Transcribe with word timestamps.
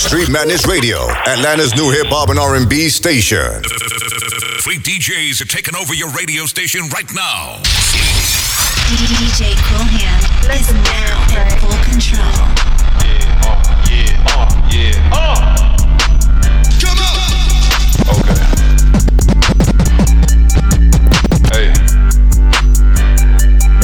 Street 0.00 0.30
Madness 0.30 0.66
Radio, 0.66 1.08
Atlanta's 1.26 1.76
new 1.76 1.90
hip 1.90 2.06
hop 2.08 2.30
and 2.30 2.38
R&B 2.38 2.88
station. 2.88 3.62
Fleet 4.64 4.80
DJs 4.80 5.42
are 5.42 5.44
taking 5.44 5.76
over 5.76 5.92
your 5.94 6.08
radio 6.10 6.46
station 6.46 6.88
right 6.88 7.04
now. 7.14 7.58
DJ 8.96 9.52
Koolhand 9.68 10.24
is 10.58 10.72
now 10.72 11.20
in 11.36 11.52
full 11.60 11.76
control. 11.84 12.24
Yeah, 13.04 13.44
uh, 13.44 13.60
yeah, 13.92 14.24
uh, 14.34 14.48
yeah, 14.72 15.12
uh. 15.12 15.76
Come 16.80 16.98
on! 17.04 17.30
Okay. 18.16 18.40
Hey, 21.52 21.76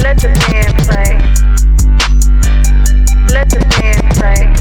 Let 0.02 0.16
the 0.16 0.32
band 0.48 0.74
play. 0.88 1.12
Let 3.32 3.46
the 3.50 3.60
band 3.78 4.02
play. 4.16 4.55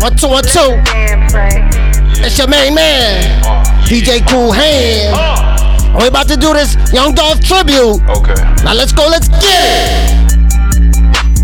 One, 0.00 0.14
two, 0.16 0.28
one, 0.28 0.44
two. 0.44 0.58
the 0.58 0.82
band 0.84 1.30
play. 1.30 2.24
It's 2.24 2.38
your 2.38 2.48
main 2.48 2.74
man, 2.74 3.42
DJ 3.84 4.20
Koolhand. 4.20 5.14
And 5.88 6.02
we 6.02 6.06
about 6.08 6.28
to 6.28 6.36
do 6.36 6.52
this 6.52 6.76
Young 6.92 7.14
Dolph 7.14 7.40
tribute. 7.40 8.00
Okay. 8.08 8.34
Now 8.64 8.74
let's 8.74 8.92
go, 8.92 9.06
let's 9.08 9.28
get 9.28 9.42
it. 9.42 10.38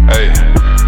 Hey, 0.06 0.30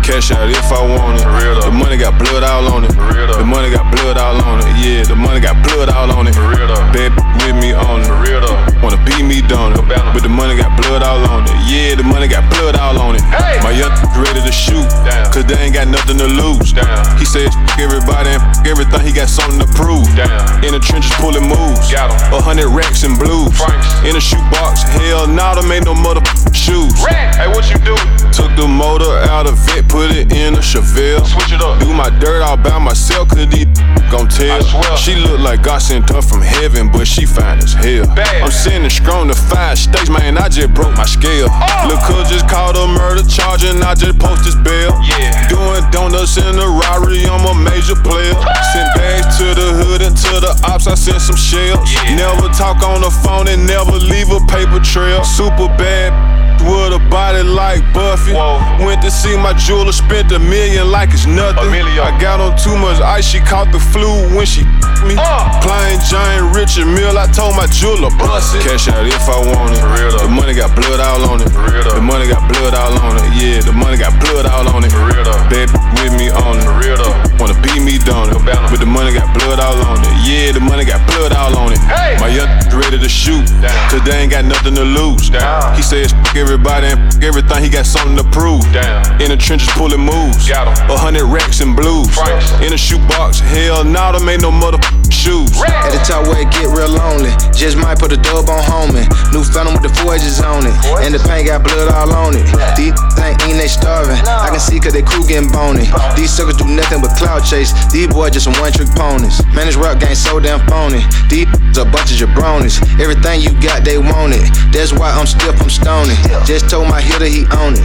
cash 0.06 0.30
out 0.30 0.46
if 0.46 0.70
I 0.70 0.78
want 0.86 1.18
it. 1.18 1.26
Real. 1.26 1.58
The 1.58 1.74
money 1.74 1.98
got 1.98 2.14
blood 2.14 2.46
all 2.46 2.70
on 2.70 2.86
it. 2.86 2.94
Real. 2.94 3.26
The 3.34 3.44
money 3.44 3.74
got 3.74 3.90
blood 3.90 4.16
all 4.16 4.38
on 4.46 4.62
it. 4.62 4.70
Yeah, 4.78 5.02
the 5.02 5.18
money 5.18 5.40
got 5.42 5.58
blood 5.66 5.90
all 5.90 6.06
on 6.14 6.30
it. 6.30 6.38
Real. 6.38 6.70
Bad 6.94 7.10
with 7.42 7.58
me 7.58 7.74
on 7.74 8.06
it. 8.06 8.10
Real. 8.22 8.46
Wanna 8.78 9.02
beat 9.02 9.26
me 9.26 9.42
down 9.42 9.74
it. 9.74 9.82
But 10.14 10.22
the 10.22 10.30
money 10.30 10.54
got 10.54 10.70
blood 10.78 11.02
all 11.02 11.18
on 11.26 11.42
it. 11.50 11.58
Yeah, 11.66 11.98
the 11.98 12.06
money 12.06 12.28
got 12.30 12.46
blood 12.54 12.78
all 12.78 12.94
on 13.02 13.18
it. 13.18 13.22
Hey! 13.34 13.58
My 13.66 13.74
young 13.74 13.90
ready 14.22 14.38
to 14.46 14.54
shoot. 14.54 14.86
Damn. 15.02 15.26
Cause 15.34 15.44
they 15.44 15.58
ain't 15.58 15.74
got 15.74 15.88
nothing 15.90 16.18
to 16.22 16.28
lose. 16.30 16.70
Damn. 16.72 16.86
He 17.18 17.26
said 17.26 17.50
"F- 17.50 17.78
everybody 17.82 18.30
and 18.30 18.42
f- 18.42 18.62
everything. 18.66 19.02
He 19.02 19.10
got 19.10 19.26
something 19.28 19.58
to 19.58 19.68
prove. 19.74 20.06
Damn. 20.14 20.62
In 20.62 20.70
the 20.78 20.80
trenches 20.80 21.10
pulling 21.18 21.50
moves. 21.50 21.90
A 21.90 22.38
hundred 22.38 22.70
racks 22.70 23.02
and 23.02 23.18
blues. 23.18 23.50
Franks. 23.58 23.90
In 24.06 24.14
a 24.14 24.22
shoebox. 24.22 24.86
Hell, 25.02 25.26
nah, 25.26 25.54
them 25.58 25.66
ain't 25.72 25.84
no 25.84 25.94
mother 25.94 26.22
shoes. 26.54 26.94
Rack. 27.02 27.34
Hey, 27.34 27.48
what 27.50 27.66
you 27.66 27.78
do? 27.82 27.96
Took 28.30 28.52
the 28.54 28.68
motor 28.68 29.10
out 29.32 29.46
of 29.48 29.56
it, 29.74 29.88
put 29.96 30.12
it 30.12 30.28
in 30.36 30.52
a 30.52 30.60
Chevelle. 30.60 31.24
Switch 31.24 31.56
it 31.56 31.62
up. 31.64 31.80
Do 31.80 31.88
my 31.88 32.10
dirt 32.20 32.42
all 32.44 32.60
by 32.60 32.78
myself, 32.78 33.32
cause 33.32 33.48
these 33.48 33.64
gon' 34.12 34.28
tell. 34.28 34.60
She 34.94 35.16
look 35.16 35.40
like 35.40 35.62
God 35.62 35.80
sent 35.80 36.10
her 36.10 36.20
from 36.20 36.42
heaven, 36.42 36.92
but 36.92 37.08
she 37.08 37.24
fine 37.24 37.58
as 37.64 37.72
hell. 37.72 38.04
Bad. 38.12 38.44
I'm 38.44 38.52
sending 38.52 38.90
strong 38.90 39.28
to 39.28 39.34
five 39.34 39.78
states, 39.78 40.10
man. 40.10 40.36
I 40.36 40.48
just 40.52 40.74
broke 40.74 40.94
my 41.00 41.06
scale. 41.08 41.48
Oh. 41.48 41.88
Look, 41.88 42.00
cuz 42.04 42.28
just 42.28 42.46
called 42.46 42.76
a 42.76 42.86
murder 42.86 43.24
charge 43.24 43.64
and 43.64 43.82
I 43.82 43.94
just 43.94 44.18
post 44.18 44.44
this 44.44 44.58
bail. 44.60 44.92
Yeah. 45.08 45.48
Doing 45.48 45.82
donuts 45.90 46.36
in 46.36 46.60
a 46.60 46.68
Rari, 46.68 47.24
I'm 47.24 47.48
a 47.48 47.54
major 47.56 47.96
player. 47.96 48.36
Send 48.76 48.88
bags 49.00 49.32
to 49.40 49.48
the 49.56 49.68
hood 49.80 50.02
and 50.02 50.14
to 50.14 50.32
the 50.44 50.52
ops, 50.68 50.86
I 50.86 50.94
sent 50.94 51.22
some 51.22 51.40
shells. 51.40 51.80
Yeah. 51.88 52.20
Never 52.20 52.52
talk 52.52 52.84
on 52.84 53.00
the 53.00 53.10
phone 53.24 53.48
and 53.48 53.66
never 53.66 53.96
leave 53.96 54.28
a 54.28 54.40
paper 54.44 54.78
trail. 54.80 55.24
Super 55.24 55.72
bad. 55.80 56.35
With 56.60 56.92
a 56.92 57.02
body 57.10 57.42
like 57.42 57.80
Buffy. 57.94 58.32
Whoa. 58.32 58.84
Went 58.84 59.02
to 59.02 59.10
see 59.10 59.36
my 59.36 59.52
jeweler, 59.54 59.92
spent 59.92 60.32
a 60.32 60.38
million 60.38 60.90
like 60.90 61.10
it's 61.12 61.26
nothing. 61.26 61.66
A 61.66 61.70
million. 61.70 61.98
I 61.98 62.12
got 62.20 62.40
on 62.40 62.45
too 62.66 62.76
much 62.76 62.98
ice, 63.00 63.22
she 63.24 63.38
caught 63.38 63.70
the 63.70 63.78
flu 63.78 64.10
when 64.34 64.44
she 64.44 64.66
me. 65.06 65.14
Uh. 65.14 65.46
Plain 65.62 66.02
giant 66.10 66.50
Richard 66.50 66.90
Mille, 66.90 67.14
I 67.14 67.30
told 67.30 67.54
my 67.54 67.70
jeweler, 67.70 68.10
bust 68.18 68.58
it. 68.58 68.66
Cash 68.66 68.88
out 68.90 69.06
if 69.06 69.22
I 69.30 69.38
want 69.38 69.70
it. 69.70 69.78
For 69.78 69.92
real. 69.94 70.18
The 70.18 70.26
money 70.26 70.54
got 70.54 70.74
blood 70.74 70.98
all 70.98 71.22
on 71.30 71.38
it. 71.44 71.50
For 71.54 71.62
real. 71.62 71.86
The 71.94 72.02
money 72.02 72.26
got 72.26 72.42
blood 72.50 72.74
all 72.74 72.96
on 73.06 73.14
it. 73.22 73.28
Yeah, 73.38 73.62
the 73.62 73.70
money 73.76 73.94
got 74.00 74.18
blood 74.18 74.46
all 74.50 74.66
on 74.66 74.82
it. 74.82 74.90
For 74.90 75.04
real 75.06 75.22
though. 75.22 75.38
Bad 75.46 75.70
with 76.02 76.14
me 76.18 76.32
on 76.32 76.58
it. 76.58 76.66
Real. 76.82 76.98
Wanna 77.38 77.54
beat 77.62 77.78
me 77.84 78.00
down 78.02 78.32
it. 78.32 78.40
No. 78.42 78.56
But 78.66 78.80
the 78.80 78.88
money 78.88 79.12
got 79.14 79.30
blood 79.36 79.60
all 79.60 79.78
on 79.86 80.00
it. 80.02 80.10
Yeah, 80.26 80.50
the 80.50 80.60
money 80.64 80.82
got 80.84 81.04
blood 81.06 81.30
all 81.36 81.54
on 81.54 81.70
it. 81.70 81.78
Hey! 81.86 82.16
My 82.18 82.32
young 82.32 82.48
ready 82.80 82.98
to 82.98 83.08
shoot. 83.08 83.46
Damn. 83.60 83.70
Cause 83.92 84.02
they 84.02 84.16
ain't 84.16 84.32
got 84.32 84.44
nothing 84.44 84.74
to 84.74 84.82
lose. 84.84 85.30
Damn. 85.30 85.76
He 85.76 85.82
says 85.82 86.12
everybody 86.34 86.88
and 86.88 86.98
f- 86.98 87.22
everything, 87.22 87.62
he 87.62 87.68
got 87.68 87.86
something 87.86 88.16
to 88.16 88.24
prove. 88.32 88.64
Damn. 88.72 89.20
In 89.20 89.28
the 89.30 89.36
trenches 89.36 89.68
pulling 89.76 90.00
moves. 90.00 90.48
Got 90.48 90.66
'em. 90.66 90.90
A 90.90 90.96
hundred 90.96 91.26
racks 91.28 91.60
and 91.60 91.76
blues. 91.76 92.08
Franks. 92.16 92.50
In 92.62 92.72
a 92.72 92.78
shoebox. 92.78 93.38
Hell, 93.40 93.84
nah, 93.84 94.12
them 94.12 94.28
ain't 94.28 94.42
no 94.42 94.50
mother 94.50 94.78
shoes. 95.10 95.50
At 95.62 95.90
the 95.90 96.00
top 96.04 96.26
where 96.26 96.42
it 96.42 96.50
get 96.50 96.68
real 96.70 96.90
lonely. 96.90 97.32
Just 97.52 97.76
might 97.76 97.98
put 97.98 98.12
a 98.12 98.16
dub 98.16 98.48
on 98.48 98.62
homie. 98.62 99.06
New 99.32 99.44
phantom 99.44 99.74
with 99.74 99.82
the 99.82 99.92
four 100.00 100.14
edges 100.14 100.40
on 100.40 100.66
it. 100.66 100.74
And 101.02 101.14
the 101.14 101.20
paint 101.22 101.48
got 101.48 101.64
blood 101.64 101.92
all 101.92 102.12
on 102.12 102.34
it. 102.36 102.46
These 102.76 102.94
ain't 103.22 103.40
eating, 103.44 103.58
they 103.58 103.68
starving. 103.68 104.18
I 104.26 104.50
can 104.50 104.60
see 104.60 104.78
cause 104.80 104.92
they 104.92 105.02
crew 105.02 105.26
getting 105.26 105.50
bony. 105.50 105.88
These 106.16 106.32
suckers 106.32 106.56
do 106.56 106.66
nothing 106.66 107.00
but 107.00 107.16
cloud 107.16 107.44
chase. 107.44 107.72
These 107.92 108.08
boys 108.08 108.32
just 108.32 108.44
some 108.44 108.56
one 108.60 108.72
trick 108.72 108.88
ponies. 108.94 109.42
Man, 109.54 109.66
this 109.66 109.76
rap 109.76 110.00
game 110.00 110.14
so 110.14 110.40
damn 110.40 110.60
phony. 110.68 111.02
These 111.28 111.48
a 111.78 111.84
bunch 111.84 112.08
of 112.08 112.16
jabronis. 112.16 112.80
Everything 113.00 113.40
you 113.40 113.52
got, 113.60 113.84
they 113.84 113.98
want 113.98 114.32
it. 114.32 114.48
That's 114.72 114.92
why 114.92 115.12
I'm 115.12 115.26
stiff, 115.26 115.60
I'm 115.60 115.68
stony. 115.68 116.14
Just 116.46 116.70
told 116.70 116.88
my 116.88 117.00
hitter 117.00 117.26
he 117.26 117.44
own 117.60 117.74
it. 117.74 117.84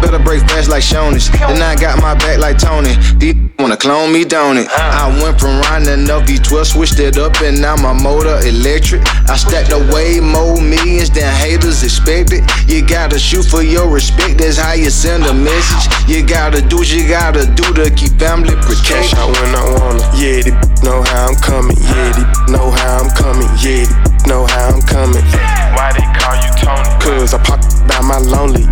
Better 0.00 0.18
break 0.18 0.42
fast 0.46 0.70
like 0.70 0.82
Shoney's. 0.82 1.30
Then 1.30 1.62
I 1.62 1.74
got 1.74 2.00
my 2.00 2.14
back 2.14 2.38
like 2.38 2.58
Tony. 2.58 2.94
These 3.18 3.34
wanna 3.58 3.76
clone 3.76 4.12
me, 4.12 4.24
don't 4.24 4.58
it? 4.58 4.68
I 4.70 5.08
went 5.22 5.38
from 5.40 5.60
riding 5.60 5.88
up 6.62 6.66
switched 6.68 7.00
it 7.00 7.18
up, 7.18 7.34
and 7.42 7.60
now 7.60 7.74
my 7.74 7.92
motor 7.92 8.38
electric. 8.46 9.02
I 9.28 9.36
stacked 9.36 9.72
away 9.72 10.20
more 10.20 10.60
millions 10.62 11.10
than 11.10 11.26
haters 11.34 11.82
expected. 11.82 12.44
You 12.68 12.86
gotta 12.86 13.18
shoot 13.18 13.44
for 13.44 13.62
your 13.62 13.88
respect, 13.90 14.38
that's 14.38 14.58
how 14.58 14.74
you 14.74 14.90
send 14.90 15.24
a 15.24 15.34
message. 15.34 15.84
You 16.08 16.24
gotta 16.24 16.62
do 16.62 16.76
what 16.76 16.90
you 16.92 17.08
gotta 17.08 17.46
do 17.46 17.66
to 17.74 17.90
keep 17.90 18.14
family 18.18 18.54
protected. 18.62 18.86
Cash 18.86 19.10
protected. 19.10 19.18
out 19.18 19.30
when 19.42 19.50
I 19.58 19.64
wanna, 19.74 20.04
Yeah, 20.14 20.42
they 20.46 20.54
know 20.86 21.02
how 21.02 21.26
I'm 21.26 21.36
coming. 21.42 21.76
Yeah, 21.82 22.10
they 22.14 22.52
know 22.52 22.70
how 22.70 23.02
I'm 23.02 23.10
coming. 23.10 23.50
Yeah, 23.58 23.82
they 23.82 24.28
know 24.30 24.46
how 24.46 24.70
I'm 24.70 24.82
coming. 24.82 25.24
Why 25.74 25.90
they 25.98 26.06
call 26.14 26.36
you 26.38 26.50
Tony? 26.62 26.90
Cause 27.02 27.34
I 27.34 27.42
pop 27.42 27.60
by 27.88 28.00
my 28.06 28.18
lonely. 28.18 28.66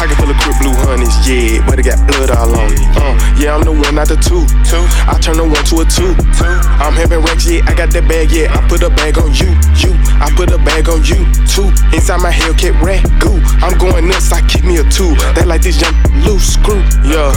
Pocket 0.00 0.16
full 0.16 0.30
of 0.32 0.40
quick 0.40 0.56
blue 0.64 0.72
honeys, 0.88 1.12
yeah, 1.28 1.60
but 1.68 1.76
it 1.78 1.84
got 1.84 2.00
blood 2.08 2.32
all 2.32 2.56
on 2.56 2.72
it. 2.72 2.80
Uh, 2.96 3.12
yeah, 3.36 3.52
I'm 3.52 3.60
the 3.60 3.68
one, 3.68 4.00
not 4.00 4.08
the 4.08 4.16
two. 4.16 4.48
Two. 4.64 4.80
I 5.04 5.20
turn 5.20 5.36
the 5.36 5.44
one 5.44 5.60
to 5.68 5.84
a 5.84 5.84
two. 5.84 6.16
Two. 6.40 6.56
I'm 6.80 6.96
having 6.96 7.20
racks, 7.20 7.44
yeah, 7.44 7.60
I 7.68 7.76
got 7.76 7.92
that 7.92 8.08
bag, 8.08 8.32
yeah. 8.32 8.48
I 8.48 8.64
put 8.64 8.80
a 8.80 8.88
bag 8.88 9.20
on 9.20 9.28
you, 9.36 9.52
you. 9.76 9.92
I 10.16 10.32
put 10.32 10.56
a 10.56 10.56
bag 10.56 10.88
on 10.88 11.04
you, 11.04 11.28
too. 11.44 11.68
Inside 11.92 12.24
my 12.24 12.32
Hellcat 12.32 12.80
rat 12.80 13.04
goo. 13.20 13.44
I'm 13.60 13.76
going 13.76 14.08
nuts, 14.08 14.32
I 14.32 14.40
kick 14.48 14.64
me 14.64 14.80
a 14.80 14.88
two. 14.88 15.12
They 15.36 15.44
like 15.44 15.60
this 15.60 15.76
young 15.76 15.92
loose 16.24 16.56
screw, 16.56 16.80
yeah. 17.04 17.36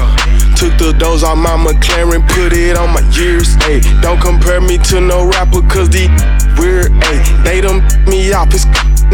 Took 0.56 0.80
the 0.80 0.96
doors 0.96 1.28
off 1.28 1.36
my 1.36 1.60
McLaren, 1.60 2.24
put 2.32 2.56
it 2.56 2.80
on 2.80 2.96
my 2.96 3.04
years. 3.12 3.60
Hey, 3.68 3.84
don't 4.00 4.24
compare 4.24 4.64
me 4.64 4.80
to 4.88 5.04
no 5.04 5.28
rapper, 5.28 5.60
cause 5.68 5.92
these 5.92 6.08
weird. 6.56 6.96
Hey, 7.04 7.20
they 7.44 7.60
done 7.60 7.84
me 8.08 8.32
off. 8.32 8.56
It's 8.56 8.64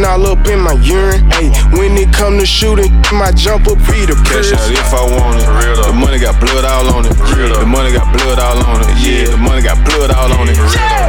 all 0.05 0.27
up 0.27 0.47
in 0.47 0.59
my 0.59 0.73
urine. 0.79 1.29
Hey, 1.31 1.49
when 1.75 1.97
it 1.97 2.13
come 2.13 2.37
to 2.39 2.45
shooting, 2.45 2.91
my 3.11 3.31
jumper 3.39 3.75
be 3.87 4.03
the 4.03 4.19
Cash 4.27 4.51
out 4.51 4.67
if 4.67 4.91
I 4.91 4.99
want 5.15 5.39
it. 5.39 5.47
Real. 5.63 5.79
The 5.87 5.95
money 5.95 6.19
got 6.19 6.35
blood 6.43 6.67
all 6.67 6.91
on 6.91 7.07
it. 7.07 7.15
real 7.31 7.55
Yeah, 7.55 7.63
the 7.63 7.65
money 7.65 7.91
got 7.95 8.11
blood 8.11 8.39
all 8.39 8.59
on 8.67 8.83
it. 8.83 8.91
Yeah, 8.99 9.31
the 9.31 9.39
money 9.39 9.63
got 9.63 9.79
blood 9.87 10.11
all 10.11 10.31
on 10.35 10.51
it. 10.51 10.59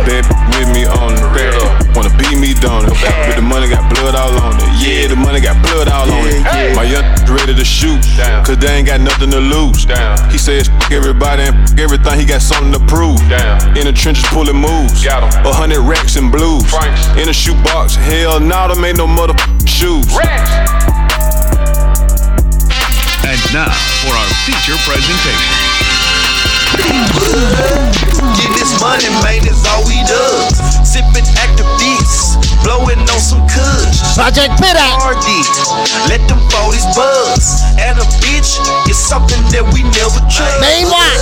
Bad 0.07 0.23
with 0.55 0.71
me 0.71 0.87
on 0.87 1.19
it. 1.19 1.27
real. 1.35 1.59
Wanna 1.91 2.15
beat 2.15 2.39
me 2.39 2.55
down 2.55 2.87
it. 2.87 2.95
But 3.27 3.35
the 3.35 3.43
money 3.43 3.67
got 3.67 3.83
blood 3.91 4.15
all 4.15 4.31
on 4.47 4.55
it. 4.63 4.71
Yeah, 4.79 5.11
the 5.11 5.19
money 5.19 5.43
got 5.43 5.59
blood 5.67 5.91
all 5.91 6.07
on 6.07 6.27
it. 6.31 6.39
Hey. 6.47 6.71
My 6.73 6.87
young 6.87 7.03
ready 7.27 7.55
to 7.55 7.67
shoot. 7.67 7.99
Damn. 8.15 8.47
Cause 8.47 8.59
they 8.59 8.71
ain't 8.79 8.87
got 8.87 9.01
nothing 9.03 9.31
to 9.35 9.41
lose. 9.43 9.85
Damn. 9.85 10.15
He 10.31 10.39
says 10.39 10.69
fuck 10.69 10.93
everybody 10.93 11.43
and 11.43 11.57
f- 11.67 11.79
everything, 11.83 12.15
he 12.19 12.25
got 12.25 12.43
something 12.43 12.71
to 12.73 12.81
prove. 12.87 13.19
Damn. 13.27 13.75
In 13.77 13.91
the 13.91 13.93
trenches 13.93 14.25
pulling 14.31 14.57
moves. 14.57 15.03
Got 15.05 15.27
'em. 15.27 15.47
A 15.47 15.53
hundred 15.53 15.83
racks 15.83 16.15
and 16.15 16.31
blues. 16.31 16.63
Franks. 16.71 17.11
In 17.19 17.29
a 17.29 17.35
shoebox. 17.35 17.97
Hell, 17.97 18.39
nah, 18.39 18.69
them 18.69 18.85
ain't 18.85 18.99
no 18.99 19.07
mother 19.07 19.35
shoes. 19.67 20.07
Racks. 20.15 21.00
And 23.23 23.41
now 23.53 23.71
for 24.01 24.15
our 24.17 24.31
feature 24.47 24.79
presentation. 24.89 26.00
Get 28.39 28.51
this 28.55 28.73
money, 28.81 29.09
man, 29.23 29.43
is 29.47 29.63
all 29.67 29.83
we 29.87 29.99
does. 30.07 30.55
Sipping 30.87 31.27
active 31.39 31.67
beats, 31.79 32.37
blowing 32.63 32.99
on 32.99 33.21
some 33.21 33.43
kush. 33.49 33.99
Project 34.15 34.55
Pit 34.59 34.77
RD, 34.77 35.29
let 36.11 36.23
them 36.29 36.39
40s 36.51 36.87
buzz. 36.95 37.63
And 37.79 37.99
a 37.99 38.07
bitch 38.23 38.59
is 38.91 38.99
something 38.99 39.41
that 39.55 39.65
we 39.75 39.83
never 39.95 40.21
trust. 40.31 40.61
Name 40.63 40.89
what? 40.91 41.19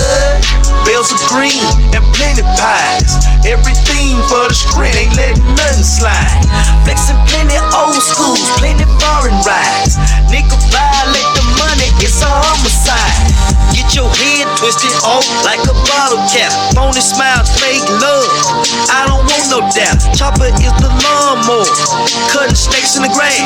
Bells 0.84 1.12
of 1.12 1.20
green 1.28 1.64
and 1.92 2.04
plenty 2.16 2.42
pies. 2.56 3.12
Everything 3.44 4.16
for 4.28 4.48
the 4.48 4.56
screen, 4.56 4.92
ain't 4.96 5.14
letting 5.16 5.44
nothing 5.56 5.84
slide. 5.84 6.44
Flexing 6.84 7.20
plenty 7.28 7.60
old 7.76 8.00
schools, 8.00 8.44
plenty 8.56 8.88
foreign 9.00 9.36
rides. 9.44 10.00
Nigga 10.32 10.56
violate 10.72 11.30
the 11.36 11.44
money, 11.60 11.88
it's 12.00 12.20
a 12.24 12.28
homicide. 12.28 13.32
Get 13.76 13.94
your 13.94 14.08
head 14.08 14.48
twisted 14.56 14.92
off 15.04 15.24
like 15.44 15.62
a 15.66 15.74
bottle 15.86 16.22
cap. 16.30 16.50
Phony 16.74 17.02
smiles, 17.02 17.50
fake 17.58 17.84
love. 18.00 18.28
I 18.90 19.06
don't 19.06 19.22
want 19.26 19.44
no 19.50 19.60
doubt. 19.74 19.98
chopper 20.16 20.50
is 20.50 20.74
the 20.80 20.90
lawnmower. 21.02 21.68
Cutting 22.32 22.58
snakes 22.58 22.96
in 22.96 23.02
the 23.02 23.12
grass. 23.12 23.38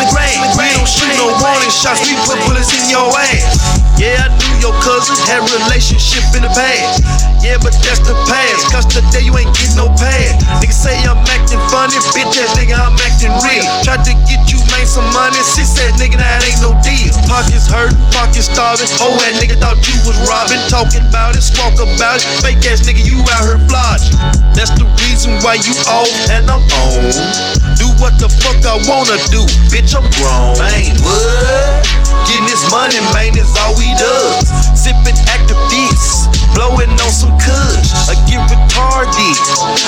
We 0.56 0.66
don't 0.76 0.88
shoot 0.88 1.12
no 1.18 1.32
warning 1.40 1.72
shots, 1.72 2.04
we 2.06 2.14
put 2.24 2.38
bullets 2.46 2.72
in 2.72 2.88
your 2.88 3.08
ass. 3.12 3.58
Yeah, 3.98 4.26
I 4.26 4.34
knew 4.34 4.70
your 4.70 4.74
cousin 4.82 5.14
had 5.30 5.46
relationship 5.46 6.24
in 6.34 6.42
the 6.42 6.52
past. 6.54 7.02
Yeah, 7.42 7.58
but 7.58 7.74
that's 7.82 8.02
the 8.02 8.14
past. 8.30 8.70
Cause 8.70 8.86
today 8.86 9.26
you 9.26 9.34
ain't 9.34 9.50
getting 9.54 9.78
no 9.78 9.90
pad. 9.98 10.38
Niggas 10.62 10.78
say 10.78 10.94
I'm 11.06 11.18
acting 11.26 11.60
funny, 11.70 11.98
bitch 12.14 12.38
ass 12.38 12.54
nigga, 12.54 12.78
I'm 12.78 12.94
acting 13.02 13.34
real. 13.42 13.66
Tried 13.82 14.06
to 14.06 14.14
get 14.26 14.42
you 14.50 14.62
made 14.70 14.86
some 14.86 15.06
money, 15.10 15.38
she 15.42 15.66
said 15.66 15.94
nigga, 15.98 16.18
that 16.18 16.42
ain't 16.46 16.62
no 16.62 16.74
deal. 16.86 17.10
Pockets 17.26 17.66
hurt, 17.66 17.94
pockets 18.14 18.46
starving. 18.46 18.88
Oh, 19.02 19.14
that 19.22 19.38
nigga 19.38 19.58
thought 19.58 19.78
you 19.86 19.94
was 20.06 20.18
robbing. 20.26 20.62
Talking 20.70 21.04
about 21.06 21.34
it, 21.34 21.42
smoke 21.42 21.78
about 21.82 22.22
it. 22.22 22.30
Fake 22.40 22.62
ass 22.70 22.86
nigga, 22.86 23.02
you 23.02 23.18
out 23.34 23.44
here 23.44 23.58
flogging. 23.66 24.14
That's 24.54 24.70
the 24.78 24.86
reason 25.02 25.34
why 25.42 25.58
you 25.66 25.74
off 25.90 26.10
and 26.30 26.46
I'm 26.46 26.62
on. 26.62 27.10
Do 27.76 27.90
what 27.98 28.14
the 28.22 28.30
fuck 28.30 28.62
I 28.62 28.78
wanna 28.86 29.18
do, 29.34 29.42
bitch, 29.68 29.94
I'm 29.98 30.06
grown. 30.16 30.54
Man, 30.62 30.94
what? 31.02 31.82
Getting 32.30 32.46
this 32.46 32.62
money, 32.70 33.02
man, 33.10 33.34
is 33.34 33.50
all 33.58 33.74
we 33.74 33.90
does. 33.98 34.46
Sipping 34.78 35.18
active 35.26 35.58
beats, 35.66 36.30
blowing 36.54 36.90
on 37.02 37.10
some 37.10 37.34
kush. 37.42 37.81
I 38.12 38.14
get 38.28 38.44
retarded, 38.44 39.40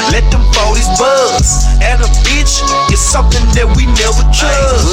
let 0.09 0.25
them 0.33 0.41
40s 0.57 0.89
buzz. 0.97 1.69
And 1.85 2.01
a 2.01 2.09
bitch 2.25 2.65
is 2.89 2.97
something 2.97 3.45
that 3.53 3.69
we 3.77 3.85
never 4.01 4.25
trust. 4.33 4.89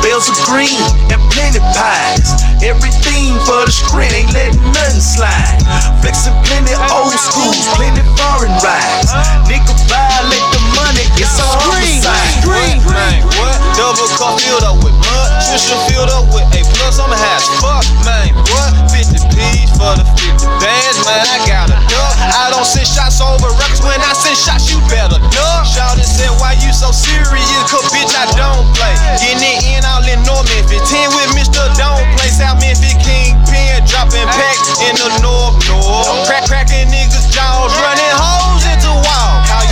Bells 0.00 0.24
are 0.32 0.40
green 0.48 0.80
and 1.12 1.20
plenty 1.28 1.60
pies. 1.76 2.32
Everything 2.64 3.36
for 3.44 3.68
the 3.68 3.74
screen, 3.74 4.08
ain't 4.16 4.32
letting 4.32 4.56
nothing 4.72 5.04
slide. 5.04 5.60
Flexing 6.00 6.32
plenty 6.48 6.72
old 6.88 7.12
schools, 7.12 7.68
plenty 7.76 8.00
foreign 8.16 8.56
rides. 8.64 9.12
Nigga 9.44 9.76
violate 9.84 10.48
the 10.56 10.60
money, 10.86 11.06
it's 11.18 11.38
all 11.42 11.58
homicide. 11.66 12.46
Man, 12.46 13.18
what? 13.34 13.58
Double 13.74 14.06
cup 14.14 14.38
filled 14.38 14.62
up 14.62 14.78
with 14.86 14.94
mud. 14.94 15.28
Trisha 15.42 15.74
filled 15.90 16.10
up 16.14 16.30
with 16.30 16.46
A 16.54 16.62
plus. 16.78 17.02
I'm 17.02 17.10
a 17.10 17.18
hash 17.18 17.46
fuck, 17.58 17.82
man. 18.06 18.30
What? 18.54 18.70
50 18.94 19.18
P's 19.34 19.70
for 19.74 19.98
the 19.98 20.06
50 20.06 20.46
bands, 20.62 20.98
man. 21.02 21.26
I 21.26 21.42
got 21.44 21.74
a 21.74 21.78
duck. 21.90 22.14
I 22.22 22.54
don't 22.54 22.66
send 22.66 22.86
shots 22.86 23.18
over 23.18 23.50
records. 23.58 23.82
When 23.82 23.98
I 23.98 24.14
send 24.14 24.38
shots, 24.38 24.70
you 24.70 24.78
better 24.86 25.18
duck. 25.34 25.66
Shout 25.66 25.98
and 25.98 26.06
said, 26.06 26.30
why 26.38 26.54
you 26.62 26.70
so 26.70 26.94
serious? 26.94 27.66
Cause 27.66 27.86
bitch, 27.90 28.14
I 28.14 28.30
don't 28.38 28.66
play. 28.78 28.94
Getting 29.18 29.42
it 29.42 29.58
in 29.66 29.82
all 29.82 30.06
in 30.06 30.22
North 30.22 30.46
Memphis. 30.54 30.86
10 30.86 31.10
with 31.18 31.30
Mr. 31.34 31.62
Don't 31.74 32.06
play. 32.14 32.30
South 32.30 32.62
Memphis 32.62 32.94
Kingpin. 33.02 33.82
Dropping 33.90 34.28
packs 34.38 34.78
in 34.86 34.94
the 34.94 35.10
North 35.18 35.58
North. 35.66 36.26
Crack, 36.30 36.46
cracking 36.46 36.88
niggas' 36.88 37.28
jaws. 37.34 37.74
Running 37.82 38.14
holes 38.14 38.64
into 38.70 38.90
walls. 39.02 39.65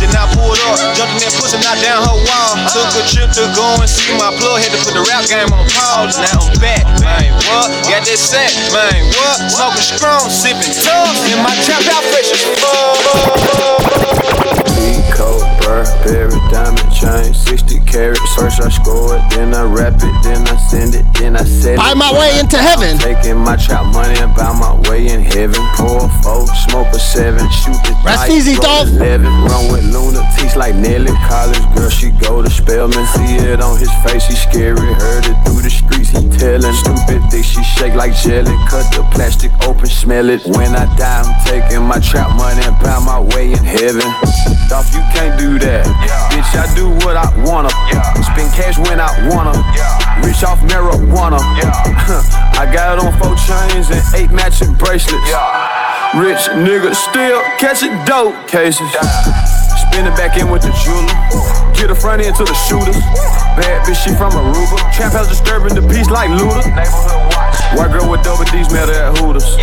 Then 0.00 0.12
I 0.12 0.28
pulled 0.36 0.60
up. 0.68 0.76
Jumping 0.96 1.20
that 1.24 1.32
pussy, 1.36 1.56
down 1.60 2.00
her 2.04 2.16
wall. 2.16 2.52
Took 2.72 2.92
a 2.96 3.04
trip 3.08 3.30
to 3.36 3.44
go 3.56 3.66
and 3.80 3.88
see 3.88 4.12
my 4.16 4.32
plug. 4.36 4.60
Had 4.60 4.72
to 4.76 4.80
put 4.84 4.92
the 4.92 5.04
rap 5.04 5.24
game 5.28 5.48
on 5.52 5.64
pause. 5.72 6.16
Now 6.20 6.44
I'm 6.44 6.56
back, 6.60 6.84
man. 7.00 7.32
What? 7.48 7.68
Got 7.88 8.04
that 8.04 8.20
set, 8.20 8.52
man. 8.72 9.00
What? 9.12 9.38
Smoking 9.52 9.86
strong, 9.86 10.24
sipping 10.28 10.74
tough. 10.84 11.16
And 11.32 11.40
my 11.44 11.54
trap 11.64 11.84
out 11.92 12.04
fresh 12.12 12.32
as 12.32 12.42
fuck. 12.60 12.96
Coat, 15.12 15.44
Burberry, 15.62 16.40
diamond 16.50 16.92
chain, 17.00 17.34
60 17.34 17.80
carats. 17.84 18.20
First 18.34 18.60
I 18.60 18.68
score 18.68 19.16
it, 19.16 19.22
then 19.30 19.54
I 19.54 19.64
rap 19.64 19.94
it, 19.96 20.16
then 20.24 20.46
I 20.48 20.56
send 20.68 20.94
it, 20.94 21.04
then 21.18 21.36
I 21.36 21.44
sell 21.44 21.74
it. 21.74 21.76
Buy 21.76 21.94
my 21.94 22.12
way 22.12 22.38
into 22.40 22.56
heaven. 22.56 22.98
Taking 22.98 23.38
my 23.38 23.56
trap 23.56 23.84
money 23.92 24.18
and 24.18 24.34
buy 24.34 24.52
my 24.56 24.74
way 24.88 25.08
in 25.08 25.20
heaven. 25.20 25.60
Pour 25.76 26.04
a 26.04 26.08
four, 26.22 26.46
smoke 26.68 26.88
a 26.92 26.98
seven, 26.98 27.44
shoot 27.50 27.76
the 27.84 27.92
Rest 28.04 28.28
dice, 28.28 28.32
easy, 28.32 28.54
roll 28.56 28.62
Dolph. 28.62 28.88
Eleven, 28.88 29.32
run 29.44 29.72
with 29.72 29.84
lunatics 29.84 30.56
like 30.56 30.74
Nelly. 30.74 31.12
College 31.28 31.66
girl, 31.74 31.90
she 31.90 32.10
go 32.10 32.42
to 32.42 32.50
Spelman. 32.50 33.06
See 33.14 33.36
it 33.44 33.60
on 33.60 33.78
his 33.78 33.92
face, 34.04 34.24
he 34.26 34.34
scary. 34.34 34.80
Heard 34.80 35.26
it 35.26 35.36
through 35.44 35.62
the 35.62 35.70
streets, 35.70 36.10
he 36.10 36.24
telling. 36.38 36.72
Stupid 36.72 37.22
dick, 37.30 37.44
she 37.44 37.62
shake 37.76 37.94
like 37.94 38.14
jelly. 38.16 38.56
Cut 38.68 38.88
the 38.96 39.04
plastic 39.12 39.52
open, 39.66 39.86
smell 39.86 40.28
it. 40.30 40.44
When 40.46 40.74
I 40.74 40.86
die, 40.96 41.22
I'm 41.22 41.32
taking 41.44 41.82
my 41.82 42.00
trap 42.00 42.36
money 42.36 42.62
and 42.64 42.76
buy 42.80 42.98
my 43.04 43.20
way 43.20 43.52
in 43.52 43.64
heaven. 43.64 44.06
Dolph, 44.68 44.92
you 44.94 45.02
can't 45.12 45.38
do 45.38 45.58
that. 45.60 45.84
Bitch, 46.30 46.52
I 46.54 46.66
do 46.74 46.85
what 46.90 47.16
I 47.16 47.26
wanna. 47.44 47.70
Spend 48.22 48.52
cash 48.54 48.78
when 48.78 49.00
I 49.00 49.10
wanna. 49.30 49.54
Rich 50.24 50.44
off 50.44 50.60
marijuana. 50.60 51.38
I 52.58 52.68
got 52.72 52.98
on 52.98 53.12
four 53.18 53.34
chains 53.36 53.90
and 53.90 54.02
eight 54.14 54.30
matching 54.30 54.74
bracelets. 54.74 55.28
Yeah. 55.28 56.20
Rich 56.20 56.48
nigga 56.62 56.94
still 56.94 57.42
catching 57.58 57.92
dope 58.04 58.36
cases. 58.48 58.88
Spin 59.84 60.06
it 60.06 60.16
back 60.16 60.38
in 60.38 60.50
with 60.50 60.62
the 60.62 60.72
jeweler. 60.84 61.12
Get 61.74 61.88
the 61.88 61.94
front 61.94 62.22
end 62.22 62.36
to 62.36 62.44
the 62.44 62.54
shooters. 62.68 62.96
Bad 63.58 63.84
bitch, 63.86 64.02
she 64.04 64.10
from 64.14 64.32
Aruba. 64.32 64.78
Trap 64.94 65.12
house 65.12 65.28
disturbing 65.28 65.74
the 65.74 65.82
peace 65.82 66.08
like 66.08 66.30
Luda. 66.30 66.62
White 67.76 67.92
girl 67.92 68.10
with 68.10 68.22
double 68.22 68.44
D's 68.44 68.72
met 68.72 68.88
her 68.88 69.12
at 69.12 69.18
Hooters. 69.18 69.56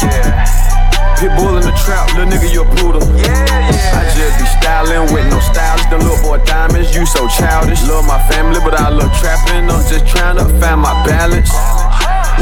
Pit 0.00 0.77
bull 1.26 1.58
in 1.58 1.66
the 1.66 1.74
trap, 1.82 2.06
little 2.14 2.30
nigga, 2.30 2.46
you 2.52 2.62
a 2.62 2.68
poodle. 2.78 3.02
I 3.02 4.06
just 4.14 4.38
be 4.38 4.46
styling 4.62 5.12
with 5.12 5.26
no 5.26 5.40
stylist. 5.40 5.90
The 5.90 5.98
little 5.98 6.22
boy 6.22 6.38
diamonds, 6.44 6.94
you 6.94 7.06
so 7.06 7.26
childish. 7.26 7.82
Love 7.82 8.06
my 8.06 8.22
family, 8.30 8.60
but 8.62 8.78
I 8.78 8.88
love 8.88 9.10
trapping. 9.18 9.68
I'm 9.68 9.82
just 9.90 10.06
trying 10.06 10.36
to 10.36 10.44
find 10.60 10.80
my 10.80 10.94
balance. 11.04 11.50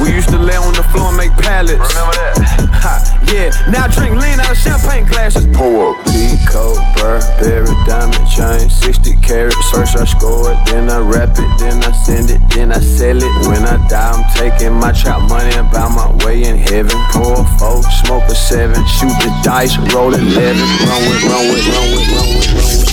We 0.02 0.12
used 0.12 0.28
to 0.28 0.38
lay 0.38 0.56
on 0.56 0.74
the 0.74 0.82
floor 0.92 1.08
and 1.08 1.16
make 1.16 1.32
pallets. 1.32 1.80
Remember 1.80 2.14
that? 2.20 2.36
Ha, 2.84 2.94
yeah, 3.32 3.48
now 3.72 3.84
I 3.84 3.88
drink 3.88 4.12
lean 4.20 4.38
out 4.38 4.52
of 4.52 4.58
champagne 4.58 5.06
glasses. 5.06 5.46
Pour 5.56 5.96
up. 5.96 6.06
Peacoat, 6.12 6.76
Burberry, 6.96 7.72
diamond 7.88 8.28
chain, 8.28 8.68
60 8.68 9.16
carats. 9.24 9.56
First 9.70 9.96
I 9.96 10.04
score 10.04 10.52
it, 10.52 10.58
then 10.66 10.90
I 10.90 11.00
rap 11.00 11.32
it, 11.38 11.50
then 11.58 11.82
I 11.82 11.92
send 12.04 12.30
it, 12.30 12.40
then 12.52 12.72
I 12.72 12.80
sell 12.80 13.16
it. 13.16 13.32
When 13.48 13.64
I 13.64 13.80
die, 13.88 14.12
I'm 14.12 14.24
taking 14.36 14.74
my 14.74 14.92
trap 14.92 15.28
money 15.28 15.54
and 15.56 15.70
buy 15.72 15.88
my 15.88 16.12
way 16.24 16.44
in 16.44 16.56
heaven. 16.56 16.96
Pour 17.10 17.40
a 17.40 17.44
four, 17.56 17.82
smoke 18.04 18.28
a 18.28 18.34
seven, 18.34 18.76
shoot 19.00 19.16
the 19.24 19.32
dice, 19.42 19.76
roll 19.94 20.12
eleven. 20.12 20.66
Run 20.84 21.00
with, 21.08 21.24
run 21.24 21.44
with, 21.48 21.66
run 21.72 21.86
with, 21.96 22.08
run 22.12 22.28
with, 22.36 22.52
run 22.52 22.68
with. 22.68 22.86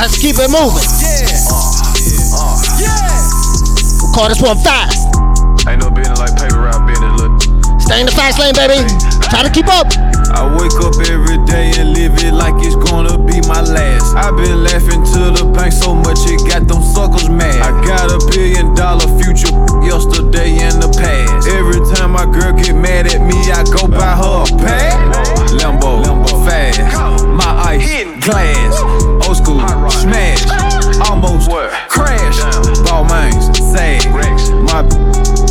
Let's 0.00 0.18
keep 0.18 0.36
it 0.38 0.50
moving. 0.50 0.82
We'll 0.82 1.81
call 4.12 4.28
this 4.28 4.40
one 4.40 4.58
fast. 4.58 5.08
Ain't 5.66 5.80
no 5.80 5.90
business 5.90 6.20
like 6.20 6.36
paper 6.36 6.60
route 6.60 6.86
business, 6.86 7.12
look. 7.20 7.32
Stay 7.80 8.00
in 8.00 8.06
the 8.06 8.12
fast 8.12 8.38
lane, 8.38 8.54
baby. 8.54 8.84
Try 9.32 9.42
to 9.42 9.50
keep 9.50 9.66
up. 9.72 9.88
I 10.32 10.44
wake 10.48 10.76
up 10.80 10.96
every 11.08 11.40
day 11.44 11.72
and 11.80 11.92
live 11.92 12.16
it 12.24 12.32
like 12.32 12.54
it's 12.64 12.76
gonna 12.76 13.16
be 13.16 13.40
my 13.48 13.60
last. 13.60 14.16
I've 14.16 14.36
been 14.36 14.64
laughing 14.64 15.04
to 15.16 15.32
the 15.32 15.44
bank 15.52 15.72
so 15.72 15.94
much 15.94 16.20
it 16.28 16.40
got 16.48 16.68
them 16.68 16.82
suckers 16.82 17.28
mad. 17.28 17.56
I 17.60 17.72
got 17.84 18.12
a 18.12 18.20
billion 18.32 18.74
dollar 18.74 19.08
future 19.20 19.52
yesterday 19.84 20.60
and 20.60 20.80
the 20.80 20.88
past. 20.92 21.48
Every 21.48 21.80
time 21.96 22.12
my 22.12 22.24
girl 22.24 22.52
get 22.52 22.76
mad 22.76 23.08
at 23.08 23.20
me, 23.20 23.36
I 23.52 23.64
go 23.64 23.88
buy 23.88 24.16
her 24.16 24.44
a 24.44 24.58
pad. 24.60 24.92
Lambo, 25.56 26.04
Lambo, 26.04 26.32
fast. 26.48 26.80
My 27.24 27.76
ice, 27.76 28.04
glass, 28.24 28.76
old 29.28 29.36
school, 29.36 29.60
smash, 29.90 30.44
almost 31.08 31.48
crash. 31.88 32.40
Ball 32.88 33.04
mains, 33.04 33.52
sag, 33.72 34.04
my 34.68 34.82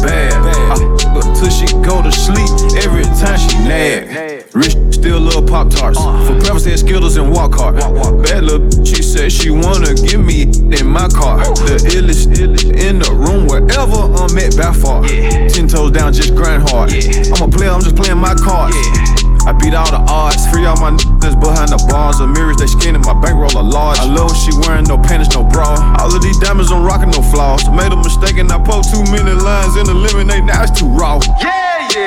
bad. 0.02 0.34
I 0.72 0.78
her 1.14 1.36
till 1.36 1.50
she 1.50 1.66
go 1.82 2.02
to 2.02 2.12
sleep 2.12 2.50
every 2.84 3.04
time 3.04 3.38
she 3.40 3.58
nag. 3.60 4.46
Rich 4.54 4.76
still 4.94 5.20
love 5.20 5.48
Pop 5.48 5.70
Tarts. 5.70 5.98
For 6.00 6.36
breakfast, 6.40 6.66
had 6.66 6.80
Skittles 6.80 7.18
and 7.18 7.32
walk 7.32 7.56
hard. 7.56 7.76
Bad 8.24 8.44
little 8.44 8.86
she 8.86 9.02
said 9.02 9.32
she 9.32 9.50
wanna 9.50 9.94
give 9.96 10.24
me 10.24 10.44
in 10.44 10.88
my 10.88 11.08
car. 11.08 11.40
The 11.40 11.78
illest 11.96 12.38
in 12.38 13.00
the 13.00 13.12
room 13.14 13.48
wherever 13.48 14.02
I'm 14.22 14.38
at 14.38 14.56
by 14.58 14.74
far. 14.74 15.04
Ten 15.50 15.68
toes 15.68 15.92
down, 15.92 16.14
just 16.14 16.36
grind 16.36 16.70
hard. 16.70 16.92
I'm 16.92 17.42
a 17.42 17.52
player, 17.52 17.72
I'm 17.72 17.82
just 17.82 17.96
playing 17.96 18.18
my 18.18 18.36
cards. 18.36 19.21
I 19.46 19.52
beat 19.54 19.74
all 19.74 19.90
the 19.90 20.02
odds, 20.08 20.46
free 20.50 20.66
all 20.66 20.78
my 20.78 20.92
niggas 20.92 21.40
behind 21.40 21.70
the 21.70 21.80
bars. 21.90 22.20
The 22.20 22.28
mirrors, 22.28 22.58
they 22.58 22.68
skinny, 22.68 23.00
my 23.00 23.14
bankroll 23.20 23.58
are 23.58 23.64
large. 23.64 24.00
I 24.00 24.06
love 24.06 24.36
she 24.38 24.52
wearing 24.66 24.86
no 24.86 24.98
panties, 24.98 25.34
no 25.34 25.44
bra. 25.44 25.78
All 26.00 26.14
of 26.14 26.22
these 26.22 26.38
diamonds, 26.40 26.72
I'm 26.72 26.84
rocking 26.84 27.10
no 27.10 27.22
flaws. 27.22 27.68
Made 27.70 27.92
a 27.92 27.98
mistake 27.98 28.38
and 28.38 28.52
I 28.52 28.62
pulled 28.62 28.86
too 28.90 29.04
many 29.10 29.32
lines 29.34 29.76
in 29.78 29.86
the 29.86 29.94
lemonade, 29.94 30.46
now 30.46 30.64
it's 30.64 30.78
too 30.78 30.88
raw. 30.88 31.20
Yeah, 31.42 31.90
yeah. 31.96 32.01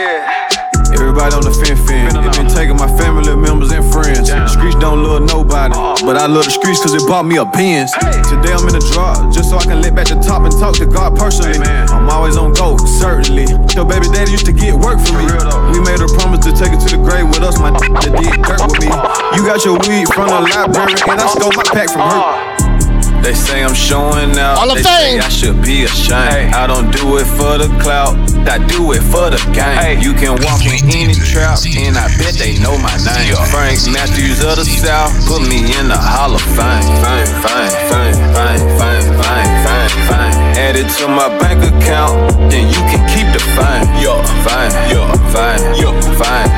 But 6.05 6.17
I 6.21 6.27
love 6.27 6.45
the 6.45 6.53
streets 6.53 6.81
cause 6.85 6.93
it 6.93 7.01
bought 7.09 7.25
me 7.25 7.37
a 7.41 7.45
Benz. 7.45 7.93
Today 8.29 8.53
I'm 8.53 8.69
in 8.69 8.77
the 8.77 8.85
drop, 8.93 9.33
just 9.33 9.51
so 9.51 9.57
I 9.57 9.65
can 9.65 9.81
let 9.81 9.97
back 9.97 10.09
the 10.13 10.21
top 10.21 10.45
and 10.45 10.53
talk 10.53 10.77
to 10.77 10.87
God 10.87 11.17
personally. 11.17 11.57
I'm 11.89 12.09
always 12.13 12.37
on 12.37 12.53
go, 12.53 12.77
certainly. 12.77 13.49
Your 13.73 13.89
baby 13.89 14.13
daddy 14.13 14.33
used 14.33 14.45
to 14.47 14.53
get 14.53 14.77
work 14.77 15.01
for 15.01 15.17
me. 15.17 15.25
We 15.73 15.81
made 15.81 16.05
a 16.05 16.09
promise 16.13 16.45
to 16.45 16.53
take 16.53 16.77
it 16.77 16.81
to 16.85 16.89
the 16.93 17.01
grave 17.01 17.27
with 17.33 17.41
us, 17.41 17.57
my 17.59 17.71
that 18.05 18.13
did 18.13 18.37
dirt 18.45 18.61
with 18.61 18.77
me. 18.85 18.89
You 19.33 19.43
got 19.49 19.65
your 19.65 19.81
weed 19.89 20.07
from 20.13 20.29
the 20.29 20.41
library, 20.45 20.93
and 21.09 21.19
I 21.21 21.27
stole 21.33 21.53
my 21.57 21.65
pack 21.73 21.89
from 21.89 22.05
her. 22.05 23.25
They 23.25 23.33
say 23.33 23.65
I'm 23.65 23.73
showing 23.75 24.37
out. 24.37 24.61
Hall 24.61 24.69
of 24.71 24.77
they 24.77 24.85
Fame. 24.85 25.21
say 25.21 25.25
I 25.25 25.29
should 25.33 25.63
be 25.65 25.85
ashamed. 25.85 26.53
I 26.53 26.67
don't 26.69 26.93
do 26.93 27.17
it 27.17 27.25
for 27.25 27.57
the 27.57 27.73
clout. 27.81 28.13
I 28.47 28.59
do 28.59 28.93
it 28.93 29.03
for 29.03 29.31
the 29.33 29.41
game. 29.57 30.01
You 30.01 30.13
can 30.13 30.37
walk 30.45 30.63
in 30.69 30.79
any 30.93 31.15
trap, 31.15 31.59
and 31.65 31.97
I 31.97 32.07
bet 32.21 32.37
they 32.37 32.59
know 32.61 32.77
my 32.79 32.93
name. 33.03 33.35
Frank 33.49 33.81
Matthews 33.91 34.45
of 34.45 34.61
the 34.61 34.67
South, 34.67 35.13
put 35.27 35.43
me 35.49 35.65
in 35.75 35.89
the 35.89 35.99
Hall 35.99 36.35
of 36.35 36.45
Fame. 36.55 36.85
Fame, 37.03 37.31
fame, 37.43 37.75
fame, 37.89 38.17
fame, 38.37 38.63
fame, 38.79 39.07
fame, 39.19 39.55
fame, 39.65 39.95
fame. 40.07 40.35
Add 40.55 40.77
it 40.77 40.89
to 41.01 41.09
my 41.09 41.29
bank 41.41 41.67
account, 41.67 42.31
then 42.51 42.69
you 42.69 42.81
can 42.87 43.03
keep 43.11 43.27
the 43.35 43.43
fame. 43.59 43.87
Yo, 43.99 44.23
fame, 44.47 44.73
yo, 44.93 45.03
fame, 45.35 45.63
yo, 45.81 45.91
fame. 46.15 46.51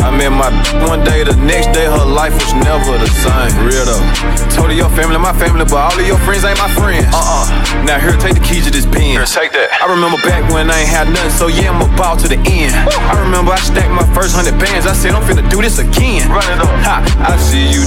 I 0.00 0.08
met 0.16 0.32
my 0.32 0.48
one 0.88 1.04
day, 1.04 1.24
the 1.24 1.36
next 1.36 1.72
day 1.76 1.84
her 1.84 2.06
life 2.06 2.32
was 2.32 2.52
never 2.54 2.96
the 2.96 3.10
same. 3.10 3.52
Real 3.62 3.84
though. 3.84 4.04
Told 4.56 4.72
your 4.72 4.88
family, 4.96 5.18
my 5.18 5.32
family, 5.36 5.64
but 5.64 5.76
all 5.76 5.94
of 5.94 6.06
your 6.06 6.18
friends 6.24 6.44
ain't 6.44 6.58
my 6.58 6.70
friends. 6.74 7.06
Uh 7.12 7.20
uh. 7.20 7.84
Now 7.84 7.98
here, 8.00 8.16
take 8.16 8.34
the 8.34 8.44
keys 8.44 8.64
to 8.66 8.70
this 8.70 8.86
pen. 8.86 9.16
Here, 9.16 9.24
take 9.24 9.52
that. 9.52 9.68
I 9.80 9.86
remember 9.88 10.16
back 10.24 10.44
when 10.52 10.70
I 10.70 10.80
ain't 10.80 10.88
had 10.88 10.99
nothing, 11.08 11.30
so 11.30 11.46
yeah, 11.48 11.70
I'm 11.70 11.80
about 11.80 11.90
to 11.90 11.96
ball 11.96 12.16
to 12.16 12.28
the 12.28 12.40
end. 12.48 12.74
I 12.74 13.14
remember 13.22 13.52
I 13.52 13.60
stacked 13.60 13.92
my 13.92 14.06
first 14.14 14.34
hundred 14.34 14.58
bands. 14.58 14.86
I 14.86 14.92
said 14.92 15.12
I'm 15.12 15.22
finna 15.22 15.46
do 15.48 15.62
this 15.62 15.78
again. 15.78 16.28
Run 16.28 16.44
it 16.50 16.58
up. 16.58 16.72
Ha, 16.82 17.04
I 17.22 17.36
see 17.38 17.70
you 17.70 17.84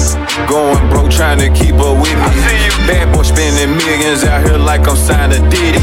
going 0.47 0.79
broke, 0.89 1.11
trying 1.11 1.39
to 1.39 1.49
keep 1.51 1.75
up 1.81 1.99
with 1.99 2.15
me. 2.15 2.31
Bad 2.87 3.11
boy 3.11 3.23
spending 3.23 3.75
millions 3.75 4.23
out 4.23 4.45
here 4.45 4.57
like 4.57 4.87
I'm 4.87 4.95
signed 4.95 5.33
to 5.33 5.39
Diddy. 5.51 5.81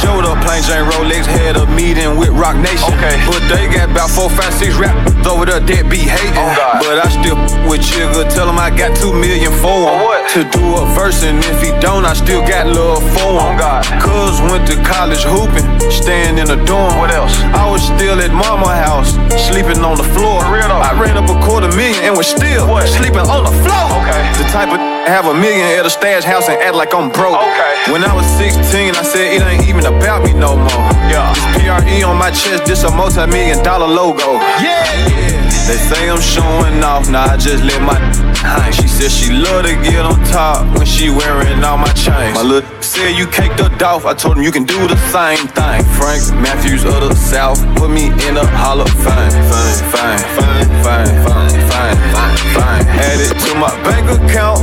Showed 0.00 0.24
up 0.24 0.40
plain 0.44 0.62
Jane 0.64 0.86
Rolex, 0.88 1.26
had 1.26 1.56
a 1.56 1.66
meeting 1.74 2.16
with 2.16 2.30
Roc 2.30 2.56
Nation. 2.56 2.92
Okay. 2.96 3.16
But 3.28 3.42
they 3.50 3.68
got 3.68 3.90
about 3.90 4.10
four, 4.10 4.30
five, 4.30 4.52
six 4.54 4.74
rap 4.76 4.94
over 5.26 5.46
there 5.46 5.60
that 5.60 5.84
be 5.90 6.04
hating. 6.04 6.36
Oh, 6.36 6.78
but 6.80 7.00
I 7.00 7.08
still 7.10 7.36
with 7.68 7.82
Jigga, 7.84 8.28
tell 8.32 8.48
him 8.48 8.58
I 8.58 8.70
got 8.70 8.96
two 8.96 9.12
million 9.12 9.52
for 9.60 9.88
him. 9.88 9.98
To 10.34 10.40
do 10.50 10.64
a 10.78 10.84
verse, 10.94 11.22
and 11.24 11.38
if 11.44 11.60
he 11.62 11.70
don't, 11.80 12.04
I 12.04 12.14
still 12.14 12.42
got 12.46 12.66
love 12.66 13.02
for 13.12 13.40
him. 13.40 13.58
Oh, 13.60 13.82
Cuz 14.00 14.40
went 14.50 14.66
to 14.68 14.76
college 14.84 15.24
hooping, 15.24 15.66
staying 15.90 16.38
in 16.38 16.50
a 16.50 16.58
dorm. 16.66 16.98
What 16.98 17.10
else? 17.10 17.32
I 17.54 17.68
was 17.68 17.82
still 17.82 18.20
at 18.20 18.32
mama 18.32 18.68
house, 18.74 19.14
sleeping 19.48 19.84
on 19.84 19.96
the 19.96 20.08
floor. 20.16 20.42
I 20.42 20.92
ran 20.98 21.16
up 21.16 21.28
a 21.28 21.36
quarter 21.44 21.68
million 21.76 22.02
and 22.04 22.16
was 22.16 22.26
still 22.26 22.66
sleeping 22.86 23.26
on 23.28 23.44
the 23.44 23.54
floor. 23.62 23.86
Okay. 24.02 24.20
The 24.40 24.46
type 24.50 24.72
of 24.72 24.80
have 25.06 25.26
a 25.26 25.34
million 25.34 25.66
at 25.78 25.84
a 25.84 25.90
stash 25.90 26.24
house 26.24 26.48
and 26.48 26.60
act 26.60 26.74
like 26.74 26.94
I'm 26.94 27.10
broke. 27.10 27.36
Okay. 27.36 27.92
When 27.92 28.04
I 28.04 28.14
was 28.14 28.26
16, 28.40 28.96
I 28.96 29.02
said 29.02 29.36
it 29.36 29.42
ain't 29.42 29.68
even 29.68 29.84
about 29.84 30.24
me 30.24 30.32
no 30.32 30.56
more. 30.56 30.84
Yeah. 31.12 31.32
This 31.54 31.68
PRE 31.68 32.08
on 32.08 32.16
my 32.16 32.30
chest, 32.30 32.64
this 32.64 32.82
a 32.84 32.90
multi-million 32.90 33.62
dollar 33.62 33.86
logo. 33.86 34.40
Yeah, 34.64 34.84
yeah. 35.08 35.44
They 35.68 35.76
say 35.76 36.08
I'm 36.08 36.20
showing 36.20 36.82
off, 36.82 37.08
nah, 37.10 37.24
I 37.24 37.36
just 37.36 37.64
let 37.64 37.80
my 37.82 37.96
hang. 38.44 38.72
She 38.72 38.88
said 38.88 39.10
she 39.10 39.32
love 39.32 39.64
to 39.64 39.74
get 39.80 40.04
on 40.04 40.20
top 40.28 40.66
when 40.76 40.86
she 40.86 41.08
wearing 41.08 41.64
all 41.64 41.78
my 41.78 41.92
chains. 41.92 42.36
My 42.36 42.42
little 42.42 42.68
said 42.82 43.16
you 43.16 43.26
caked 43.26 43.60
up 43.60 43.74
off, 43.82 44.06
I 44.06 44.14
told 44.14 44.36
him 44.36 44.42
you 44.42 44.52
can 44.52 44.64
do 44.64 44.78
the 44.88 44.96
same 45.12 45.46
thing. 45.48 45.84
Frank 45.96 46.22
Matthews 46.40 46.84
of 46.84 47.00
the 47.04 47.14
South, 47.14 47.58
put 47.76 47.90
me 47.90 48.06
in 48.28 48.36
a 48.36 48.46
hall 48.58 48.80
of 48.80 48.88
fame. 48.88 49.34
Fame, 49.50 49.80
fame, 49.92 50.24
fame, 50.36 50.68
fame, 50.84 51.14
fame, 51.24 51.56
fame, 51.68 51.98
fame, 52.12 52.38
fame. 52.56 52.84
Add 53.08 53.20
it 53.20 53.34
to 53.44 53.50
my 53.60 53.72
bank 53.84 54.06
account, 54.08 54.60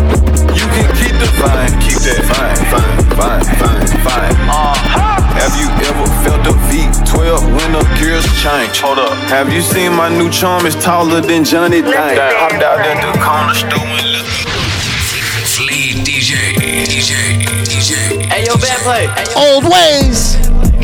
you 0.57 0.65
can 0.75 0.87
keep 0.97 1.15
the 1.21 1.29
fame. 1.39 1.71
Keep 1.85 1.99
that 2.07 2.21
fame, 2.29 2.61
fame, 2.71 3.01
fame, 3.17 3.45
fame, 3.59 3.87
fame. 4.05 4.49
Uh-huh. 4.49 5.10
Have 5.39 5.55
you 5.55 5.67
ever 5.87 6.05
felt 6.23 6.45
a 6.47 6.55
V12 6.67 7.55
when 7.55 7.71
the 7.71 7.83
gears 7.99 8.25
change? 8.43 8.79
Hold 8.81 8.99
up. 8.99 9.13
Have 9.29 9.51
you 9.51 9.61
seen 9.61 9.93
my 9.93 10.09
new 10.09 10.29
charm 10.29 10.65
is 10.65 10.75
taller 10.75 11.21
than 11.21 11.43
Johnny 11.43 11.81
Dang? 11.81 12.17
Hopped 12.35 12.61
out 12.61 12.77
there 12.83 12.99
the 12.99 13.17
corner 13.19 13.53
store 13.55 13.79
and 13.79 14.11
left 14.11 14.27
Fleet 15.55 16.03
DJ, 16.05 16.53
DJ, 16.55 17.43
DJ. 17.65 18.25
Hey, 18.25 18.45
yo, 18.45 18.55
bad 18.57 18.79
play. 18.83 19.07
Old 19.35 19.63
ways. 19.63 20.35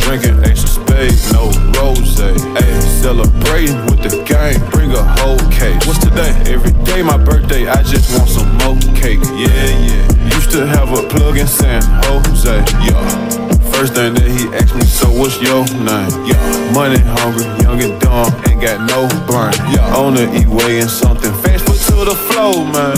Drinking 0.02 0.44
ace 0.46 0.64
of 0.64 0.70
spades, 0.70 1.32
no 1.34 1.52
rose. 1.76 2.18
Ayy, 2.18 2.82
celebrating 3.02 3.78
with 3.86 4.02
the 4.04 4.24
gang, 4.24 4.58
bring 4.72 4.92
a 4.92 5.04
whole 5.20 5.40
cake. 5.52 5.86
What's 5.86 6.00
today? 6.00 6.32
Every 6.48 6.72
day 6.84 7.04
my 7.04 7.18
birthday, 7.18 7.68
I 7.68 7.84
just 7.84 8.18
want 8.18 8.30
some 8.30 8.58
more 8.60 8.80
cake. 8.96 9.20
Yeah, 9.36 9.50
yeah. 9.88 10.36
Used 10.36 10.52
to 10.52 10.66
have 10.66 10.92
a 10.92 11.08
plug 11.10 11.38
in 11.38 11.48
San 11.48 11.82
Jose. 12.06 12.64
Yeah. 12.86 13.47
First 13.78 13.94
thing 13.94 14.16
that 14.16 14.26
he 14.26 14.48
asked 14.58 14.74
me, 14.74 14.82
so 14.82 15.06
what's 15.12 15.40
your 15.40 15.64
name? 15.78 16.10
Yeah. 16.26 16.74
Money 16.74 16.98
hungry, 16.98 17.46
young 17.62 17.80
and 17.80 18.02
dumb, 18.02 18.34
ain't 18.50 18.60
got 18.60 18.82
no 18.90 19.06
brain. 19.30 19.54
Yeah. 19.72 19.96
On 19.96 20.16
the 20.16 20.26
E-way 20.34 20.80
and 20.80 20.90
something 20.90 21.32
fast, 21.46 21.64
put 21.64 21.78
to 21.94 22.06
the 22.10 22.16
flow, 22.16 22.66
man. 22.66 22.98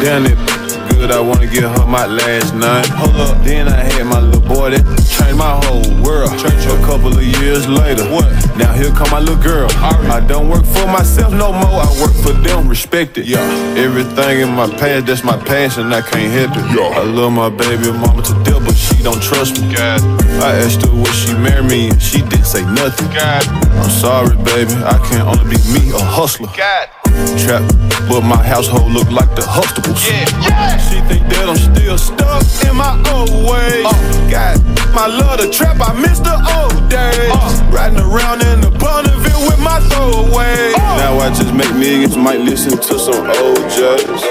Damn 0.00 0.26
it 0.26 0.61
good, 1.02 1.10
I 1.10 1.20
wanna 1.20 1.46
give 1.46 1.64
her 1.64 1.86
my 1.86 2.06
last 2.06 2.54
name. 2.54 2.86
Hold 2.94 3.16
up, 3.16 3.44
then 3.44 3.66
I 3.66 3.74
had 3.74 4.04
my 4.06 4.20
little 4.20 4.40
boy 4.40 4.70
that 4.70 4.84
changed 5.10 5.36
my 5.36 5.58
whole 5.66 5.82
world. 6.02 6.30
A 6.30 6.86
couple 6.86 7.10
of 7.10 7.22
years 7.22 7.66
later, 7.66 8.04
what? 8.14 8.30
Now 8.56 8.72
here 8.72 8.90
come 8.92 9.10
my 9.10 9.18
little 9.18 9.42
girl. 9.42 9.68
I 9.82 10.20
don't 10.20 10.48
work 10.48 10.64
for 10.64 10.86
myself 10.86 11.32
no 11.32 11.52
more, 11.52 11.82
I 11.82 11.90
work 12.00 12.14
for 12.22 12.32
them, 12.32 12.68
respect 12.68 13.18
it. 13.18 13.26
Yeah, 13.26 13.42
everything 13.76 14.40
in 14.40 14.54
my 14.54 14.68
past, 14.68 15.06
that's 15.06 15.24
my 15.24 15.36
passion, 15.36 15.92
I 15.92 16.02
can't 16.02 16.30
help 16.32 16.52
it. 16.56 16.64
Yeah. 16.76 17.00
I 17.00 17.02
love 17.02 17.32
my 17.32 17.50
baby 17.50 17.90
mama 17.90 18.22
to 18.22 18.34
death, 18.44 18.62
but 18.64 18.76
she 18.76 19.02
don't 19.02 19.22
trust 19.22 19.60
me. 19.60 19.74
God. 19.74 20.00
I 20.42 20.54
asked 20.62 20.82
her 20.86 20.92
would 20.94 21.14
she 21.14 21.34
marry 21.34 21.64
me, 21.64 21.88
and 21.90 22.00
she 22.00 22.18
didn't 22.22 22.46
say 22.46 22.62
nothing. 22.62 23.08
God. 23.08 23.42
I'm 23.82 23.90
sorry, 23.90 24.36
baby, 24.44 24.74
I 24.86 24.98
can't 25.08 25.26
only 25.26 25.46
be 25.50 25.58
me, 25.74 25.90
a 25.90 25.98
hustler. 25.98 26.48
God. 26.56 27.01
Trap, 27.38 27.62
but 28.08 28.22
my 28.22 28.42
household 28.42 28.92
look 28.92 29.10
like 29.10 29.34
the 29.34 29.42
Huxtables. 29.42 30.08
Yeah, 30.08 30.24
yeah. 30.48 30.76
She 30.78 31.00
think 31.08 31.26
that 31.28 31.48
I'm 31.48 31.56
still 31.56 31.98
stuck 31.98 32.42
in 32.68 32.76
my 32.76 32.96
old 33.12 33.30
ways. 33.48 33.84
Uh, 33.84 33.92
God, 34.30 34.56
my 34.94 35.06
love 35.06 35.38
the 35.40 35.48
trap, 35.50 35.76
I 35.80 35.92
miss 36.00 36.18
the 36.20 36.32
old 36.32 36.88
days. 36.88 37.30
Uh, 37.32 37.68
Riding 37.72 37.98
around 38.00 38.42
in 38.42 38.60
the 38.60 38.70
Bonneville 38.78 39.42
with 39.48 39.58
my 39.60 39.80
throwaway. 39.90 40.72
Uh, 40.76 40.96
now 41.00 41.18
I 41.18 41.28
just 41.34 41.52
make 41.54 41.72
millions, 41.74 42.16
might 42.16 42.40
listen 42.40 42.78
to 42.78 42.98
some 42.98 43.26
old 43.26 43.58
jazz. 43.72 44.22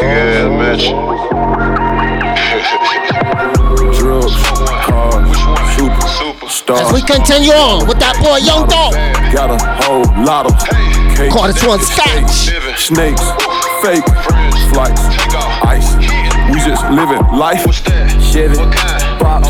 Yeah, 0.00 0.48
bitch. 0.60 0.90
Drugs, 3.98 4.34
cars, 4.84 5.36
super, 5.76 6.48
stars. 6.48 6.80
As 6.80 6.92
we 6.92 7.00
continue 7.02 7.52
on 7.52 7.86
with 7.88 7.98
that 7.98 8.16
boy 8.20 8.36
Young 8.44 8.68
Dolph. 8.68 8.94
Got 9.32 9.50
a 9.50 9.58
whole 9.84 10.04
lot 10.24 10.46
of 10.46 10.52
cake. 11.20 11.32
Call 11.32 11.46
this 11.46 11.64
one 11.64 11.80
scotch. 11.80 12.48
Snakes, 12.78 13.22
fake 13.82 14.04
flights, 14.72 15.02
ice. 15.64 15.94
We 16.50 16.58
just 16.60 16.84
living 16.90 17.22
life. 17.36 17.66
What's 17.66 17.80
Chevy, 18.32 18.56
box, 19.18 19.48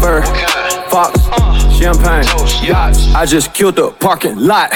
fur, 0.00 0.22
fox, 0.88 1.20
champagne, 1.76 2.24
yachts. 2.62 3.12
I 3.14 3.26
just 3.26 3.52
killed 3.52 3.76
the 3.76 3.90
parking 3.90 4.36
lot. 4.36 4.70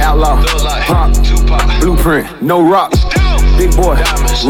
Outlaw, 0.00 0.42
pop, 0.86 1.80
blueprint, 1.80 2.42
no 2.42 2.62
rocks. 2.62 3.04
Big 3.56 3.70
boy, 3.76 3.94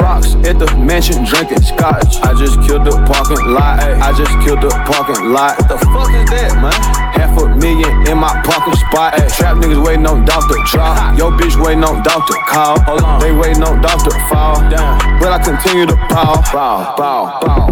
rocks 0.01 0.33
at 0.49 0.59
the 0.59 0.67
mansion 0.81 1.25
drinking 1.25 1.61
scotch. 1.63 2.17
I 2.25 2.33
just 2.39 2.57
killed 2.67 2.87
the 2.87 2.97
parking 3.05 3.53
lot. 3.53 3.79
I 3.81 4.17
just 4.17 4.33
killed 4.41 4.63
the 4.63 4.71
parking 4.89 5.29
lot. 5.31 5.61
What 5.61 5.69
the 5.69 5.79
fuck 5.93 6.09
is 6.09 6.25
that, 6.33 6.57
man? 6.57 6.73
Half 7.13 7.37
a 7.37 7.55
million 7.55 7.93
in 8.09 8.17
my 8.19 8.33
parking 8.43 8.75
spot. 8.89 9.13
Trap 9.37 9.59
niggas 9.59 9.85
waiting 9.85 10.07
on 10.07 10.25
doctor 10.25 10.57
drop. 10.73 11.19
Yo 11.19 11.31
bitch 11.31 11.55
waiting 11.63 11.85
on 11.85 12.03
doctor 12.03 12.35
call. 12.49 12.81
They 13.21 13.33
waiting 13.33 13.63
on 13.63 13.83
doctor 13.83 14.11
fall. 14.33 14.57
Down, 14.71 15.21
but 15.21 15.33
I 15.33 15.39
continue 15.39 15.87
to 15.87 15.97
bow, 16.09 16.41
bow, 16.53 16.95
bow. 16.97 17.64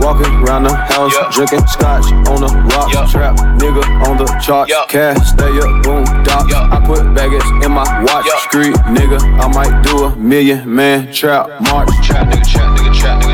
Walking 0.00 0.32
around 0.42 0.64
the 0.64 0.74
house, 0.74 1.14
drinking 1.34 1.66
scotch 1.68 2.10
on 2.28 2.40
the 2.40 2.50
rocks. 2.72 3.12
Trap 3.12 3.36
nigga 3.60 3.84
on 4.08 4.16
the 4.16 4.26
charts. 4.44 4.72
Cash 4.88 5.28
stay 5.28 5.58
up, 5.58 5.82
boom, 5.82 6.04
doc. 6.24 6.50
I 6.52 6.82
put 6.84 7.14
baggage 7.14 7.44
in 7.64 7.72
my 7.72 7.84
watch. 8.04 8.26
Street 8.48 8.74
nigga, 8.88 9.20
I 9.38 9.46
might 9.52 9.82
do 9.82 10.04
a 10.04 10.16
million 10.16 10.72
man 10.74 11.12
trap 11.12 11.48
march. 11.60 11.88
Trap 12.02 12.28
nigga, 12.28 12.50
trap 12.50 12.78
nigga, 12.78 12.94
trap 12.98 13.22
nigga. 13.22 13.29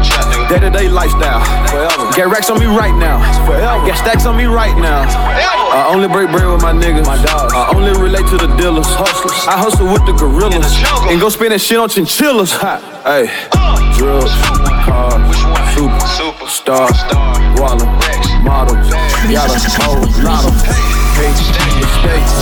Day 0.49 0.61
to 0.61 0.71
day 0.71 0.89
lifestyle, 0.89 1.43
forever. 1.67 2.07
Get 2.15 2.29
racks 2.29 2.51
on 2.51 2.61
me 2.61 2.67
right 2.67 2.95
now, 2.95 3.19
forever. 3.45 3.85
Get 3.85 3.99
stacks 3.99 4.27
on 4.27 4.37
me 4.37 4.45
right 4.45 4.79
now. 4.79 5.03
I 5.03 5.91
only 5.91 6.07
break 6.07 6.31
bread 6.31 6.47
with 6.47 6.63
my 6.63 6.71
niggas, 6.71 7.05
my 7.05 7.19
dogs. 7.19 7.53
I 7.53 7.75
only 7.75 7.91
relate 7.99 8.31
to 8.31 8.39
the 8.39 8.47
dealers, 8.55 8.87
hustlers. 8.87 9.35
I 9.51 9.59
hustle 9.59 9.91
with 9.91 10.07
the 10.07 10.15
gorillas. 10.15 10.71
And 11.11 11.21
go 11.21 11.31
spend 11.31 11.51
that 11.51 11.59
shit 11.59 11.79
on 11.79 11.89
chinchillas. 11.89 12.55
Hey, 12.63 13.27
uh, 13.59 13.75
drugs, 13.99 14.31
cars, 14.87 15.19
super, 15.75 15.99
superstar, 16.15 16.95
wallet, 17.59 17.91
models. 18.47 18.87
Got 19.27 19.51
a 19.51 19.59
whole 19.83 19.99
lot 20.23 20.47
of 20.47 20.55
hate, 21.19 21.35
mistakes. 21.75 22.33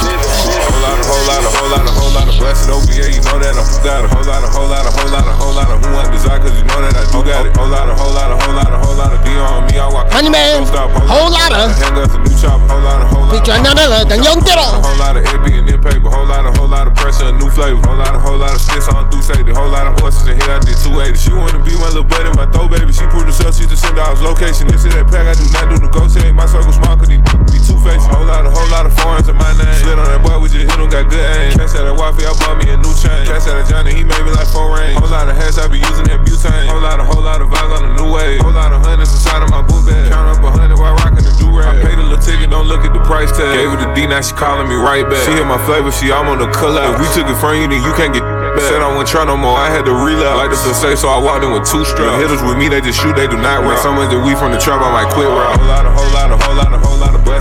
Whole 0.00 0.80
lot, 0.80 0.96
a 0.96 1.04
whole 1.04 1.24
lot, 1.28 1.44
a 1.44 1.50
whole 1.52 1.70
lot, 1.76 1.84
a 1.84 1.99
whole 2.10 2.26
lot 2.26 2.34
of 2.34 2.38
blessed 2.42 2.66
yeah, 2.90 3.06
you 3.06 3.22
know 3.22 3.38
that 3.38 3.54
I 3.54 3.62
got 3.86 4.02
a 4.02 4.08
whole 4.10 4.26
lot, 4.26 4.42
a 4.42 4.50
whole 4.50 4.66
lot, 4.66 4.82
a 4.82 4.90
whole 4.90 5.10
lot, 5.14 5.26
a 5.30 5.34
whole 5.38 5.54
lot 5.54 5.70
of 5.70 5.78
who 5.78 5.94
want 5.94 6.10
desire, 6.10 6.42
cause 6.42 6.50
you 6.58 6.66
know 6.66 6.82
that 6.82 6.98
I 6.98 7.06
do 7.06 7.22
got 7.22 7.46
it. 7.46 7.54
Whole 7.54 7.70
lot, 7.70 7.86
a 7.86 7.94
whole 7.94 8.10
lot, 8.10 8.34
a 8.34 8.36
whole 8.36 8.54
lot, 8.54 8.70
a 8.70 8.78
whole 8.82 8.98
lot 8.98 9.14
of 9.14 9.22
D 9.22 9.30
on 9.38 9.70
me, 9.70 9.78
I 9.78 9.86
walk. 9.86 10.10
Honey 10.10 10.30
man, 10.30 10.66
whole 11.06 11.30
lot 11.30 11.54
of. 11.54 11.70
Hang 11.78 11.94
up 12.02 12.10
a 12.10 12.18
new 12.18 12.34
chopper, 12.34 12.66
whole 12.66 12.82
lot, 12.82 12.98
a 12.98 13.06
whole 13.06 13.30
lot. 13.30 13.38
Featuring 13.38 13.62
none 13.62 13.78
other 13.78 14.02
than 14.10 14.26
Young 14.26 14.42
Diddle. 14.42 14.82
Whole 14.82 14.98
lot 14.98 15.14
of 15.14 15.22
it 15.22 15.38
being 15.46 15.62
that 15.70 15.78
paper. 15.86 16.10
Whole 16.10 16.26
lot 16.26 16.50
of, 16.50 16.58
whole 16.58 16.66
lot 16.66 16.90
of 16.90 16.98
pressure, 16.98 17.30
a 17.30 17.34
new 17.38 17.46
flavor. 17.54 17.78
Whole 17.86 17.94
lot 17.94 18.18
of, 18.18 18.26
whole 18.26 18.42
lot 18.42 18.58
of 18.58 18.60
sticks 18.60 18.90
on 18.90 19.06
through 19.14 19.22
safety. 19.22 19.54
Whole 19.54 19.70
lot 19.70 19.86
of 19.86 19.94
horses 20.02 20.26
in 20.26 20.34
here, 20.34 20.50
I 20.50 20.58
did 20.58 20.74
280. 20.82 21.14
She 21.14 21.30
wanna 21.30 21.62
be 21.62 21.78
my 21.78 21.94
little 21.94 22.02
buddy, 22.02 22.26
my 22.34 22.50
throw 22.50 22.66
baby. 22.66 22.90
She 22.90 23.06
proved 23.06 23.30
herself, 23.30 23.54
she 23.54 23.70
just 23.70 23.86
send 23.86 24.02
out 24.02 24.18
location. 24.18 24.66
This 24.66 24.82
is 24.82 24.90
that 24.98 25.06
pack, 25.06 25.30
I 25.30 25.38
do 25.38 25.46
not 25.54 25.70
do 25.70 25.78
negotiate. 25.78 26.34
My 26.34 26.50
circle 26.50 26.74
small, 26.74 26.98
cause 26.98 27.06
these 27.06 27.22
be 27.22 27.58
two 27.62 27.78
faced. 27.86 28.10
Whole 28.10 28.26
lot 28.26 28.42
of, 28.42 28.50
whole 28.50 28.66
lot 28.74 28.82
of 28.82 28.92
foreigns 28.98 29.30
in 29.30 29.38
my 29.38 29.54
name. 29.54 29.78
Slid 29.78 29.94
on 29.94 30.10
that 30.10 30.20
boy, 30.26 30.42
we 30.42 30.50
just 30.50 30.66
hit 30.66 30.74
him, 30.74 30.90
got 30.90 31.06
good 31.06 31.22
aim. 31.22 31.54
Cash 31.54 31.78
out 31.78 31.99
Waffy, 32.00 32.24
I 32.24 32.32
bought 32.32 32.56
me 32.56 32.64
a 32.72 32.80
new 32.80 32.96
chain. 32.96 33.28
Cash 33.28 33.44
out 33.44 33.60
of 33.60 33.68
Johnny, 33.68 33.92
he 33.92 34.00
made 34.00 34.24
me 34.24 34.32
like 34.32 34.48
four 34.48 34.72
range. 34.72 34.96
Whole 34.96 35.12
lot 35.12 35.28
of 35.28 35.36
hats, 35.36 35.60
I 35.60 35.68
be 35.68 35.84
using 35.84 36.08
that 36.08 36.24
butane. 36.24 36.64
Whole 36.72 36.80
lot 36.80 36.96
of, 36.96 37.04
whole 37.04 37.20
lot 37.20 37.44
of 37.44 37.52
vibes 37.52 37.76
on 37.76 37.82
the 37.84 37.92
new 38.00 38.08
wave. 38.08 38.40
Whole 38.40 38.56
lot 38.56 38.72
of 38.72 38.80
hundreds 38.80 39.12
inside 39.12 39.44
of 39.44 39.52
my 39.52 39.60
book 39.60 39.84
bag. 39.84 40.08
Count 40.08 40.32
up 40.32 40.40
a 40.40 40.48
hundred 40.48 40.80
while 40.80 40.96
rocking 40.96 41.20
the 41.20 41.28
do 41.36 41.52
rag. 41.52 41.76
I 41.76 41.84
paid 41.84 42.00
a 42.00 42.08
little 42.08 42.16
ticket, 42.16 42.48
don't 42.48 42.64
look 42.64 42.88
at 42.88 42.96
the 42.96 43.04
price 43.04 43.28
tag. 43.36 43.52
Gave 43.52 43.76
her 43.76 43.80
the 43.84 43.92
D, 43.92 44.08
now 44.08 44.24
she 44.24 44.32
calling 44.32 44.64
me 44.64 44.80
right 44.80 45.04
back. 45.04 45.20
She 45.28 45.36
hit 45.36 45.44
my 45.44 45.60
flavor, 45.68 45.92
she 45.92 46.08
I'm 46.08 46.24
on 46.32 46.40
the 46.40 46.48
collab. 46.48 46.96
If 46.96 47.04
we 47.04 47.08
took 47.12 47.28
it 47.28 47.36
from 47.36 47.60
you, 47.60 47.68
then 47.68 47.84
you 47.84 47.92
can't 47.92 48.16
get 48.16 48.24
back. 48.24 48.64
Said 48.64 48.80
I 48.80 48.88
wouldn't 48.88 49.04
try 49.04 49.28
no 49.28 49.36
more, 49.36 49.60
I 49.60 49.68
had 49.68 49.84
to 49.84 49.92
relapse. 49.92 50.40
Like 50.40 50.56
the 50.56 50.56
safe, 50.56 51.04
so 51.04 51.12
I 51.12 51.20
walked 51.20 51.44
in 51.44 51.52
with 51.52 51.68
two 51.68 51.84
straps. 51.84 52.16
Hitters 52.16 52.40
with 52.40 52.56
me, 52.56 52.72
they 52.72 52.80
just 52.80 52.96
shoot, 52.96 53.12
they 53.12 53.28
do 53.28 53.36
not 53.36 53.60
rap. 53.60 53.76
So 53.84 53.92
much 53.92 54.08
that 54.08 54.24
we 54.24 54.32
from 54.40 54.56
the 54.56 54.60
trap, 54.60 54.80
I 54.80 54.88
might 54.88 55.12
quit 55.12 55.28
rap. 55.28 55.52
Whole 55.52 55.68
lot 55.68 55.84
of, 55.84 55.92
whole 55.92 56.12
lot 56.16 56.32
of, 56.32 56.40
whole 56.40 56.56
lot 56.56 56.72
of, 56.72 56.79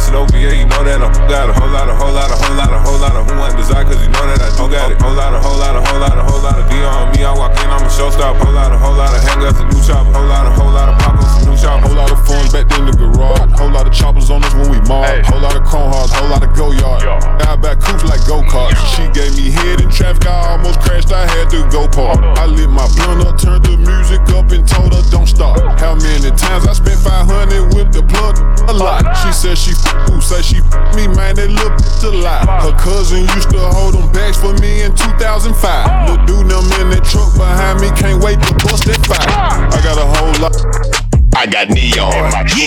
whole 0.09 0.25
lot 0.25 0.25
of 0.25 0.29
blessed 0.29 0.33
over, 0.33 0.37
yeah, 0.37 0.53
you 0.57 0.65
know 0.65 0.83
that 0.83 1.01
I 1.01 1.09
got 1.27 1.49
a 1.49 1.53
whole 1.53 1.69
lot 1.69 1.89
of, 1.89 1.97
whole 1.97 2.13
lot 2.13 2.29
of, 2.31 2.37
whole 2.41 2.55
lot 2.55 2.71
of, 2.73 2.81
whole 2.81 2.99
lot 2.99 3.15
of 3.15 3.29
who 3.29 3.37
want 3.37 3.55
desire, 3.57 3.85
cause 3.85 4.01
you 4.01 4.09
know 4.09 4.25
that 4.25 4.41
I 4.41 4.49
do 4.57 4.65
got 4.69 4.91
it. 4.91 5.01
Whole 5.01 5.13
lot 5.13 5.33
of, 5.33 5.43
whole 5.43 5.57
lot 5.57 5.75
of, 5.75 5.85
whole 5.85 5.99
lot 5.99 6.17
of, 6.17 6.25
whole 6.25 6.41
lot 6.41 6.57
of 6.57 6.65
D 6.69 6.81
on 6.81 7.11
me, 7.13 7.23
I 7.23 7.33
walk 7.33 7.53
in, 7.59 7.69
I'm 7.69 7.83
a 7.85 7.89
showstopper. 7.89 8.41
Whole 8.41 8.53
lot 8.53 8.71
of, 8.73 8.79
whole 8.79 8.97
lot 8.97 9.13
of 9.13 9.21
hangers, 9.21 9.57
a 9.59 9.65
new 9.69 9.81
chopper. 9.85 10.11
Whole 10.13 10.29
lot 10.29 10.45
of, 10.47 10.53
whole 10.57 10.73
lot 10.73 10.89
of 10.89 10.95
poppers, 10.99 11.29
a 11.45 11.49
new 11.49 11.57
chopper. 11.57 11.87
Whole 11.87 11.97
lot 11.97 12.11
of 12.11 12.19
phones 12.25 12.51
back 12.51 12.67
in 12.77 12.85
the 12.89 12.93
garage. 12.93 13.51
Whole 13.57 13.71
lot 13.71 13.85
of 13.85 13.93
choppers 13.93 14.29
on 14.29 14.43
us 14.43 14.53
when 14.53 14.69
we 14.71 14.79
mob. 14.89 15.05
Whole 15.25 15.41
lot 15.41 15.55
of 15.55 15.63
cone 15.65 15.89
hearts, 15.91 16.13
whole 16.13 16.29
lot 16.29 16.43
of 16.43 16.51
go 16.55 16.71
yard. 16.71 17.03
I 17.49 17.55
back 17.55 17.81
coops 17.81 18.05
like 18.05 18.21
go 18.25 18.41
karts. 18.45 18.77
She 18.93 19.05
gave 19.13 19.33
me 19.37 19.49
head 19.49 19.81
in 19.81 19.89
traffic, 19.89 20.25
I 20.27 20.57
almost 20.57 20.81
crashed. 20.81 21.11
I 21.11 21.25
had 21.25 21.49
to 21.49 21.65
go 21.69 21.87
park. 21.87 22.21
I 22.37 22.45
lit 22.45 22.69
my 22.69 22.85
blunt 22.93 23.25
up, 23.25 23.37
turned 23.41 23.65
the 23.65 23.77
music 23.77 24.21
up, 24.37 24.51
and 24.51 24.67
told 24.67 24.93
her 24.93 25.01
don't 25.09 25.25
stop. 25.27 25.57
How 25.79 25.95
many 25.95 26.29
times 26.37 26.67
I 26.67 26.73
spent 26.73 27.01
500 27.01 27.73
with 27.73 27.91
the 27.91 28.03
plug? 28.03 28.37
A 28.69 28.73
lot. 28.73 29.01
She 29.17 29.31
said 29.33 29.57
she 29.57 29.71
f 29.71 29.98
who 30.07 30.21
say 30.21 30.41
she 30.41 30.57
f 30.57 30.95
me, 30.95 31.07
man. 31.07 31.35
That 31.35 31.49
little 31.49 31.71
bitch 31.75 32.03
a 32.03 32.11
lie. 32.15 32.45
Her 32.63 32.75
cousin 32.77 33.27
used 33.35 33.49
to 33.51 33.59
hold 33.59 33.95
them 33.95 34.11
bags 34.11 34.37
for 34.37 34.53
me 34.61 34.83
in 34.83 34.95
2005. 34.95 36.09
Little 36.09 36.25
dude 36.25 36.47
them 36.51 36.65
in 36.79 36.89
that 36.91 37.03
truck 37.03 37.33
behind 37.35 37.81
me, 37.81 37.89
can't 37.99 38.23
wait 38.23 38.39
to 38.39 38.53
bust 38.65 38.85
that 38.85 39.01
fire. 39.05 39.19
I 39.19 39.79
got 39.83 39.97
a 39.97 40.05
whole 40.05 40.35
lot. 40.41 41.08
I 41.35 41.45
got 41.45 41.69
neon. 41.69 42.13
In 42.13 42.31
my 42.31 42.43
trunk. 42.43 42.59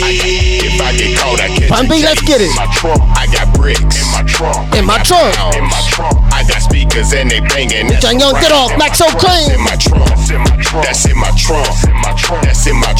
I 0.00 0.16
got 0.16 0.40
if 0.60 0.80
I 0.80 0.96
get 0.96 1.18
caught, 1.18 1.40
I 1.40 1.48
catch 1.48 1.68
Pun 1.68 1.88
B, 1.88 2.02
let's 2.02 2.22
get 2.22 2.40
it. 2.40 2.50
In 2.50 2.56
my 2.56 2.66
trunk, 2.72 3.00
I 3.14 3.26
got 3.30 3.52
bricks. 3.54 3.80
In 3.80 4.06
my 4.10 4.24
trunk. 4.26 4.74
In 4.74 4.84
my 4.86 4.98
trunk. 5.02 5.36
In 5.54 5.64
my 5.64 5.82
trunk. 5.92 6.16
I 6.32 6.42
got 6.48 6.62
speakers 6.62 7.12
and 7.12 7.30
they 7.30 7.40
banging. 7.40 7.92
Bitch, 7.92 8.02
young, 8.18 8.34
get 8.40 8.52
off. 8.52 8.76
Max 8.78 8.98
so 8.98 9.06
clean. 9.20 9.52
In 9.52 9.60
my 9.62 9.76
trunk. 9.76 10.08
That's 10.08 10.30
in 10.30 10.40
my 10.40 10.56
trunk. 10.56 10.86
That's 10.86 11.04
in 11.06 11.16
my 11.16 12.12
trunk. 12.16 12.42
That's 12.44 12.66
in 12.66 12.76
my 12.76 12.92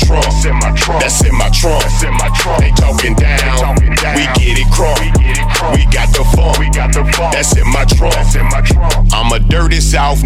trunk. 0.76 1.00
That's 1.02 1.24
in 1.24 1.34
my 1.34 1.48
trunk. 1.50 1.82
That's 1.82 2.02
in 2.04 2.14
my 2.14 2.28
trunk. 2.36 2.60
They 2.60 2.72
talking 2.76 3.14
down. 3.16 3.80
We 4.14 4.28
get 4.36 4.60
it 4.60 4.68
crunk. 4.68 5.00
We 5.74 5.86
got 5.88 6.12
the 6.12 6.24
funk. 6.36 6.58
We 6.58 6.68
got 6.70 6.92
the 6.92 7.04
funk. 7.16 7.32
That's 7.32 7.56
in 7.56 7.66
my 7.72 7.84
trunk. 7.86 8.14
That's 8.14 8.36
in 8.36 8.44
my 8.44 8.60
trunk. 8.60 9.08
I'm 9.12 9.32
a 9.32 9.40
dirty 9.40 9.80
south. 9.80 10.24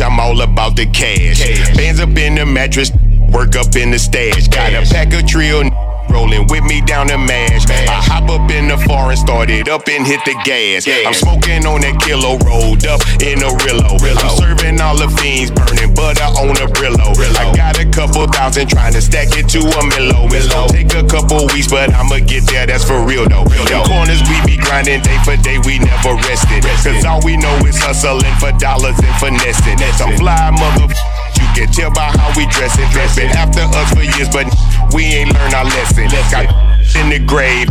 I'm 0.00 0.18
all 0.18 0.40
about 0.40 0.76
the 0.76 0.86
cash. 0.86 1.40
Bands 1.76 2.00
up 2.00 2.16
in 2.16 2.36
the 2.36 2.46
mattress, 2.46 2.90
work 3.32 3.54
up 3.56 3.76
in 3.76 3.90
the 3.90 3.98
stash. 3.98 4.48
Got 4.48 4.72
a 4.72 4.82
pack 4.90 5.12
of 5.12 5.26
trio. 5.26 5.89
Rolling 6.10 6.46
with 6.48 6.64
me 6.64 6.80
down 6.82 7.06
the 7.06 7.18
mash. 7.18 7.64
I 7.70 8.02
hop 8.02 8.28
up 8.28 8.50
in 8.50 8.68
the 8.68 8.76
foreign, 8.78 9.16
started 9.16 9.68
up 9.68 9.88
and 9.88 10.06
hit 10.06 10.20
the 10.24 10.34
gas. 10.44 10.86
I'm 10.86 11.14
smoking 11.14 11.66
on 11.66 11.80
that 11.82 11.96
kilo, 12.02 12.36
rolled 12.42 12.84
up 12.86 13.00
in 13.22 13.38
a 13.40 13.50
Rillo. 13.62 13.94
I'm 13.94 14.34
serving 14.36 14.80
all 14.80 14.98
the 14.98 15.08
fiends, 15.22 15.50
burning 15.50 15.94
butter 15.94 16.26
on 16.38 16.58
a 16.58 16.66
Brillo. 16.66 17.14
I 17.38 17.54
got 17.54 17.78
a 17.78 17.86
couple 17.88 18.26
thousand 18.26 18.68
trying 18.68 18.92
to 18.94 19.00
stack 19.00 19.32
it 19.38 19.48
to 19.54 19.60
a 19.62 19.80
Milo. 19.94 20.26
It's 20.34 20.50
gonna 20.50 20.72
take 20.72 20.92
a 20.94 21.06
couple 21.06 21.46
weeks, 21.54 21.68
but 21.70 21.94
I'ma 21.94 22.18
get 22.26 22.46
there, 22.50 22.66
that's 22.66 22.84
for 22.84 23.00
real 23.06 23.28
though. 23.28 23.46
Them 23.70 23.86
corners 23.86 24.22
we 24.26 24.36
be 24.44 24.56
grinding 24.58 25.02
day 25.02 25.18
for 25.22 25.36
day, 25.38 25.58
we 25.62 25.78
never 25.78 26.14
rested. 26.26 26.66
Cause 26.66 27.04
all 27.04 27.20
we 27.22 27.36
know 27.36 27.54
is 27.66 27.78
hustling 27.78 28.34
for 28.42 28.50
dollars 28.58 28.98
and 28.98 29.14
finessing. 29.22 29.78
Some 29.94 30.16
fly 30.16 30.50
mother. 30.50 30.90
You 31.38 31.46
can 31.54 31.68
tell 31.72 31.90
by 31.92 32.10
how 32.16 32.32
we 32.36 32.46
dressing. 32.50 32.86
Been 33.16 33.30
after 33.36 33.60
us 33.62 33.90
for 33.94 34.02
years, 34.02 34.28
but 34.28 34.46
we 34.94 35.04
ain't 35.04 35.32
learned 35.34 35.54
our 35.54 35.64
lesson. 35.64 36.08
Got 36.30 36.48
in 36.96 37.08
the 37.10 37.20
grave, 37.24 37.68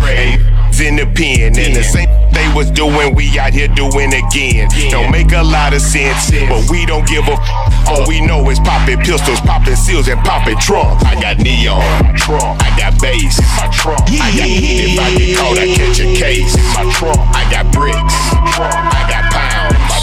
in 0.80 0.96
the 0.96 1.06
pen, 1.06 1.58
and 1.60 1.76
the 1.76 1.84
same 1.84 2.08
they 2.32 2.48
was 2.56 2.72
doing, 2.72 3.16
we 3.16 3.38
out 3.40 3.52
here 3.54 3.68
doing 3.68 4.14
again. 4.14 4.70
Don't 4.90 5.12
make 5.12 5.32
a 5.34 5.42
lot 5.44 5.74
of 5.74 5.82
sense, 5.82 6.32
but 6.48 6.70
we 6.70 6.86
don't 6.86 7.06
give 7.08 7.28
a. 7.28 7.34
F- 7.36 7.88
All 7.90 8.08
we 8.08 8.22
know 8.22 8.48
is 8.50 8.60
popping 8.60 9.00
pistols, 9.00 9.42
popping 9.42 9.76
seals, 9.76 10.08
and 10.08 10.20
popping 10.24 10.58
trunks. 10.60 11.04
I 11.04 11.20
got 11.20 11.38
neon, 11.40 11.82
I 11.82 12.70
got 12.78 12.96
bass, 13.02 13.40
I 13.60 13.68
got 13.68 14.48
if 14.48 15.00
I 15.00 15.10
get 15.18 15.38
caught, 15.38 15.58
I 15.58 15.68
catch 15.76 16.00
a 16.00 16.16
case. 16.16 16.56
I 16.78 17.44
got 17.52 17.74
bricks, 17.74 17.98
I 18.00 19.04
got 19.10 19.26
pounds. 19.34 19.76
I 19.92 20.00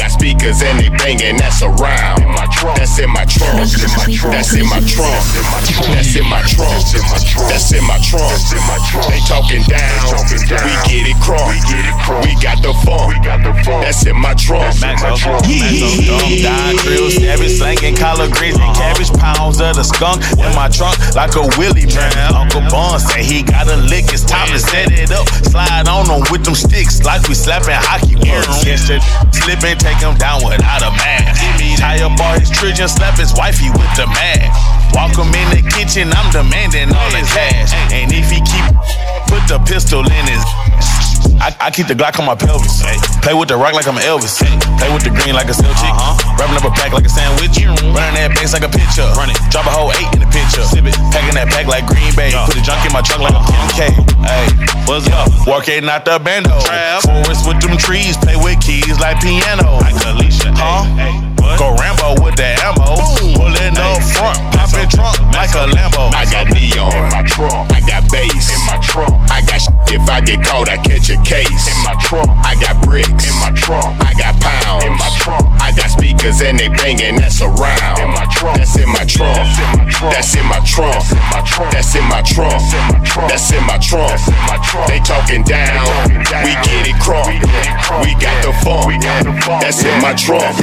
got 0.00 0.10
speakers 0.10 0.62
and 0.64 0.80
they 0.80 0.88
banging, 0.88 1.36
that's 1.36 1.60
around. 1.60 2.24
That's 2.76 2.96
in 2.98 3.12
my 3.12 3.24
trunk. 3.28 3.68
That's 4.32 4.56
in 4.56 4.64
my 4.64 4.80
trunk. 4.80 5.20
That's 5.92 6.16
in 6.16 6.24
my 6.24 6.40
trunk. 6.48 6.72
That's 7.52 7.72
in 7.72 7.84
my 7.84 8.00
trunk. 8.00 8.32
That's 8.32 8.52
in 8.56 8.64
my 8.64 8.80
trunk. 8.88 9.08
They 9.12 9.20
talking 9.28 9.64
down. 9.68 10.00
We 10.64 10.72
get 10.88 11.04
it 11.04 11.16
crunk. 11.20 11.52
We 12.24 12.32
got 12.40 12.64
the 12.64 12.72
funk. 12.80 13.20
That's 13.84 14.06
in 14.06 14.16
my 14.16 14.32
trunk. 14.34 14.80
Max 14.80 15.04
up, 15.04 15.20
dumb, 15.20 15.44
die, 15.44 16.74
drill, 16.80 17.10
savage, 17.10 17.60
slanging 17.60 17.96
collard 17.96 18.32
greens 18.32 18.56
and 18.56 18.72
cabbage 18.76 19.12
pounds 19.20 19.60
of 19.60 19.76
the 19.76 19.84
skunk 19.84 20.24
in 20.40 20.52
my 20.56 20.68
trunk 20.68 20.96
like 21.14 21.36
a 21.36 21.44
Willie 21.60 21.86
man. 21.92 22.32
Uncle 22.32 22.64
Bun 22.72 23.00
say 23.00 23.22
he 23.22 23.42
got 23.42 23.68
a 23.68 23.76
lick, 23.76 24.08
it's 24.12 24.24
time 24.24 24.48
to 24.48 24.58
set 24.58 24.92
it 24.92 25.12
up. 25.12 25.28
Slide 25.44 25.88
on 25.88 26.08
them 26.08 26.24
with 26.30 26.44
them 26.44 26.54
sticks 26.54 27.02
like 27.04 27.26
we 27.28 27.34
slapping 27.34 27.76
hockey 27.76 28.16
pucks. 28.16 28.64
Catch 28.64 28.88
that 28.88 29.02
slip 29.32 29.60
and 29.64 29.80
take 29.90 30.02
him 30.06 30.16
down 30.16 30.38
without 30.44 30.82
a 30.82 30.90
mask. 31.02 31.42
Tie 31.78 32.02
up 32.02 32.18
all 32.20 32.38
his 32.38 32.50
Trojan, 32.50 32.88
slap 32.88 33.18
his 33.18 33.34
wifey 33.34 33.70
with 33.70 33.92
the 33.96 34.06
mask. 34.06 34.54
Walk 34.94 35.16
him 35.18 35.34
in 35.34 35.48
the 35.50 35.62
kitchen, 35.70 36.12
I'm 36.14 36.30
demanding 36.30 36.94
all 36.94 37.10
the 37.10 37.24
cash. 37.34 37.72
And 37.92 38.12
if 38.12 38.30
he 38.30 38.38
keep, 38.38 38.66
put 39.26 39.42
the 39.48 39.58
pistol 39.66 40.00
in 40.00 40.24
his. 40.30 41.09
I, 41.40 41.56
I 41.60 41.70
keep 41.70 41.88
the 41.88 41.94
Glock 41.94 42.18
on 42.20 42.26
my 42.26 42.34
pelvis. 42.34 42.84
Play 43.24 43.34
with 43.34 43.48
the 43.48 43.56
rock 43.56 43.72
like 43.72 43.88
I'm 43.88 43.96
Elvis. 43.96 44.40
Play 44.78 44.90
with 44.92 45.04
the 45.04 45.12
green 45.12 45.34
like 45.34 45.48
a 45.48 45.54
cell 45.54 45.72
chick. 45.76 45.92
Uh-huh. 45.92 46.36
Wrapping 46.36 46.56
up 46.56 46.68
a 46.68 46.72
pack 46.72 46.92
like 46.92 47.04
a 47.04 47.12
sandwich. 47.12 47.56
Running 47.64 48.16
that 48.16 48.32
bass 48.36 48.52
like 48.52 48.64
a 48.64 48.72
pitcher. 48.72 49.08
Run 49.16 49.32
it. 49.32 49.38
Drop 49.52 49.66
a 49.66 49.72
whole 49.72 49.92
eight 49.96 50.08
in 50.12 50.20
the 50.20 50.30
picture. 50.32 50.64
Sip 50.64 50.84
it. 50.84 50.96
Packing 51.12 51.36
that 51.36 51.48
pack 51.52 51.68
like 51.68 51.84
Green 51.88 52.12
Bay. 52.16 52.32
Put 52.32 52.56
the 52.56 52.64
junk 52.64 52.84
in 52.84 52.92
my 52.92 53.04
trunk 53.04 53.28
like 53.28 53.36
a 53.36 53.42
uh-huh. 53.42 53.76
K. 53.76 53.92
Hey, 54.24 54.46
what's 54.88 55.08
up? 55.12 55.28
Working 55.48 55.88
out 55.88 56.04
the 56.04 56.20
bando. 56.20 56.54
Forest 57.04 57.48
with 57.48 57.60
them 57.60 57.76
trees. 57.76 58.16
Play 58.20 58.36
with 58.36 58.60
keys 58.60 58.96
like 59.00 59.20
piano. 59.20 59.80
Like 59.80 59.96
Alicia. 60.04 60.52
Huh? 60.56 60.84
Go 61.58 61.74
Rambo 61.76 62.22
with 62.22 62.36
the 62.36 62.56
ammo. 62.62 62.96
Pulling 63.36 63.76
up 63.76 64.00
front. 64.14 64.38
Popping 64.54 64.88
trunk 64.88 65.18
like 65.34 65.50
a 65.56 65.66
Lambo. 65.66 66.12
I 66.14 66.24
got 66.30 66.48
neon 66.54 66.94
in 66.94 67.10
my 67.10 67.22
trunk. 67.26 67.72
I 67.74 67.80
got 67.82 68.06
bass 68.10 68.54
in 68.54 68.60
my 68.70 68.78
trunk. 68.80 69.12
I 69.30 69.42
got 69.42 69.58
sh- 69.58 69.72
if 69.92 70.08
I 70.08 70.20
get 70.20 70.44
caught, 70.46 70.68
I 70.68 70.76
catch 70.78 71.09
a 71.10 71.18
case 71.24 71.66
in 71.66 71.78
my 71.82 71.94
trunk. 72.00 72.30
I 72.46 72.54
got 72.60 72.82
bricks 72.86 73.10
in 73.10 73.34
my 73.42 73.50
trunk. 73.54 73.98
I 74.00 74.14
got 74.14 74.38
pounds 74.40 74.84
in 74.84 74.94
my 74.94 75.10
trunk. 75.18 75.44
I 75.60 75.72
got 75.74 75.90
speakers 75.90 76.40
and 76.40 76.58
they 76.58 76.68
banging. 76.68 77.16
That's 77.16 77.42
around. 77.42 77.98
In 77.98 78.10
my 78.10 78.26
trunk. 78.30 78.56
That's 78.58 78.76
in 78.78 78.88
my 78.88 79.04
trunk. 79.04 79.38
That's 80.14 80.34
in 80.34 80.46
my 80.46 80.60
trunk. 80.62 81.02
That's 81.72 81.94
in 81.94 82.04
my 82.06 82.22
trunk. 82.22 82.62
That's 83.28 83.52
in 83.52 83.62
my 83.66 83.78
trunk. 83.78 84.20
They 84.88 85.00
talking 85.00 85.42
down. 85.42 85.86
We 86.46 86.54
get 86.62 86.86
it 86.86 86.96
crunk. 87.02 87.42
We 88.04 88.14
got 88.18 88.36
the 88.42 88.52
funk. 88.62 89.02
That's 89.62 89.82
in 89.84 90.00
my 90.00 90.14
trunk. 90.14 90.56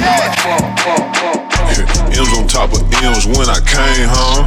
M's 2.14 2.32
on 2.38 2.46
top 2.48 2.72
of 2.72 2.82
M's 3.02 3.26
when 3.26 3.48
I 3.50 3.60
came 3.62 4.08
home. 4.08 4.46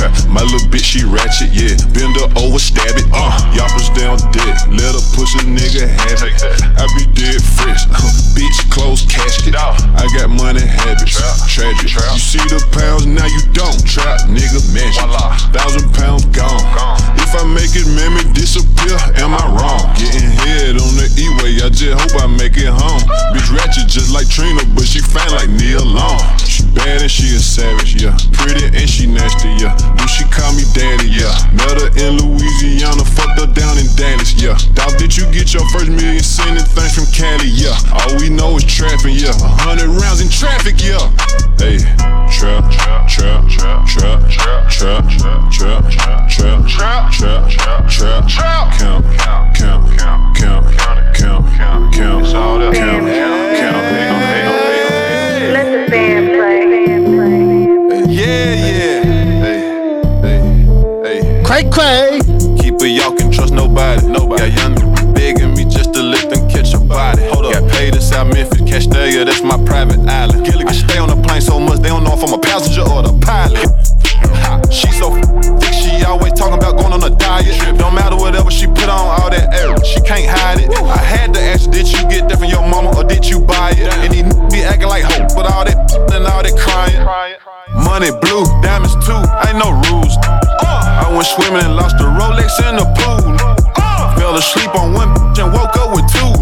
My 0.32 0.42
little 0.42 0.66
bitch, 0.72 0.84
she 0.84 1.04
ratchet, 1.04 1.52
yeah. 1.52 1.76
Bend 1.94 2.16
her 2.18 2.28
over, 2.40 2.58
stab 2.58 2.96
it, 2.96 3.06
uh. 3.12 3.30
Yoppers 3.54 3.90
down 3.94 4.18
dead. 4.32 4.54
Let 4.72 4.96
her 4.96 5.04
push 5.14 5.34
a 5.38 5.44
nigga 5.46 5.86
have 5.86 6.22
it. 6.24 6.34
I 6.78 6.88
be 6.96 7.06
dead 7.12 7.38
fresh. 7.38 7.86
bitch, 8.34 8.58
close 8.70 9.04
casket. 9.06 9.54
I 9.54 10.08
got 10.16 10.30
money 10.30 10.64
habits. 10.64 11.18
Tragic. 11.46 11.92
You 11.94 12.18
see 12.18 12.42
the 12.48 12.60
pounds, 12.72 13.06
now 13.06 13.26
you 13.26 13.42
don't. 13.52 13.78
Trap, 13.86 14.26
nigga, 14.26 14.60
magic. 14.72 15.04
Thousand 15.52 15.92
pounds 15.94 16.24
gone. 16.32 16.62
If 17.20 17.30
I 17.36 17.44
make 17.44 17.76
it, 17.76 17.86
man, 17.92 18.16
me 18.16 18.24
disappear. 18.32 18.96
Am 19.20 19.32
I 19.32 19.44
wrong? 19.52 19.80
Getting 19.96 20.32
head 20.44 20.76
on 20.80 20.92
the 20.96 21.08
E-way. 21.16 21.64
I 21.64 21.68
just 21.68 21.94
hope 21.94 22.20
I 22.20 22.26
make 22.26 22.56
it 22.56 22.68
home. 22.68 23.00
Bitch 23.32 23.48
ratchet 23.52 23.88
just 23.88 24.12
like 24.12 24.28
Trina, 24.28 24.64
but 24.74 24.84
she 24.84 25.00
fine 25.00 25.30
like 25.32 25.48
Nia 25.48 25.80
Long. 25.80 26.20
She 26.52 26.68
bad 26.76 27.00
and 27.00 27.10
she 27.10 27.32
a 27.32 27.40
savage, 27.40 27.96
yeah. 27.96 28.12
Pretty 28.36 28.68
and 28.76 28.84
she 28.84 29.06
nasty, 29.06 29.48
yeah. 29.56 29.72
Do 29.96 30.04
she 30.06 30.28
call 30.28 30.52
me 30.52 30.68
daddy, 30.76 31.08
yeah. 31.08 31.32
Met 31.56 31.80
her 31.80 31.88
in 31.96 32.20
Louisiana, 32.20 33.08
fucked 33.08 33.40
her 33.40 33.48
down 33.48 33.80
in 33.80 33.88
Dallas, 33.96 34.36
yeah. 34.36 34.60
Dog, 34.76 35.00
that 35.00 35.16
you 35.16 35.24
get 35.32 35.56
your 35.56 35.64
first 35.72 35.88
million 35.88 36.20
sending 36.20 36.60
things 36.60 36.92
from 36.92 37.08
Cali, 37.08 37.48
yeah. 37.48 37.72
All 37.96 38.20
we 38.20 38.28
know 38.28 38.60
is 38.60 38.68
trapping, 38.68 39.16
yeah. 39.16 39.32
A 39.32 39.48
hundred 39.64 39.88
rounds 39.96 40.20
in 40.20 40.28
traffic, 40.28 40.76
yeah. 40.84 41.00
Hey, 41.56 41.80
trap, 42.28 42.68
trap, 42.68 43.08
trap, 43.08 43.48
trap, 43.48 43.88
trap, 43.88 44.68
trap, 44.68 45.08
trap, 45.08 45.48
trap, 45.48 45.88
trap, 45.88 46.28
trap, 46.28 46.68
trap, 46.68 47.48
trap, 47.48 47.88
trap, 47.88 48.28
trap. 48.28 48.76
Count, 48.76 49.04
count, 49.16 49.56
count, 49.56 49.96
count, 49.96 50.36
count, 50.36 51.16
count, 51.16 51.48
count, 51.56 51.94
count, 51.96 52.34
count, 52.36 52.74
count, 52.76 53.06
count. 53.56 54.81
Let 55.32 55.66
the 55.72 55.90
band 55.90 56.26
play. 56.36 56.62
Yeah, 58.12 58.54
yeah. 58.54 59.02
Cray 61.44 61.64
cray. 61.70 62.20
Keep 62.58 62.82
it, 62.82 62.88
y'all 62.88 63.14
can 63.14 63.30
trust 63.30 63.52
nobody. 63.52 64.06
Nobody. 64.06 64.50
Got 64.50 64.52
young 64.58 64.74
niggas 64.74 65.14
begging 65.14 65.54
me 65.54 65.64
just 65.64 65.94
to 65.94 66.02
lift 66.02 66.36
and 66.36 66.50
catch 66.50 66.74
a 66.74 66.78
body. 66.78 67.22
Hold 67.28 67.46
up. 67.46 67.52
Got 67.54 67.70
paid 67.70 67.94
in 67.94 68.00
South 68.00 68.32
Memphis, 68.32 68.60
catch 68.70 68.86
Delia, 68.88 69.24
that's 69.24 69.42
my 69.42 69.56
private 69.64 70.00
island. 70.08 70.46
I 70.46 70.72
stay 70.72 70.98
on 70.98 71.08
the 71.08 71.16
plane 71.16 71.40
so 71.40 71.58
much 71.58 71.80
they 71.80 71.88
don't 71.88 72.04
know 72.04 72.14
if 72.14 72.22
I'm 72.22 72.32
a 72.32 72.38
passenger 72.38 72.82
or 72.82 73.02
the 73.02 73.12
pilot. 73.20 73.81
She 74.72 74.90
so 74.90 75.12
thick, 75.12 75.72
she 75.74 76.02
always 76.04 76.32
talking 76.32 76.56
about 76.56 76.80
going 76.80 76.96
on 76.96 77.04
a 77.04 77.12
diet. 77.14 77.44
Trip. 77.60 77.76
Don't 77.76 77.94
matter 77.94 78.16
whatever 78.16 78.50
she 78.50 78.66
put 78.66 78.88
on, 78.88 79.20
all 79.20 79.28
that 79.28 79.52
air, 79.52 79.76
she 79.84 80.00
can't 80.00 80.24
hide 80.24 80.64
it. 80.64 80.72
I 80.72 80.96
had 80.96 81.34
to 81.34 81.40
ask, 81.40 81.70
did 81.70 81.86
you 81.92 82.00
get 82.08 82.28
that 82.30 82.40
from 82.40 82.48
your 82.48 82.64
mama 82.66 82.96
or 82.96 83.04
did 83.04 83.28
you 83.28 83.38
buy 83.40 83.76
it? 83.76 83.92
And 84.00 84.08
he 84.08 84.24
be 84.48 84.64
acting 84.64 84.88
like 84.88 85.04
hope, 85.04 85.28
but 85.36 85.44
all 85.44 85.68
that 85.68 85.76
and 86.16 86.24
all 86.24 86.40
that 86.40 86.56
crying. 86.56 87.04
Money 87.84 88.08
blue, 88.24 88.48
diamonds 88.64 88.96
too, 89.04 89.20
ain't 89.44 89.60
no 89.60 89.76
rules. 89.92 90.16
I 90.64 91.04
went 91.12 91.28
swimming 91.28 91.60
and 91.60 91.76
lost 91.76 92.00
a 92.00 92.08
Rolex 92.08 92.56
in 92.64 92.80
the 92.80 92.88
pool. 92.96 93.36
Fell 94.16 94.34
asleep 94.40 94.72
on 94.72 94.96
one 94.96 95.12
and 95.36 95.52
woke 95.52 95.76
up 95.76 95.92
with 95.92 96.08
two. 96.08 96.32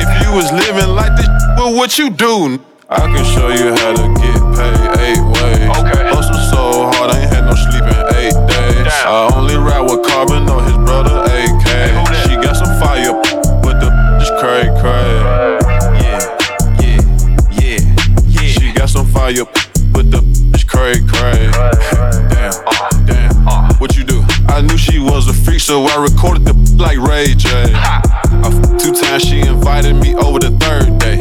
If 0.00 0.08
you 0.24 0.32
was 0.32 0.48
living 0.48 0.96
like 0.96 1.12
this, 1.12 1.28
well, 1.60 1.76
what 1.76 1.98
you 1.98 2.08
do? 2.08 2.56
I 2.88 3.04
can 3.04 3.24
show 3.36 3.52
you 3.52 3.76
how 3.76 3.92
to 4.00 4.04
get 4.16 4.40
paid 4.56 4.99
fire, 19.34 19.44
but 19.92 20.10
the 20.10 20.20
just 20.52 20.68
cray 20.68 20.94
cray. 21.06 21.50
Damn, 22.30 22.52
uh, 22.66 22.90
damn. 23.06 23.48
Uh, 23.48 23.74
what 23.78 23.96
you 23.96 24.04
do? 24.04 24.22
I 24.48 24.60
knew 24.62 24.76
she 24.76 24.98
was 24.98 25.28
a 25.28 25.32
freak, 25.32 25.60
so 25.60 25.84
I 25.84 26.02
recorded 26.02 26.44
the 26.44 26.54
like 26.76 26.98
Ray 26.98 27.34
J. 27.34 27.48
I 27.74 28.02
f- 28.44 28.82
two 28.82 28.92
times 28.92 29.22
she 29.24 29.40
invited 29.40 29.94
me 29.94 30.14
over 30.14 30.38
the 30.38 30.50
third 30.58 30.98
day. 30.98 31.18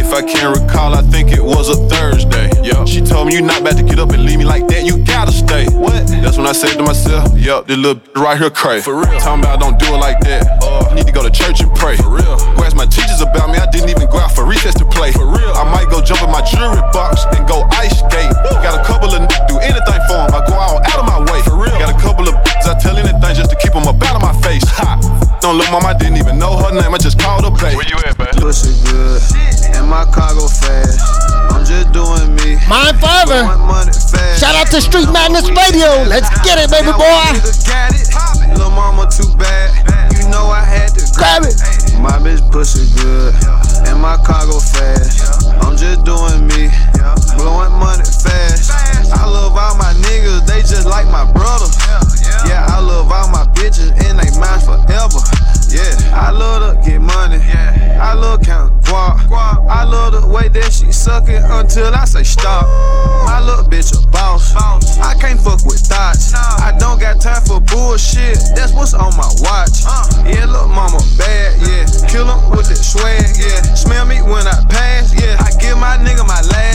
If 0.00 0.12
I 0.12 0.22
can't 0.22 0.58
recall, 0.58 0.94
I 0.94 1.02
think 1.02 1.32
it 1.32 1.42
was 1.42 1.68
a 1.68 1.76
Thursday. 1.88 2.50
She 2.86 3.00
told 3.00 3.28
me 3.28 3.34
you're 3.34 3.42
not 3.42 3.60
about 3.60 3.76
to 3.76 3.82
get 3.82 3.98
up 3.98 4.10
and 4.10 4.24
leave 4.24 4.38
me 4.38 4.44
like 4.44 4.66
that. 4.68 4.75
Gotta 5.16 5.32
stay. 5.32 5.64
What? 5.72 6.04
That's 6.20 6.36
when 6.36 6.44
I 6.46 6.52
said 6.52 6.76
to 6.76 6.84
myself, 6.84 7.32
Yup, 7.40 7.66
this 7.66 7.78
little 7.80 7.96
right 8.20 8.36
here 8.36 8.50
cray. 8.50 8.82
For 8.84 9.00
real. 9.00 9.08
Talking 9.16 9.40
about 9.48 9.60
don't 9.60 9.78
do 9.80 9.88
it 9.88 9.96
like 9.96 10.20
that. 10.28 10.44
Uh, 10.60 10.92
need 10.92 11.06
to 11.08 11.12
go 11.12 11.24
to 11.24 11.32
church 11.32 11.60
and 11.64 11.72
pray. 11.74 11.96
For 11.96 12.12
real. 12.12 12.36
Go 12.52 12.60
ask 12.68 12.76
my 12.76 12.84
teachers 12.84 13.24
about 13.24 13.48
me. 13.48 13.56
I 13.56 13.64
didn't 13.72 13.88
even 13.88 14.12
go 14.12 14.18
out 14.20 14.36
for 14.36 14.44
recess 14.44 14.74
to 14.76 14.84
play. 14.84 15.12
For 15.16 15.24
real. 15.24 15.56
I 15.56 15.64
might 15.72 15.88
go 15.88 16.04
jump 16.04 16.20
in 16.20 16.28
my 16.28 16.44
jewelry 16.44 16.84
box 16.92 17.24
and 17.32 17.48
go 17.48 17.64
ice 17.80 17.96
skate. 17.96 18.28
Got 18.60 18.76
a 18.76 18.84
couple 18.84 19.08
of 19.08 19.16
n- 19.24 19.28
do 19.48 19.56
anything 19.56 20.00
for 20.04 20.20
'em. 20.20 20.36
I 20.36 20.44
go 20.44 20.52
all 20.52 20.84
out 20.84 20.98
of 21.00 21.06
my 21.08 21.20
way. 21.32 21.40
For 21.48 21.56
real. 21.56 21.72
Got 21.80 21.96
a 21.96 21.98
couple 21.98 22.28
of 22.28 22.36
b- 22.44 22.52
I 22.68 22.74
tell 22.76 22.96
anything 23.00 23.32
just 23.32 23.48
to 23.48 23.56
keep 23.56 23.72
'em 23.74 23.88
up 23.88 23.96
out 24.04 24.20
of 24.20 24.22
my 24.22 24.36
face. 24.44 24.68
Ha. 24.76 25.00
Don't 25.40 25.56
look, 25.56 25.70
mom, 25.72 25.86
I 25.86 25.94
didn't 25.94 26.18
even 26.18 26.38
know 26.38 26.60
her 26.60 26.72
name. 26.76 26.92
I 26.92 26.98
just 26.98 27.16
called 27.18 27.44
her 27.48 27.50
babe. 27.56 27.72
Where 27.80 27.88
you 27.88 27.96
at? 28.04 28.05
Pussy 28.34 28.74
good, 28.90 29.22
and 29.78 29.86
my 29.88 30.04
car 30.10 30.34
go 30.34 30.48
fast. 30.48 30.98
I'm 31.54 31.64
just 31.64 31.92
doing 31.94 32.34
me. 32.42 32.58
Mine 32.66 32.98
forever. 32.98 33.46
Shout 34.34 34.54
out 34.58 34.66
to 34.74 34.80
Street 34.82 35.06
Madness 35.14 35.46
Radio. 35.54 36.02
Let's 36.10 36.26
get 36.42 36.58
it, 36.58 36.66
baby 36.66 36.90
boy. 36.90 37.30
Little 38.50 38.70
mama 38.74 39.06
too 39.14 39.30
bad. 39.38 39.70
You 40.18 40.28
know 40.28 40.50
I 40.50 40.66
had 40.66 40.90
to 40.98 41.06
grab 41.14 41.46
it. 41.46 41.54
My 42.02 42.18
bitch 42.18 42.42
pussy 42.50 42.90
good, 42.98 43.34
and 43.86 44.02
my 44.02 44.18
car 44.26 44.42
go 44.46 44.58
fast. 44.58 45.54
I'm 45.62 45.76
just 45.76 46.02
doing 46.02 46.50
me, 46.50 46.70
blowing 47.38 47.74
money 47.78 48.04
fast. 48.04 48.74
I 49.14 49.22
love 49.22 49.54
all 49.54 49.76
my 49.78 49.94
niggas, 50.02 50.46
they 50.46 50.60
just 50.66 50.86
like 50.86 51.06
my 51.06 51.30
brother. 51.30 51.70
Yeah, 52.46 52.66
I 52.68 52.80
love 52.80 53.10
all 53.10 53.28
my 53.30 53.46
bitches, 53.54 53.94
and 54.02 54.18
they 54.18 54.30
mine 54.38 54.60
forever. 54.60 55.22
Yeah, 55.72 55.94
I 56.14 56.30
love 56.30 56.62
to 56.62 56.90
get 56.90 57.00
money. 57.00 57.38
Yeah. 57.38 58.00
I 58.00 58.14
love 58.14 58.42
count 58.42 58.82
guap. 58.84 59.18
guap. 59.26 59.66
I 59.68 59.84
love 59.84 60.12
the 60.12 60.26
way 60.28 60.48
that 60.48 60.72
she 60.72 60.92
suck 60.92 61.28
it 61.28 61.42
until 61.42 61.94
I 61.94 62.04
say 62.04 62.22
stop. 62.22 62.66
My 63.26 63.40
little 63.40 63.64
bitch 63.64 63.90
a 63.96 64.06
boss. 64.08 64.54
I 65.00 65.14
can't 65.18 65.40
fuck 65.40 65.64
with 65.64 65.80
thoughts. 65.80 66.34
I 66.34 66.76
don't 66.78 67.00
got 67.00 67.20
time 67.20 67.42
for 67.42 67.60
bullshit. 67.60 68.38
That's 68.54 68.72
what's 68.72 68.94
on 68.94 69.16
my 69.16 69.28
watch. 69.40 69.82
Uh. 69.86 70.06
Yeah, 70.28 70.46
look, 70.46 70.68
mama 70.68 71.00
bad. 71.18 71.58
Yeah, 71.60 71.86
kill 72.08 72.28
him 72.28 72.50
with 72.50 72.68
the 72.68 72.76
swag. 72.76 73.36
Yeah, 73.38 73.62
smell 73.74 74.04
me 74.04 74.22
when 74.22 74.46
I 74.46 74.62
pass. 74.68 75.14
Yeah, 75.14 75.36
I 75.40 75.50
give 75.58 75.78
my 75.78 75.96
nigga 75.98 76.26
my 76.26 76.40
last. 76.52 76.65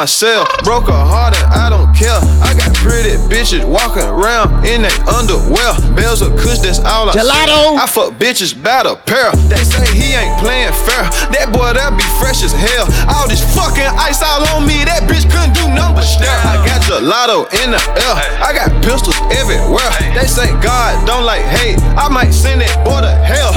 Myself, 0.00 0.48
broke 0.64 0.88
a 0.88 0.96
heart 0.96 1.36
and 1.36 1.44
I 1.52 1.68
don't 1.68 1.92
care. 1.92 2.16
I 2.40 2.56
got 2.56 2.72
pretty 2.72 3.20
bitches 3.28 3.60
walking 3.68 4.08
around 4.08 4.64
in 4.64 4.80
their 4.80 4.96
underwear. 5.04 5.76
Bells 5.92 6.24
of 6.24 6.32
kush, 6.40 6.64
that's 6.64 6.80
all 6.80 7.12
I 7.12 7.20
Gelato. 7.20 7.76
see. 7.76 7.84
I 7.84 7.84
fuck 7.84 8.08
bitches 8.16 8.56
by 8.56 8.80
the 8.88 8.96
pair. 8.96 9.28
They 9.52 9.60
say 9.60 9.84
he 9.92 10.16
ain't 10.16 10.40
playing 10.40 10.72
fair. 10.88 11.04
That 11.36 11.52
boy, 11.52 11.76
that 11.76 11.92
be 12.00 12.06
fresh 12.16 12.40
as 12.40 12.56
hell. 12.56 12.88
All 13.12 13.28
this 13.28 13.44
fucking 13.52 13.92
ice 14.00 14.24
all 14.24 14.40
on 14.56 14.64
me, 14.64 14.88
that 14.88 15.04
bitch 15.04 15.28
couldn't 15.28 15.52
do 15.52 15.68
nothing 15.68 16.00
but 16.00 16.08
stare. 16.08 16.32
I 16.48 16.64
got 16.64 16.80
gelato 16.88 17.44
in 17.60 17.76
the 17.76 17.82
air. 18.00 18.16
I 18.40 18.56
got 18.56 18.72
pistols 18.80 19.20
everywhere. 19.36 19.84
They 20.16 20.24
say 20.24 20.48
God 20.64 20.96
don't 21.04 21.28
like 21.28 21.44
hate. 21.44 21.76
I 22.00 22.08
might 22.08 22.32
send 22.32 22.64
that 22.64 22.72
boy 22.88 23.04
to 23.04 23.12
hell. 23.20 23.52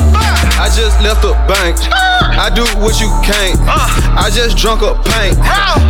I 0.59 0.69
just 0.69 1.01
left 1.01 1.21
the 1.21 1.33
bank. 1.49 1.77
I 2.33 2.49
do 2.49 2.63
what 2.79 3.01
you 3.01 3.09
can't. 3.25 3.59
I 4.17 4.29
just 4.33 4.57
drunk 4.57 4.81
a 4.81 4.95
paint. 5.11 5.37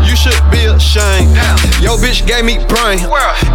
You 0.07 0.15
should 0.15 0.37
be 0.51 0.65
ashamed. 0.65 1.35
Yo, 1.83 1.95
bitch 1.99 2.25
gave 2.25 2.45
me 2.45 2.59
brain 2.71 2.99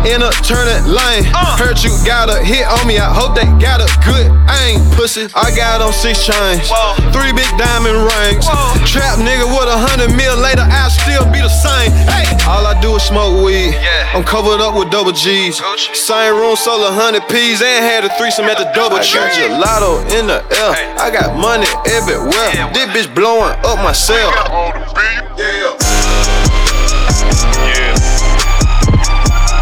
in 0.05 0.23
a 0.23 0.31
turning 0.45 0.85
lane. 0.89 1.25
Heard 1.57 1.81
you 1.83 1.93
got 2.05 2.29
a 2.29 2.45
hit 2.45 2.67
on 2.69 2.87
me. 2.87 2.99
I 2.99 3.09
hope 3.13 3.35
they 3.35 3.49
got 3.59 3.81
a 3.81 3.89
good 4.05 4.29
aim, 4.65 4.85
pussy. 4.97 5.29
I 5.35 5.53
got 5.57 5.81
on 5.81 5.93
six 5.93 6.25
chains, 6.25 6.69
three 7.13 7.33
big 7.33 7.49
diamond 7.57 7.99
rings. 7.99 8.45
Trap 8.89 9.19
nigga 9.21 9.49
with 9.49 9.69
a 9.69 9.79
hundred 9.79 10.13
mil 10.17 10.37
later, 10.39 10.65
I'll 10.65 10.93
still 10.93 11.25
be 11.33 11.41
the 11.41 11.53
same. 11.53 11.93
Hey, 12.09 12.29
all 12.47 12.65
I 12.65 12.79
do 12.81 12.97
is 12.97 13.03
smoke 13.03 13.45
weed. 13.45 13.75
I'm 14.15 14.25
covered 14.25 14.61
up 14.61 14.77
with 14.77 14.91
double 14.91 15.13
G's. 15.13 15.61
Same 15.93 16.37
room, 16.37 16.57
sold 16.57 16.85
a 16.85 16.93
hundred 16.93 17.27
P's 17.29 17.61
and 17.61 17.85
had 17.85 18.05
a 18.05 18.11
threesome 18.17 18.47
at 18.47 18.59
the 18.59 18.69
double 18.73 19.01
G. 19.01 19.19
Gelato 19.19 20.01
in 20.17 20.27
the 20.27 20.41
air. 20.57 20.98
I 20.99 21.15
got 21.15 21.39
money 21.39 21.71
everywhere. 21.95 22.75
This 22.75 22.91
bitch 22.91 23.15
blowing 23.15 23.55
up 23.63 23.79
my 23.87 23.95
cell. 23.95 24.35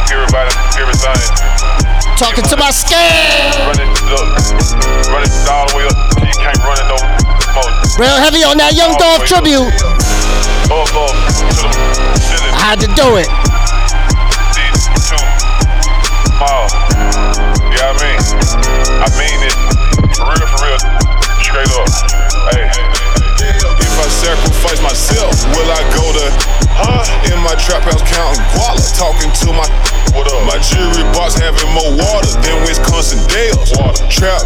Everybody, 0.09 0.53
everything. 0.81 1.21
Talking 2.17 2.45
to 2.49 2.57
my 2.57 2.73
scale. 2.73 2.97
Run 3.69 3.77
it, 3.77 3.85
look, 4.09 4.25
run 5.13 5.23
it 5.29 5.33
all 5.45 5.69
the 5.69 5.77
way 5.77 5.85
up. 5.85 5.97
You 6.25 6.33
can't 6.41 6.57
run 6.65 6.81
it 6.81 6.89
no. 6.89 6.97
Real 8.01 8.17
heavy 8.17 8.41
on 8.41 8.57
that 8.57 8.73
Young 8.73 8.97
Dolph 8.97 9.29
tribute. 9.29 9.69
Up, 10.73 10.89
up, 10.97 11.13
to 11.37 11.45
the 11.53 12.17
ceiling. 12.17 12.53
I 12.57 12.61
had 12.65 12.81
to 12.81 12.89
do 12.97 13.21
it. 13.21 13.29
Two, 15.05 15.21
yeah, 17.77 17.93
I 17.93 17.97
mean, 18.01 18.19
I 19.05 19.09
mean 19.21 19.41
it. 19.45 19.86
Up. 21.77 21.89
Hey. 22.53 22.65
If 23.45 23.95
I 24.01 24.09
sacrifice 24.09 24.81
myself, 24.83 25.33
will 25.53 25.71
I 25.71 25.83
go 25.93 26.05
to 26.17 26.27
huh? 26.77 27.05
In 27.33 27.39
my 27.45 27.55
trap 27.57 27.85
house 27.85 28.03
counting 28.09 28.43
guala, 28.57 28.81
talking 28.97 29.33
to 29.45 29.49
my 29.53 29.69
what 30.17 30.33
up? 30.33 30.45
My 30.49 30.59
jewelry 30.65 31.05
box 31.13 31.37
having 31.37 31.69
more 31.77 31.93
water 31.93 32.33
than 32.41 32.57
Wisconsin 32.65 33.21
Dells. 33.29 33.77
Water. 33.77 34.07
Trap, 34.09 34.41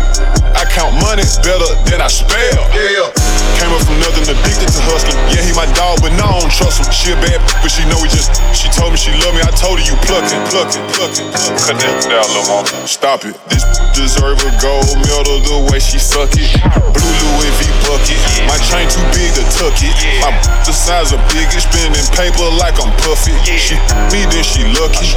I 0.54 0.66
count 0.66 0.94
money 0.98 1.22
better 1.42 1.70
than 1.86 2.02
I 2.02 2.08
spell. 2.08 2.66
Yeah. 2.74 3.19
Came 3.58 3.72
up 3.74 3.82
from 3.82 3.98
nothing, 3.98 4.26
addicted 4.28 4.70
to 4.70 4.80
hustling. 4.86 5.18
Yeah, 5.32 5.42
he 5.42 5.52
my 5.56 5.66
dog, 5.74 5.98
but 6.04 6.14
no, 6.14 6.26
I 6.26 6.40
don't 6.40 6.52
trust 6.52 6.84
him. 6.84 6.88
She 6.92 7.12
a 7.12 7.16
bad, 7.18 7.40
but 7.64 7.70
she 7.72 7.82
know 7.88 7.98
he 8.02 8.08
just. 8.12 8.30
She 8.54 8.68
told 8.70 8.92
me 8.92 8.98
she 9.00 9.10
love 9.24 9.34
me. 9.34 9.42
I 9.42 9.52
told 9.52 9.80
her 9.80 9.84
you 9.84 9.96
plucking, 10.06 10.42
plucking, 10.52 10.84
plucking. 10.94 11.28
Cut 11.64 11.76
that 11.80 11.94
down, 12.06 12.26
little 12.30 12.46
mama. 12.46 12.68
Stop 12.86 13.26
it. 13.26 13.34
This 13.50 13.64
deserve 13.96 14.40
a 14.46 14.52
gold 14.62 14.88
medal 15.02 15.40
the 15.42 15.58
way 15.70 15.80
she 15.80 15.98
suck 15.98 16.30
it. 16.36 16.50
Blue 16.94 17.14
Louis 17.26 17.52
V 17.58 17.60
bucket. 17.84 18.20
My 18.46 18.56
chain 18.70 18.86
too 18.88 19.02
big 19.12 19.34
to 19.36 19.44
tuck 19.56 19.76
it. 19.82 19.94
My 20.22 20.30
the 20.64 20.72
size 20.72 21.12
of 21.12 21.20
big, 21.32 21.50
it's 21.50 21.66
spinning 21.66 22.06
paper 22.14 22.46
like 22.56 22.78
I'm 22.78 22.92
puffy. 23.02 23.34
She 23.44 23.76
me, 24.12 24.24
then 24.30 24.44
she 24.44 24.62
lucky. 24.76 25.10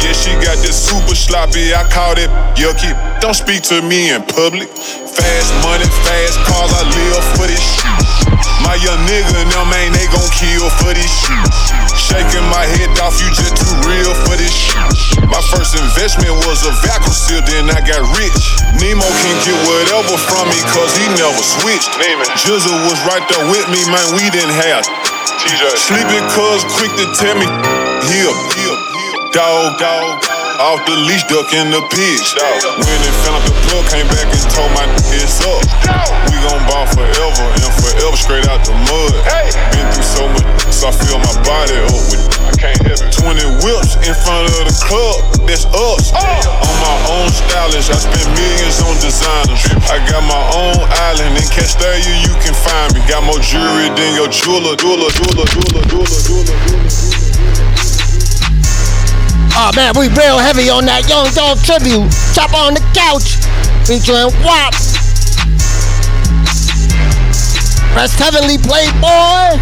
Yeah, 0.00 0.14
she 0.14 0.32
got 0.40 0.58
this 0.62 0.78
super 0.78 1.14
sloppy. 1.14 1.74
I 1.74 1.84
call 1.88 2.14
it 2.16 2.30
yucky. 2.56 2.92
Don't 3.20 3.34
speak 3.36 3.62
to 3.68 3.82
me 3.82 4.10
in 4.14 4.22
public. 4.22 4.68
Fast 5.16 5.50
money, 5.66 5.88
fast 6.06 6.36
cars. 6.46 6.70
I 6.70 6.82
live 6.86 7.24
for 7.34 7.46
this 7.50 7.58
shit. 7.58 8.10
My 8.62 8.76
young 8.78 9.00
nigga 9.08 9.34
and 9.40 9.50
them 9.50 9.72
ain't 9.72 9.96
they 9.96 10.06
gon' 10.12 10.30
kill 10.36 10.68
for 10.78 10.92
this 10.92 11.10
shit. 11.10 11.46
Shaking 11.96 12.46
my 12.52 12.62
head 12.76 12.92
off, 13.02 13.16
you 13.18 13.28
just 13.34 13.56
too 13.56 13.74
real 13.88 14.12
for 14.28 14.36
this 14.36 14.52
shit. 14.52 14.78
My 15.26 15.42
first 15.50 15.74
investment 15.74 16.34
was 16.46 16.62
a 16.62 16.72
vacuum 16.84 17.14
seal, 17.14 17.42
then 17.48 17.66
I 17.72 17.80
got 17.82 18.02
rich. 18.20 18.42
Nemo 18.78 19.06
can 19.06 19.36
get 19.42 19.58
whatever 19.66 20.14
from 20.30 20.46
me, 20.52 20.60
cause 20.70 20.92
he 20.94 21.06
never 21.18 21.42
switched. 21.42 21.90
Jizzle 22.46 22.78
was 22.86 22.98
right 23.08 23.24
there 23.32 23.46
with 23.50 23.66
me, 23.72 23.80
man, 23.90 24.06
we 24.14 24.28
didn't 24.30 24.54
have. 24.54 24.84
TJ. 25.40 25.64
Sleeping 25.74 26.24
cuz 26.36 26.62
quick 26.76 26.92
to 27.00 27.06
tell 27.16 27.34
me, 27.34 27.48
heal, 28.06 28.32
heal, 28.54 28.76
dog, 29.32 29.78
dog. 29.78 30.24
Off 30.60 30.84
the 30.84 30.96
leash, 31.08 31.24
ducking 31.24 31.70
the 31.70 31.80
pigs. 31.88 32.34
When 32.36 33.00
it 33.00 33.16
found 33.24 33.40
out 33.40 33.48
the 33.48 33.54
plug, 33.64 33.84
came 33.88 34.08
back 34.12 34.28
and 34.28 34.44
told 34.52 34.70
my 34.76 34.84
it's 35.14 35.40
up. 35.46 35.62
We 36.28 36.36
gon' 36.44 36.60
ball 36.68 36.86
forever 36.92 37.46
and 37.48 37.72
forever 37.80 38.16
straight 38.16 38.46
out 38.50 38.60
the 38.66 38.74
mud. 38.90 39.14
Been 39.72 39.86
through 39.94 40.04
so 40.04 40.24
much, 40.36 40.46
so 40.68 40.90
I 40.90 40.92
feel 40.92 41.18
my 41.18 41.34
body 41.46 41.78
up 41.88 42.02
with. 42.12 42.22
I 42.44 42.52
can't 42.58 42.82
help 42.84 43.00
it. 43.00 43.14
20 43.14 43.64
whips 43.64 43.96
in 44.04 44.14
front 44.20 44.50
of 44.52 44.62
the 44.68 44.76
club, 44.84 45.16
that's 45.48 45.64
us. 45.72 46.12
On 46.12 46.74
my 46.82 46.96
own 47.14 47.28
stylist, 47.32 47.88
I 47.88 47.98
spend 47.98 48.28
millions 48.36 48.82
on 48.84 48.94
designers. 49.00 49.62
I 49.88 49.96
got 50.10 50.22
my 50.26 50.44
own 50.60 50.80
island 51.08 51.40
in 51.40 51.46
Castalia, 51.48 52.14
you 52.20 52.34
can 52.44 52.52
find 52.52 52.92
me. 52.92 53.00
Got 53.08 53.24
more 53.24 53.40
jewelry 53.40 53.88
than 53.96 54.12
your 54.12 54.28
jeweler, 54.28 54.76
jeweler, 54.76 55.08
jeweler, 55.14 55.46
jeweler, 55.48 55.84
jeweler, 55.88 56.20
jeweler, 56.28 56.58
jeweler. 56.68 57.19
Oh 59.52 59.70
man, 59.76 59.92
we 59.98 60.08
real 60.16 60.38
heavy 60.38 60.70
on 60.70 60.86
that 60.86 61.04
Young 61.10 61.28
Dolph 61.36 61.60
tribute. 61.66 62.06
Chop 62.32 62.54
on 62.54 62.74
the 62.74 62.82
couch, 62.96 63.36
featuring 63.84 64.30
WAP. 64.46 64.72
Rest 67.92 68.16
heavenly 68.16 68.56
playboy. 68.56 69.58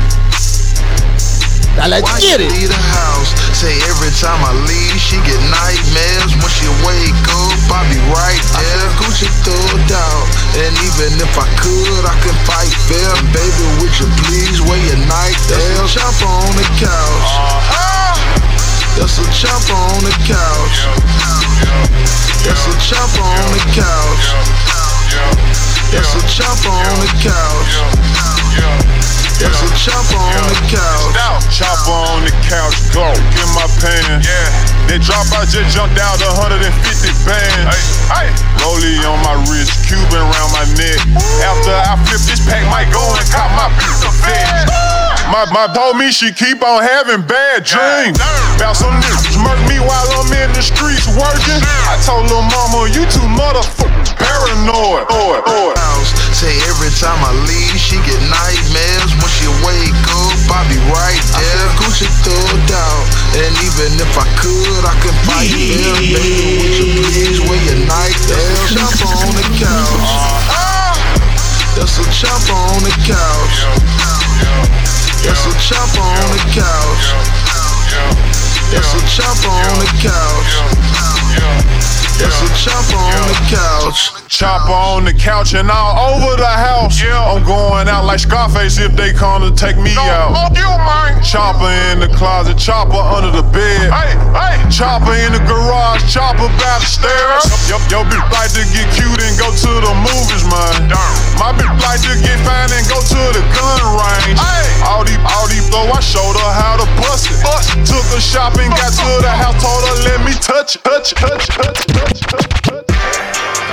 Now 1.80 1.86
let's 1.88 2.04
Why 2.04 2.18
get 2.18 2.42
it. 2.42 2.50
leave 2.52 2.68
the 2.68 2.84
house? 2.94 3.30
Say 3.54 3.70
every 3.90 4.10
time 4.18 4.38
I 4.42 4.52
leave, 4.66 4.98
she 4.98 5.16
get 5.26 5.38
nightmares. 5.50 6.30
When 6.38 6.50
she 6.50 6.68
wake 6.86 7.24
up, 7.34 7.58
I 7.70 7.86
be 7.90 7.98
right 8.10 8.44
there. 8.58 8.86
Gucci 9.02 9.26
thugged 9.46 9.90
out, 9.94 10.26
and 10.62 10.74
even 10.84 11.10
if 11.22 11.32
I 11.38 11.46
could, 11.58 12.02
I 12.06 12.14
could 12.22 12.38
fight 12.46 12.74
fair. 12.86 13.10
Baby, 13.34 13.66
would 13.82 13.94
you 13.98 14.06
please 14.26 14.58
wear 14.62 14.78
your 14.78 15.00
night 15.06 15.38
there? 15.48 15.78
Chopper 15.86 16.28
on 16.28 16.54
the 16.54 16.66
couch. 16.78 17.30
Uh-huh. 17.34 17.97
That's 18.98 19.14
a 19.14 19.26
chopper 19.30 19.78
on 19.78 20.02
the 20.02 20.10
couch. 20.26 20.82
That's 22.42 22.66
a 22.66 22.74
chopper 22.82 23.22
on 23.22 23.46
the 23.54 23.62
couch. 23.70 24.26
That's 25.94 26.18
a 26.18 26.22
chopper 26.26 26.74
on 26.74 26.98
the 26.98 27.10
couch. 27.22 27.78
That's 29.38 29.62
a 29.62 29.70
chopper 29.78 30.18
on 30.18 30.50
the 30.50 30.58
couch. 30.66 31.14
Chopper 31.46 31.94
on 32.10 32.26
the 32.26 32.34
couch, 32.42 32.74
go. 32.90 33.06
Get 33.38 33.46
my 33.54 33.70
pen. 33.78 34.18
Yeah. 34.18 34.50
That 34.90 34.98
drop, 35.06 35.30
I 35.30 35.46
just 35.46 35.78
jumped 35.78 35.94
out 36.02 36.18
150 36.18 36.58
bands. 37.22 37.78
Hey, 38.10 38.26
hey. 38.26 38.28
Rollie 38.58 38.98
on 39.06 39.22
my 39.22 39.38
wrist, 39.46 39.78
Cuban 39.86 40.26
around 40.26 40.50
my 40.50 40.66
neck. 40.74 40.98
After 41.46 41.70
I 41.70 41.94
flip 42.02 42.26
this 42.26 42.42
pack, 42.50 42.66
might 42.66 42.90
go 42.90 42.98
and 43.14 43.26
cop 43.30 43.46
my 43.54 43.70
piece 43.78 44.02
of 44.02 44.10
fed. 44.18 44.97
My, 45.26 45.44
my 45.50 45.66
told 45.74 45.98
me 45.98 46.10
she 46.10 46.32
keep 46.32 46.62
on 46.62 46.80
having 46.82 47.26
bad 47.26 47.66
dreams. 47.66 48.16
About 48.56 48.78
some 48.78 48.94
niggas 49.02 49.36
murk 49.42 49.60
me 49.68 49.82
while 49.82 50.08
I'm 50.18 50.30
in 50.32 50.50
the 50.54 50.62
streets 50.62 51.10
working. 51.18 51.60
I 51.90 51.98
told 52.06 52.30
lil' 52.30 52.46
mama, 52.46 52.88
you 52.94 53.04
too 53.10 53.26
motherfucking 53.34 54.14
paranoid. 54.16 55.10
Oy. 55.10 55.42
house. 55.74 56.10
Say 56.38 56.54
every 56.70 56.94
time 56.94 57.18
I 57.18 57.34
leave, 57.50 57.74
she 57.76 57.98
get 58.06 58.20
nightmares. 58.30 59.10
When 59.18 59.30
she 59.34 59.50
wake 59.66 60.06
up, 60.14 60.38
I 60.54 60.62
be 60.70 60.78
right 60.86 61.24
there. 61.34 61.66
Gucci 61.82 62.06
thugged 62.22 62.70
out, 62.70 63.04
and 63.42 63.52
even 63.66 63.98
if 63.98 64.12
I 64.14 64.26
could, 64.38 64.82
I 64.86 64.94
could 65.02 65.18
fight 65.26 65.50
them. 65.50 65.98
Baby, 66.14 66.62
would 66.62 66.74
you 66.78 66.88
please 67.02 67.38
wear 67.42 67.58
your 67.66 67.82
night 67.90 68.18
there? 68.30 68.54
Chopper 68.70 69.10
on 69.12 69.34
the 69.34 69.46
couch. 69.58 69.98
Uh-huh. 69.98 70.78
That's 71.74 71.98
a 71.98 72.06
chopper 72.10 72.54
on 72.54 72.82
the 72.82 72.94
couch. 73.02 74.97
That's 75.24 75.44
a 75.46 75.52
chopper 75.58 76.00
on 76.00 76.30
the 76.30 76.42
couch. 76.54 77.04
That's 78.70 78.92
a 78.94 79.00
chopper 79.08 79.50
on 79.50 79.78
the 79.80 79.90
couch. 79.98 80.52
That's 82.18 82.42
a 82.42 82.48
chopper 82.54 82.98
on 82.98 83.28
the 83.28 83.38
couch. 83.50 84.10
Chopper 84.28 84.72
on 84.72 85.04
the 85.04 85.12
couch 85.12 85.54
and 85.54 85.70
all 85.70 86.22
over 86.22 86.36
the 86.36 86.46
house. 86.46 87.00
I'm 87.02 87.44
going 87.44 87.88
out 87.88 88.04
like 88.04 88.20
Scarface 88.20 88.78
if 88.78 88.94
they 88.94 89.12
come 89.12 89.42
to 89.42 89.50
take 89.54 89.76
me 89.76 89.94
out. 89.96 90.32
Fuck 90.34 90.56
you, 90.56 90.68
man. 90.68 91.22
Chopper 91.22 91.70
in 91.90 92.00
the 92.00 92.08
closet, 92.16 92.58
chopper 92.58 92.96
under 92.96 93.30
the 93.30 93.42
bed. 93.42 93.90
Hey, 94.78 94.86
hey. 94.86 94.98
Chopper 95.02 95.16
in 95.26 95.34
the 95.34 95.42
garage, 95.42 96.06
chopper 96.06 96.46
by 96.54 96.78
the 96.78 96.86
stairs. 96.86 97.42
Yo, 97.66 97.82
yo, 97.90 98.06
bitch 98.06 98.22
like 98.30 98.54
to 98.54 98.62
get 98.70 98.86
cute 98.94 99.18
and 99.18 99.34
go 99.34 99.50
to 99.50 99.72
the 99.82 99.92
movies, 100.06 100.46
man. 100.46 100.86
My 101.34 101.50
bitch 101.50 101.74
like 101.82 101.98
to 102.06 102.14
get 102.22 102.38
fine 102.46 102.70
and 102.70 102.86
go 102.86 103.02
to 103.02 103.22
the 103.34 103.42
gun 103.58 103.82
range. 103.98 104.38
All 104.86 105.02
these, 105.02 105.18
all 105.34 105.50
these 105.50 105.66
blow, 105.66 105.90
I 105.90 105.98
showed 105.98 106.38
her 106.38 106.52
how 106.54 106.78
to 106.78 106.86
bust 107.02 107.26
it. 107.26 107.42
Took 107.90 108.06
her 108.14 108.22
shopping, 108.22 108.70
got 108.70 108.94
to 108.94 109.10
the 109.18 109.30
house, 109.34 109.58
told 109.58 109.82
her 109.82 109.98
let 110.06 110.22
me 110.22 110.32
touch 110.38 110.78
it, 110.78 110.86
touch 110.86 111.10
touch 111.10 111.50
touch 111.50 111.82
touch 111.90 112.20
touch 112.22 112.50
touch. 112.62 112.86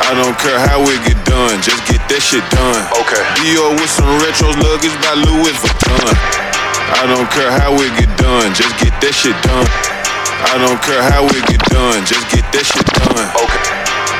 I 0.09 0.11
don't 0.17 0.37
care 0.41 0.57
how 0.57 0.81
it 0.89 1.01
get 1.05 1.21
done, 1.25 1.61
just 1.61 1.85
get 1.85 2.01
that 2.09 2.21
shit 2.21 2.45
done. 2.49 2.81
Okay. 3.05 3.21
Dior 3.45 3.77
with 3.77 3.93
some 3.93 4.09
retros, 4.25 4.57
luggage 4.57 4.97
by 5.05 5.13
Louis 5.21 5.53
Vuitton. 5.53 6.17
I 6.97 7.05
don't 7.05 7.29
care 7.29 7.53
how 7.53 7.77
it 7.77 7.93
get 7.93 8.09
done, 8.17 8.53
just 8.57 8.73
get 8.81 8.93
that 9.01 9.13
shit 9.13 9.37
done. 9.45 9.69
I 10.45 10.57
don't 10.61 10.81
care 10.81 11.01
how 11.01 11.25
it 11.25 11.43
get 11.49 11.61
done, 11.73 12.05
just 12.05 12.25
get 12.29 12.45
that 12.53 12.65
shit 12.65 12.85
done. 13.01 13.27
Okay. 13.33 13.75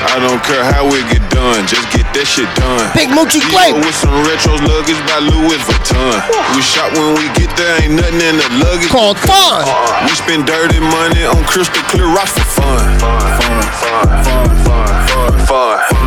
I 0.06 0.22
don't 0.22 0.42
care 0.46 0.64
how 0.64 0.86
it 0.90 1.06
get 1.12 1.24
done, 1.34 1.66
just 1.68 1.86
get 1.92 2.06
that 2.14 2.28
shit 2.28 2.48
done. 2.56 2.88
Big 2.96 3.10
Moochie 3.12 3.42
Dior 3.42 3.52
Clay. 3.52 3.72
with 3.76 3.96
some 3.96 4.14
retros, 4.26 4.62
luggage 4.64 5.02
by 5.10 5.20
Louis 5.22 5.60
Vuitton. 5.66 6.16
We 6.56 6.62
shop 6.62 6.94
when 6.96 7.18
we 7.20 7.28
get 7.36 7.52
there, 7.58 7.84
ain't 7.84 8.00
nothing 8.00 8.22
in 8.22 8.36
the 8.38 8.50
luggage. 8.64 8.90
Called 8.90 9.20
fun. 9.22 9.66
We 10.08 10.14
spend 10.16 10.48
dirty 10.48 10.80
money 10.80 11.26
on 11.26 11.42
crystal 11.46 11.84
clear 11.92 12.08
rocks 12.08 12.34
for 12.38 12.48
fun. 12.64 12.84
Fun, 13.02 13.22
fun, 13.42 13.64
fun, 13.82 14.08
fun, 14.24 14.48
fun, 14.64 15.34
fun, 15.46 15.74
fun. 15.90 16.06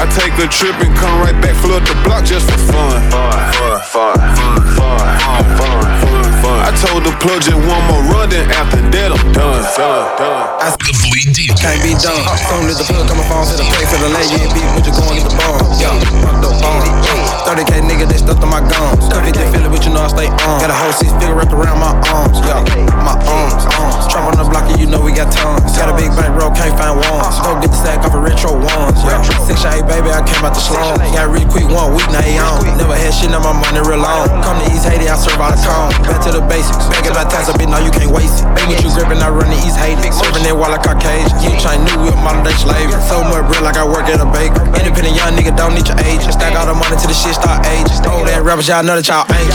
I 0.00 0.04
take 0.14 0.34
a 0.40 0.48
trip 0.48 0.76
and 0.80 0.92
come 0.96 1.20
right 1.20 1.36
back, 1.42 1.54
flood 1.60 1.84
the 1.84 1.96
block 2.06 2.24
just 2.24 2.48
for 2.48 2.60
fun. 2.70 2.96
Fun, 3.10 3.34
fun, 3.54 3.78
fun, 3.82 4.16
fun, 4.18 4.56
fun, 4.76 5.02
fun, 5.20 5.44
fun, 5.58 6.00
fun. 6.00 6.09
I 6.58 6.74
told 6.74 7.04
the 7.06 7.14
plug 7.22 7.42
just 7.42 7.56
one 7.56 7.82
more 7.86 8.02
run, 8.10 8.30
then 8.30 8.50
after 8.50 8.82
that 8.82 9.10
I'm 9.14 9.32
done. 9.32 9.62
Done, 9.76 10.06
done. 10.18 10.46
The 10.80 10.92
Bleed 11.06 11.30
DJ. 11.36 11.54
Can't 11.54 11.82
be 11.82 11.94
done. 11.94 12.24
Phone 12.50 12.66
to 12.66 12.74
the 12.74 12.84
plug, 12.84 13.06
come 13.06 13.22
phone 13.30 13.46
to 13.46 13.54
the 13.54 13.66
play 13.68 13.84
for 13.86 13.98
the 14.02 14.10
lay. 14.10 14.26
You 14.26 14.42
ain't 14.42 14.54
beat 14.54 14.70
with 14.74 14.86
you 14.86 14.94
going 14.96 15.22
to 15.22 15.28
the 15.28 15.34
bar. 15.38 15.58
Yeah, 15.78 15.94
fucked 16.22 16.44
up 16.46 16.64
on. 16.66 17.29
30k 17.50 17.82
nigga, 17.82 18.06
they 18.06 18.14
stuffed 18.14 18.46
on 18.46 18.50
my 18.50 18.62
gums. 18.62 19.10
Cover 19.10 19.26
the 19.26 19.42
it, 19.42 19.66
but 19.66 19.82
you 19.82 19.90
know 19.90 20.06
I 20.06 20.10
stay 20.14 20.30
on. 20.30 20.62
Got 20.62 20.70
a 20.70 20.78
whole 20.78 20.94
six 20.94 21.10
figure 21.18 21.34
wrapped 21.34 21.50
around 21.50 21.82
my 21.82 21.90
arms. 22.14 22.38
Yeah, 22.46 22.62
my 23.02 23.18
arms, 23.26 23.66
arms. 23.74 24.06
Trap 24.06 24.30
on 24.30 24.38
the 24.38 24.46
block, 24.46 24.70
and 24.70 24.78
you 24.78 24.86
know 24.86 25.02
we 25.02 25.10
got 25.10 25.34
tons. 25.34 25.74
Got 25.74 25.90
a 25.90 25.94
big 25.98 26.14
bank 26.14 26.30
roll, 26.38 26.54
can't 26.54 26.70
find 26.78 27.02
ones. 27.02 27.34
Go 27.42 27.58
get 27.58 27.74
the 27.74 27.80
sack 27.82 28.06
off 28.06 28.14
of 28.14 28.22
retro 28.22 28.54
ones. 28.54 29.02
Yeah, 29.02 29.18
six 29.42 29.66
shot, 29.66 29.82
baby, 29.90 30.14
I 30.14 30.22
came 30.22 30.46
out 30.46 30.54
the 30.54 30.62
slum. 30.62 30.94
Got 31.10 31.26
real 31.34 31.42
quick 31.50 31.66
one 31.66 31.90
week, 31.98 32.06
now 32.14 32.22
he 32.22 32.38
on. 32.38 32.62
Never 32.78 32.94
had 32.94 33.10
shit, 33.10 33.34
now 33.34 33.42
my 33.42 33.50
money 33.50 33.82
real 33.82 33.98
long. 33.98 34.30
Come 34.46 34.62
to 34.62 34.70
East 34.70 34.86
Haiti, 34.86 35.10
I 35.10 35.18
serve 35.18 35.42
all 35.42 35.50
the 35.50 35.58
cone. 35.58 35.90
Back 36.06 36.22
to 36.22 36.30
the 36.30 36.46
basics. 36.46 36.86
Back 36.86 37.10
I 37.10 37.26
tax 37.26 37.50
a 37.50 37.54
bitch, 37.58 37.66
no, 37.66 37.82
you 37.82 37.90
can't 37.90 38.14
waste 38.14 38.46
it. 38.46 38.48
Big 38.54 38.70
what 38.70 38.78
you 38.78 38.94
gripping, 38.94 39.18
I 39.18 39.26
run 39.26 39.50
the 39.50 39.58
East 39.66 39.74
Haiti. 39.74 40.14
Serving 40.14 40.46
that 40.46 40.54
while 40.54 40.70
like 40.70 40.86
Caucasian. 40.86 41.34
You 41.42 41.50
trying 41.58 41.82
new 41.82 41.98
with 42.06 42.14
modern 42.22 42.46
day 42.46 42.54
slave. 42.54 42.94
So 43.10 43.26
much 43.26 43.42
bread 43.50 43.66
like 43.66 43.74
I 43.74 43.82
work 43.82 44.06
at 44.06 44.22
a 44.22 44.28
baker. 44.30 44.62
Independent 44.78 45.18
young 45.18 45.34
nigga, 45.34 45.50
don't 45.58 45.74
need 45.74 45.90
your 45.90 45.98
age. 46.06 46.22
Stack 46.30 46.54
all 46.54 46.70
the 46.70 46.78
money 46.78 46.94
till 46.94 47.10
the 47.10 47.18
shit 47.18 47.39
start 47.40 47.64
aging. 47.66 48.04
Old 48.06 48.28
ass 48.28 48.44
rappers, 48.44 48.68
y'all 48.68 48.84
know 48.84 49.00
that 49.00 49.08
y'all 49.08 49.24
ain't. 49.32 49.48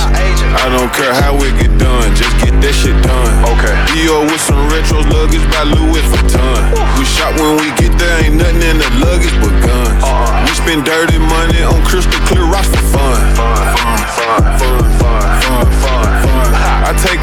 I 0.58 0.65
don't 0.74 0.89
care 0.91 1.13
how 1.13 1.38
it 1.38 1.54
get 1.62 1.74
done, 1.78 2.10
just 2.17 2.34
get 2.41 2.58
that 2.65 2.74
shit 2.74 2.98
done. 3.06 3.34
Okay. 3.54 3.76
Dior 3.93 4.26
with 4.26 4.41
some 4.41 4.62
retros, 4.74 5.06
luggage 5.13 5.45
by 5.54 5.63
Louis 5.69 6.02
Vuitton. 6.10 6.74
We 6.98 7.06
shot 7.06 7.38
when 7.38 7.62
we 7.62 7.69
get 7.78 7.93
there, 8.02 8.26
ain't 8.26 8.41
nothing 8.41 8.65
in 8.65 8.82
the 8.82 8.89
luggage 9.04 9.36
but 9.38 9.54
guns. 9.62 10.02
Uh-uh. 10.02 10.50
We 10.50 10.52
spend 10.58 10.82
dirty 10.88 11.21
money 11.21 11.62
on 11.62 11.78
crystal 11.86 12.17
clear 12.26 12.50
rocks 12.50 12.67
for 12.74 12.82
fun. 12.89 12.93
Fun, 12.95 13.04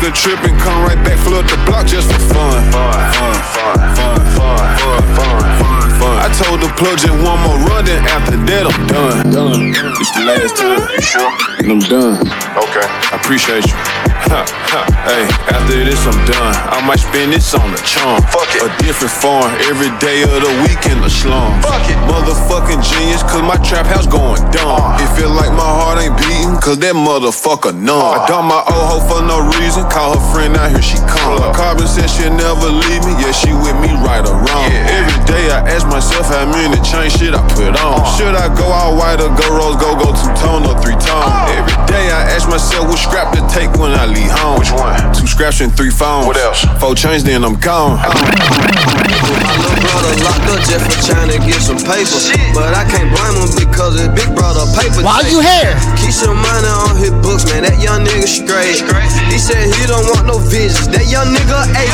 a 0.05 0.11
trip 0.11 0.39
and 0.43 0.59
come 0.59 0.83
right 0.83 0.99
back, 1.05 1.19
flood 1.19 1.47
the 1.47 1.57
block 1.65 1.87
just 1.87 2.11
for 2.11 2.19
fun. 2.35 2.59
Fun, 2.73 2.93
fun, 3.15 3.35
fun, 3.55 3.79
fun, 3.95 4.19
fun, 4.35 4.59
fun, 4.79 5.03
fun, 5.15 5.43
fun, 5.63 5.91
fun. 6.01 6.17
I 6.19 6.29
told 6.35 6.61
the 6.61 6.69
plug 6.75 6.99
just 6.99 7.15
one 7.23 7.39
more 7.47 7.59
run, 7.71 7.85
then 7.85 8.03
after 8.07 8.37
that 8.37 8.67
I'm 8.67 8.87
done. 8.87 9.31
Done. 9.31 9.75
It's 10.01 10.11
the 10.11 10.25
last 10.27 10.57
time. 10.57 10.83
You 10.91 11.01
sure? 11.01 11.31
And 11.59 11.71
I'm 11.71 11.79
done. 11.87 12.19
Okay. 12.59 12.87
I 12.87 13.19
appreciate 13.21 13.67
you. 13.67 14.12
Ha, 14.31 14.47
ha. 14.71 14.83
Hey, 15.03 15.27
after 15.51 15.83
this 15.83 15.99
I'm 16.07 16.15
done. 16.25 16.55
I 16.71 16.79
might 16.87 17.03
spend 17.03 17.33
this 17.35 17.55
on 17.55 17.67
a 17.75 17.81
charm. 17.83 18.23
Fuck 18.31 18.49
it. 18.55 18.63
A 18.63 18.71
different 18.79 19.11
farm 19.11 19.51
every 19.67 19.91
day 19.99 20.23
of 20.23 20.39
the 20.39 20.53
week 20.63 20.79
in 20.87 21.03
the 21.03 21.11
slum. 21.11 21.59
Fuck 21.61 21.91
it. 21.91 21.99
Motherfucking 22.07 22.81
genius, 22.81 23.23
cause 23.27 23.43
my 23.43 23.59
trap 23.67 23.87
house 23.91 24.07
going 24.07 24.39
dumb. 24.55 24.79
Uh. 24.79 25.03
It 25.03 25.11
feel 25.19 25.35
like 25.35 25.51
my 25.53 25.67
heart 25.67 25.99
ain't 25.99 26.15
beating, 26.15 26.55
cause 26.63 26.79
that 26.79 26.95
motherfucker 26.95 27.75
numb. 27.75 27.99
Uh. 27.99 28.23
I 28.23 28.31
dump 28.31 28.47
my 28.47 28.63
old 28.71 28.87
hoe 28.87 29.05
for 29.11 29.21
no 29.27 29.43
reason. 29.59 29.83
Call 29.91 30.15
her 30.15 30.25
friend 30.31 30.55
out 30.55 30.71
here, 30.71 30.85
she 30.85 31.03
come. 31.11 31.43
Carbon 31.53 31.91
said 31.91 32.07
she'll 32.07 32.31
never 32.31 32.71
leave 32.71 33.03
me. 33.03 33.19
Yeah, 33.19 33.35
she 33.35 33.51
with 33.51 33.77
me 33.83 33.91
right 34.07 34.23
or 34.23 34.39
wrong. 34.39 34.71
Every 34.87 35.19
day 35.27 35.51
I 35.51 35.67
ask 35.67 35.85
myself 35.91 36.31
how 36.31 36.47
many 36.47 36.79
chain 36.87 37.11
shit 37.11 37.35
I 37.35 37.43
put 37.59 37.75
on. 37.75 38.01
Uh. 38.01 38.15
Should 38.15 38.39
I 38.39 38.47
go 38.55 38.71
all 38.71 38.95
white 38.95 39.19
or 39.19 39.35
go 39.35 39.47
rose, 39.51 39.77
go 39.83 39.99
go 39.99 40.15
two 40.15 40.31
tone 40.39 40.63
or 40.63 40.79
three 40.79 40.97
tone? 41.03 41.27
Every 41.59 41.77
day 41.91 42.15
I 42.15 42.31
ask 42.31 42.47
myself 42.49 42.87
which 42.87 43.03
scrap 43.03 43.35
to 43.35 43.43
take 43.51 43.69
when 43.77 43.91
I 43.93 44.12
leave 44.15 44.31
home. 44.31 44.61
Which 44.61 44.73
one? 44.73 44.97
Two 45.15 45.27
scraps 45.27 45.61
and 45.61 45.73
three 45.75 45.91
phones. 45.91 46.27
What 46.27 46.37
else? 46.37 46.65
Four 46.79 46.95
chains, 46.95 47.25
then 47.25 47.45
I'm 47.45 47.59
gone. 47.59 47.97
My 47.99 49.55
little 49.59 49.81
brother 49.83 50.15
locked 50.23 50.49
up 50.53 50.61
just 50.65 50.85
for 50.87 50.99
trying 51.09 51.31
to 51.33 51.39
get 51.43 51.61
some 51.61 51.81
paper. 51.81 52.19
But 52.55 52.77
I 52.77 52.85
can't 52.87 53.11
blame 53.11 53.37
him 53.41 53.51
because 53.57 53.99
his 53.99 54.09
big 54.13 54.31
brother 54.37 54.65
paper. 54.77 55.03
Why 55.03 55.25
you 55.27 55.41
here? 55.41 55.75
Keep 55.99 56.13
some 56.13 56.37
money 56.37 56.69
on 56.69 56.97
his 57.01 57.13
books, 57.25 57.49
man. 57.49 57.65
That 57.65 57.81
young 57.81 58.05
nigga 58.05 58.29
straight. 58.29 58.85
He 59.33 59.39
said 59.41 59.73
he 59.73 59.83
don't 59.89 60.05
want 60.13 60.29
no 60.29 60.37
visions. 60.39 60.89
That 60.93 61.09
young 61.09 61.33
nigga 61.33 61.67
ate. 61.75 61.93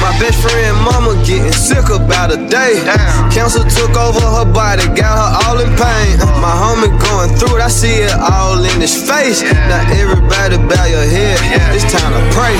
My 0.00 0.16
best 0.16 0.40
friend 0.40 0.76
mama 0.80 1.12
getting 1.28 1.52
sick 1.52 1.92
about 1.92 2.32
a 2.32 2.40
day. 2.48 2.80
Cancer 3.28 3.60
took 3.68 3.92
over 4.00 4.20
her 4.20 4.48
body, 4.48 4.88
got 4.96 5.12
her 5.12 5.30
all 5.44 5.60
in 5.60 5.68
pain. 5.76 6.16
Oh. 6.24 6.40
My 6.40 6.54
homie 6.56 6.88
going 6.96 7.36
through 7.36 7.60
it, 7.60 7.62
I 7.62 7.68
see 7.68 8.00
it 8.00 8.14
all 8.16 8.56
in 8.64 8.80
his 8.80 8.96
face. 8.96 9.44
Now 9.68 9.84
everybody 9.92 10.56
bow 10.56 10.86
your 10.88 11.04
head. 11.04 11.36
It's 11.50 11.82
time 11.90 12.14
to 12.14 12.22
pray. 12.30 12.54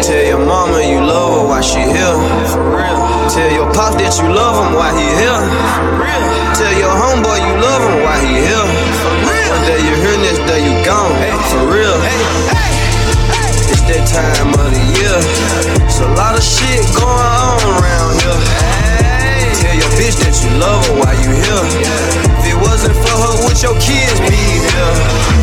Tell 0.00 0.24
your 0.24 0.40
mama 0.40 0.80
you 0.80 1.04
love 1.04 1.36
her 1.36 1.44
while 1.48 1.60
she 1.60 1.84
here. 1.84 2.16
For 2.48 2.64
real. 2.64 2.96
Tell 3.28 3.50
your 3.52 3.68
pop 3.76 3.92
that 4.00 4.16
you 4.16 4.32
love 4.32 4.56
him 4.56 4.72
while 4.72 4.96
he 4.96 5.04
here. 5.20 5.40
For 5.76 6.00
real. 6.00 6.22
Tell 6.56 6.74
your 6.80 6.94
homeboy 6.96 7.36
you 7.44 7.54
love 7.60 7.82
him 7.84 7.96
while 8.00 8.20
he 8.24 8.40
here. 8.40 8.66
For 9.04 9.12
real. 9.20 9.52
One 9.52 9.64
day 9.68 9.80
you're 9.84 10.00
here, 10.00 10.18
next 10.24 10.42
day 10.48 10.60
you 10.64 10.72
gone. 10.80 11.12
For 11.52 11.68
real. 11.68 11.96
It's 13.68 13.84
that 13.84 14.08
time 14.08 14.48
of 14.56 14.68
the 14.72 14.80
year. 14.96 15.18
It's 15.84 16.00
a 16.00 16.08
lot 16.16 16.32
of 16.32 16.44
shit 16.44 16.88
going 16.96 17.28
on 17.36 17.60
around 17.68 18.16
here. 18.16 18.40
Tell 19.60 19.76
your 19.76 19.92
bitch 20.00 20.16
that 20.24 20.32
you 20.40 20.56
love 20.56 20.80
her 20.88 20.96
while 21.04 21.18
you 21.20 21.36
here. 21.36 21.64
If 22.40 22.48
it 22.48 22.58
wasn't 22.64 22.96
for 22.96 23.12
her, 23.12 23.44
would 23.44 23.60
your 23.60 23.76
kids 23.76 24.16
be 24.24 24.40
here? 24.40 25.35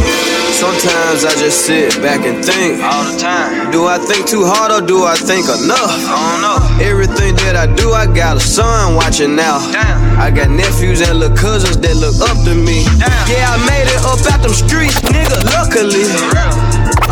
Sometimes 0.63 1.27
I 1.27 1.35
just 1.35 1.67
sit 1.67 1.91
back 1.99 2.23
and 2.23 2.39
think 2.39 2.79
all 2.79 3.03
the 3.03 3.19
time. 3.19 3.67
Do 3.75 3.83
I 3.83 3.99
think 3.99 4.31
too 4.31 4.47
hard 4.47 4.71
or 4.71 4.79
do 4.79 5.03
I 5.03 5.19
think 5.19 5.43
enough? 5.51 5.91
I 6.07 6.15
don't 6.15 6.39
know. 6.39 6.57
Everything 6.79 7.35
that 7.43 7.59
I 7.59 7.67
do, 7.67 7.91
I 7.91 8.07
got 8.07 8.39
a 8.39 8.39
son 8.39 8.95
watching 8.95 9.35
now. 9.35 9.59
Damn. 9.75 9.99
I 10.15 10.31
got 10.31 10.47
nephews 10.47 11.03
and 11.03 11.19
little 11.19 11.35
cousins 11.35 11.75
that 11.83 11.99
look 11.99 12.15
up 12.23 12.39
to 12.47 12.55
me. 12.55 12.87
Damn. 12.95 13.11
Yeah, 13.27 13.51
I 13.51 13.59
made 13.67 13.91
it 13.91 13.99
up 14.07 14.23
out 14.31 14.39
them 14.39 14.55
streets, 14.55 15.03
nigga. 15.03 15.35
Luckily, 15.51 16.07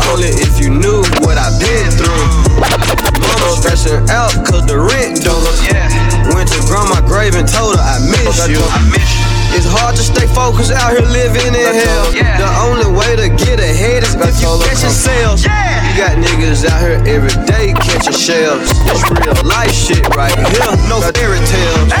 only 0.08 0.32
if 0.40 0.56
you 0.56 0.72
knew 0.72 1.04
what 1.20 1.36
I've 1.36 1.52
been 1.60 1.92
through. 1.92 2.24
Mama 2.56 3.52
stressing 3.60 4.00
out 4.08 4.32
cause 4.48 4.64
the 4.64 4.80
rent 4.80 5.20
done. 5.20 5.44
Yeah. 5.68 5.92
Went 6.32 6.48
to 6.56 6.60
grandma 6.64 7.04
grave 7.04 7.36
and 7.36 7.44
told 7.44 7.76
her 7.76 7.84
I 7.84 8.00
miss 8.00 8.48
you. 8.48 8.64
I 8.64 8.80
miss 8.88 9.12
you. 9.20 9.31
It's 9.52 9.68
hard 9.68 9.94
to 9.96 10.02
stay 10.02 10.26
focused 10.32 10.72
out 10.72 10.96
here 10.96 11.04
living 11.04 11.52
in 11.52 11.72
hell. 11.76 12.08
The 12.12 12.50
only 12.64 12.88
way 12.88 13.16
to 13.16 13.28
get 13.28 13.60
ahead 13.60 14.02
is 14.02 14.14
if 14.16 14.40
you 14.40 14.48
catching 14.64 14.90
sales. 14.90 15.44
You 15.44 15.92
got 15.96 16.16
niggas 16.16 16.64
out 16.64 16.80
here 16.80 17.00
every 17.04 17.36
day 17.44 17.72
catching 17.76 18.16
shells. 18.16 18.64
It's 18.88 19.04
real 19.12 19.36
life 19.44 19.72
shit 19.72 20.08
right 20.16 20.32
here, 20.32 20.72
no 20.88 21.00
fairy 21.12 21.40
tales. 21.44 21.92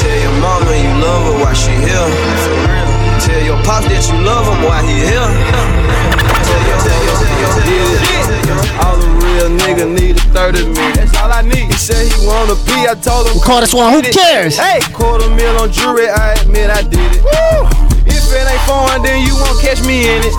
Tell 0.00 0.18
your 0.24 0.36
mama 0.40 0.72
you 0.72 0.92
love 1.04 1.22
her 1.28 1.36
while 1.44 1.54
she 1.54 1.72
here. 1.84 2.08
Tell 3.20 3.42
your 3.44 3.60
pops 3.64 3.88
that 3.88 4.02
you 4.08 4.16
love 4.24 4.46
him 4.48 4.64
while 4.64 4.84
he 4.86 4.96
here. 5.04 6.05
Yeah. 6.84 8.84
All 8.84 8.96
the 8.98 9.08
real 9.22 9.48
nigga 9.50 9.86
need 9.88 10.16
a 10.16 10.20
third 10.34 10.56
of 10.56 10.68
me. 10.68 10.92
That's 10.92 11.16
all 11.16 11.30
I 11.32 11.42
need. 11.42 11.66
He 11.70 11.72
said 11.72 12.06
he 12.06 12.26
wanna 12.26 12.54
be. 12.66 12.86
I 12.86 12.94
told 12.94 13.26
him. 13.28 13.34
We 13.34 13.40
call 13.40 13.60
this 13.60 13.74
one 13.74 13.92
Who 13.92 14.02
Cares? 14.02 14.56
Hey, 14.58 14.80
quarter 14.92 15.28
mil 15.30 15.58
on 15.60 15.72
jewelry. 15.72 16.08
I 16.08 16.34
admit 16.34 16.70
I 16.70 16.82
did 16.82 17.16
it. 17.16 17.22
Woo. 17.22 17.86
If 18.06 18.30
it 18.32 18.46
ain't 18.46 18.60
foreign, 18.66 19.02
then 19.02 19.26
you 19.26 19.34
won't 19.34 19.60
catch 19.60 19.82
me 19.84 20.08
in 20.08 20.22
it. 20.24 20.34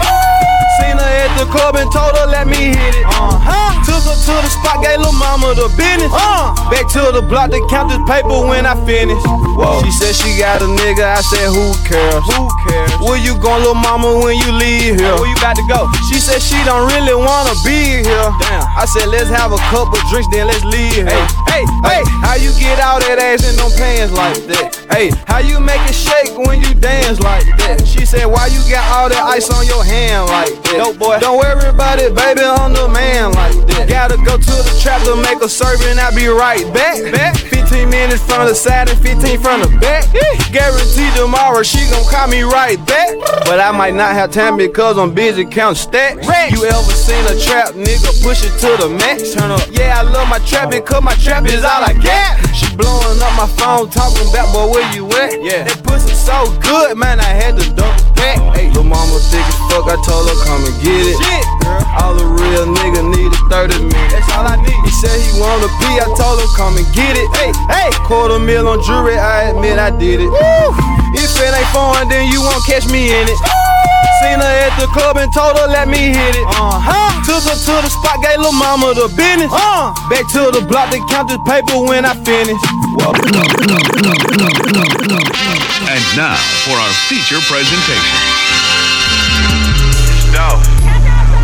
Seen 0.77 0.97
her 0.97 1.13
at 1.25 1.31
the 1.39 1.45
club 1.49 1.75
and 1.75 1.89
told 1.91 2.13
her 2.17 2.27
let 2.27 2.45
me 2.45 2.75
hit 2.75 2.93
it. 2.93 3.05
Uh-huh. 3.07 3.73
Took 3.87 4.03
her 4.03 4.17
to 4.17 4.33
the 4.43 4.51
spot, 4.51 4.83
gave 4.83 4.99
lil' 5.01 5.15
mama 5.17 5.55
the 5.57 5.67
business. 5.73 6.11
Uh. 6.13 6.53
Back 6.69 6.85
to 6.93 7.09
the 7.13 7.23
block 7.23 7.49
to 7.51 7.59
count 7.71 7.89
this 7.89 8.01
paper 8.05 8.45
when 8.45 8.65
I 8.65 8.75
finish. 8.85 9.17
Whoa. 9.57 9.81
She 9.81 9.91
said 9.91 10.13
she 10.13 10.37
got 10.37 10.61
a 10.61 10.69
nigga. 10.69 11.17
I 11.17 11.21
said 11.25 11.49
who 11.49 11.73
cares? 11.87 12.21
Who 12.29 12.45
cares? 12.69 12.93
Where 13.01 13.17
you 13.17 13.33
going, 13.41 13.63
lil' 13.63 13.79
mama, 13.79 14.21
when 14.21 14.37
you 14.37 14.51
leave 14.53 14.99
here? 15.01 15.15
Where 15.17 15.25
you 15.25 15.37
about 15.39 15.57
to 15.57 15.65
go? 15.65 15.89
She 16.11 16.21
said 16.21 16.37
she 16.43 16.59
don't 16.67 16.85
really 16.93 17.15
wanna 17.15 17.55
be 17.65 18.03
here. 18.05 18.29
Damn. 18.43 18.67
I 18.77 18.85
said 18.85 19.09
let's 19.09 19.31
have 19.33 19.51
a 19.55 19.61
couple 19.73 19.97
drinks, 20.13 20.29
then 20.29 20.45
let's 20.45 20.63
leave 20.67 20.93
here. 20.93 21.09
Hey, 21.09 21.25
hey, 21.49 21.63
hey. 21.89 22.01
How 22.21 22.35
you 22.37 22.53
get 22.59 22.77
out 22.77 23.01
that 23.07 23.17
ass 23.17 23.47
in 23.47 23.55
them 23.57 23.71
pants 23.79 24.13
like 24.13 24.37
that? 24.51 24.77
Hey, 24.93 25.09
how 25.25 25.39
you 25.39 25.59
make 25.59 25.81
it 25.89 25.97
shake 25.97 26.37
when 26.37 26.61
you 26.61 26.73
dance 26.77 27.19
like 27.19 27.45
that? 27.63 27.81
She 27.87 28.05
said 28.05 28.25
why 28.25 28.47
you 28.47 28.61
got 28.69 28.85
all 28.93 29.09
that 29.09 29.23
ice 29.25 29.49
on 29.49 29.65
your 29.65 29.83
hand 29.83 30.27
like 30.29 30.53
that? 30.53 30.66
Dope 30.75 30.99
boy. 30.99 31.19
Don't 31.19 31.37
worry 31.37 31.69
about 31.69 31.99
it, 31.99 32.15
baby, 32.15 32.41
I'm 32.43 32.73
the 32.73 32.87
man 32.89 33.31
like 33.31 33.55
that. 33.71 33.87
Gotta 33.87 34.17
go 34.17 34.37
to 34.37 34.55
the 34.67 34.79
trap 34.81 35.01
to 35.07 35.15
make 35.15 35.41
a 35.41 35.49
serving, 35.49 35.97
I'll 35.99 36.13
be 36.13 36.27
right 36.27 36.67
back. 36.73 36.99
Back. 37.11 37.35
15 37.37 37.89
minutes 37.89 38.23
from 38.23 38.47
the 38.47 38.55
side 38.55 38.89
and 38.89 38.99
15 38.99 39.39
from 39.39 39.61
the 39.61 39.69
back. 39.79 40.07
Guaranteed 40.51 41.13
tomorrow 41.15 41.63
she 41.63 41.83
gon' 41.91 42.03
call 42.09 42.27
me 42.27 42.41
right 42.43 42.79
back. 42.85 43.15
But 43.45 43.59
I 43.59 43.71
might 43.71 43.93
not 43.93 44.13
have 44.13 44.31
time 44.31 44.57
because 44.57 44.97
I'm 44.97 45.13
busy 45.13 45.45
counting 45.45 45.75
stacks. 45.75 46.25
You 46.51 46.63
ever 46.63 46.95
seen 46.95 47.23
a 47.27 47.35
trap 47.39 47.75
nigga 47.75 48.11
push 48.23 48.43
it 48.43 48.55
to 48.63 48.75
the 48.79 48.89
max? 48.89 49.33
Turn 49.33 49.51
up. 49.51 49.63
Yeah, 49.71 49.99
I 49.99 50.03
love 50.03 50.27
my 50.27 50.39
trap 50.39 50.71
because 50.71 51.03
my 51.03 51.15
trap 51.15 51.45
is 51.45 51.63
all 51.63 51.83
I 51.83 51.93
got. 51.93 52.39
She 52.55 52.67
blowing 52.75 53.19
up 53.19 53.33
my 53.35 53.47
phone 53.59 53.89
talking 53.89 54.27
about 54.29 54.51
boy 54.53 54.71
where 54.71 54.87
you 54.95 55.07
at? 55.19 55.41
Yeah. 55.43 55.63
That 55.63 55.83
pussy 55.83 56.15
so 56.15 56.47
good, 56.63 56.97
man, 56.97 57.19
I 57.19 57.31
had 57.35 57.57
to 57.59 57.65
dump 57.75 57.99
it 57.99 58.15
back. 58.15 58.37
Hey, 58.55 58.67
little 58.67 58.83
mama 58.83 59.19
thick 59.27 59.43
as 59.43 59.59
fuck, 59.67 59.91
I 59.91 59.99
told 60.07 60.27
her 60.27 60.37
come 60.47 60.56
and 60.63 60.77
get 60.81 61.03
it. 61.03 61.17
Shit, 61.17 61.45
girl. 61.61 61.83
All 62.01 62.13
the 62.15 62.25
real 62.25 62.65
nigga 62.69 63.01
need 63.03 63.31
is 63.33 63.43
30 63.49 63.89
me. 63.89 63.97
That's 64.13 64.29
all 64.33 64.45
I 64.45 64.57
need. 64.61 64.81
He 64.85 64.91
said 65.01 65.17
he 65.17 65.29
wanna 65.37 65.69
be, 65.81 65.91
I 65.99 66.07
told 66.17 66.39
him 66.39 66.49
come 66.55 66.77
and 66.77 66.87
get 66.93 67.17
it. 67.17 67.27
Hey, 67.35 67.51
hey, 67.69 67.89
quarter 68.05 68.39
mil 68.39 68.67
on 68.67 68.81
jewelry, 68.85 69.17
I 69.17 69.51
admit 69.51 69.77
I 69.77 69.91
did 69.91 70.21
it. 70.21 70.29
Woo. 70.29 70.97
If 71.17 71.33
it 71.41 71.51
ain't 71.51 71.69
foreign, 71.73 72.07
then 72.09 72.29
you 72.31 72.41
won't 72.41 72.63
catch 72.65 72.85
me 72.87 73.09
in 73.09 73.25
it. 73.25 73.39
Seen 74.21 74.41
her 74.41 74.55
at 74.65 74.73
the 74.81 74.87
club 74.93 75.17
and 75.17 75.29
told 75.33 75.57
her 75.57 75.67
let 75.69 75.87
me 75.87 76.09
hit 76.09 76.33
it. 76.33 76.47
Uh-huh. 76.49 77.09
Took 77.21 77.45
her 77.45 77.57
to 77.57 77.73
the 77.85 77.89
spot, 77.89 78.17
gave 78.25 78.41
lil' 78.41 78.53
mama 78.53 78.93
the 78.97 79.05
business. 79.13 79.53
Uh. 79.53 79.93
Back 80.09 80.25
to 80.33 80.49
the 80.49 80.65
block 80.65 80.89
to 80.89 80.97
count 81.09 81.29
this 81.29 81.41
paper 81.45 81.77
when 81.85 82.01
I 82.05 82.17
finish. 82.25 82.57
And 85.87 86.03
now 86.17 86.37
for 86.65 86.73
our 86.73 86.93
feature 87.05 87.41
presentation. 87.45 88.66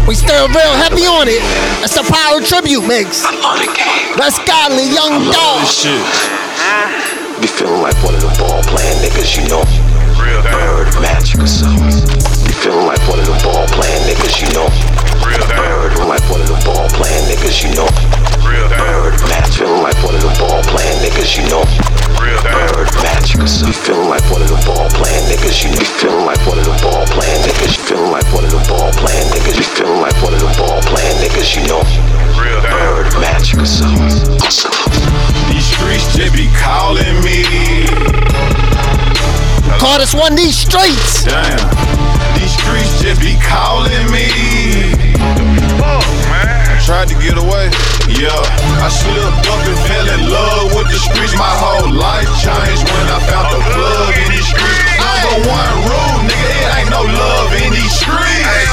We 0.08 0.16
still 0.16 0.48
real 0.52 0.76
heavy 0.76 1.08
on 1.08 1.32
it. 1.32 1.40
That's 1.80 1.96
a 1.96 2.04
power 2.04 2.44
tribute 2.44 2.84
mix. 2.84 3.24
I'm 3.24 3.40
the 3.56 3.72
game. 3.72 4.20
That's 4.20 4.36
godly 4.44 4.92
Young 4.92 5.24
Dolph. 5.32 5.64
Shit. 5.72 6.04
Be 7.40 7.48
feeling 7.48 7.82
like 7.82 7.96
one 8.04 8.16
of 8.16 8.22
the 8.22 8.34
ball 8.36 8.60
playing 8.68 9.00
niggas, 9.00 9.40
you 9.40 9.48
know. 9.48 9.64
Real 10.20 10.44
bird 10.44 10.92
magic 11.00 11.40
or 11.40 11.48
something. 11.48 11.96
Be 12.44 12.52
feeling 12.52 12.86
like 12.86 13.00
one 13.08 13.20
of 13.20 13.26
the 13.26 13.40
ball 13.48 13.66
playing 13.72 14.04
niggas, 14.04 14.44
you 14.44 14.52
know. 14.52 14.68
Real 15.24 15.44
bird 15.56 15.96
like 16.04 16.24
one 16.28 16.44
of 16.44 16.48
the 16.52 16.60
ball 16.68 16.88
playing 17.00 17.24
niggas, 17.32 17.64
you 17.64 17.72
know. 17.76 17.88
Real 18.44 18.68
Bird 18.70 19.16
match. 19.30 19.58
Feeling 19.58 19.82
like 19.84 19.96
one 20.04 20.16
of 20.16 20.22
them 20.22 20.34
ball 20.39 20.62
playing 20.68 20.98
niggas, 21.00 21.38
you 21.38 21.44
know. 21.50 21.64
Real 22.20 22.41
Bird 22.44 22.91
match. 23.02 23.34
You 23.36 23.48
feeling 23.48 24.10
like 24.10 24.24
one 24.30 24.41
of 24.41 24.50
them 24.50 24.60
ball 24.68 24.89
playing 24.96 25.24
niggas, 25.32 25.64
you 25.64 25.72
know. 25.72 25.84
Feeling 26.00 26.26
like 26.26 26.39
one 26.46 26.60
of 26.60 26.66
them 26.66 26.78
ball 26.84 27.06
playing 27.14 27.41
niggas. 27.48 27.78
You 27.78 27.84
Feeling 27.84 28.12
like 28.12 28.26
one 28.34 28.44
of 28.46 28.52
them 28.52 28.64
ball 28.68 28.91
playing 29.00 29.28
niggas. 29.32 29.56
You 29.58 29.64
feeling 29.64 30.02
like 30.02 30.16
one 30.22 30.34
of 30.34 30.39
them 30.41 30.54
ball 30.58 30.82
playing 30.88 31.18
niggas, 31.24 31.56
you 31.56 31.64
know. 31.68 31.82
Real 32.39 32.62
Bird 32.62 33.14
match. 33.20 33.54
These 33.54 35.66
streets 35.66 36.16
just 36.16 36.34
be 36.36 36.50
calling 36.58 37.22
me. 37.24 37.44
Call 39.80 39.98
this 40.00 40.14
one 40.14 40.36
these 40.36 40.58
streets. 40.58 41.24
Damn. 41.24 41.58
These 42.39 42.54
streets 42.54 43.02
just 43.02 43.22
be 43.22 43.38
calling 43.41 44.12
me. 44.12 44.28
Tried 46.84 47.08
to 47.08 47.16
get 47.16 47.40
away, 47.40 47.72
yeah. 48.12 48.28
I 48.84 48.92
slipped 48.92 49.48
up 49.48 49.64
and 49.64 49.80
fell 49.88 50.04
in 50.04 50.28
love 50.28 50.76
with 50.76 50.92
the 50.92 51.00
streets. 51.00 51.32
My 51.40 51.48
whole 51.48 51.88
life 51.88 52.28
changed 52.44 52.84
when 52.92 53.08
I 53.08 53.24
found 53.24 53.56
the 53.56 53.64
plug 53.72 54.12
in 54.20 54.28
these 54.36 54.52
streets. 54.52 54.84
Number 55.00 55.48
one 55.48 55.74
rule, 55.88 56.20
nigga, 56.28 56.52
it 56.60 56.70
ain't 56.76 56.92
no 56.92 57.08
love 57.08 57.56
in 57.56 57.72
these 57.72 57.96
streets. 57.96 58.68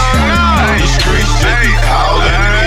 These 0.74 0.94
streets 0.98 1.30
just 1.38 1.54
be 1.62 1.70
calling 1.86 2.34
me. 2.50 2.66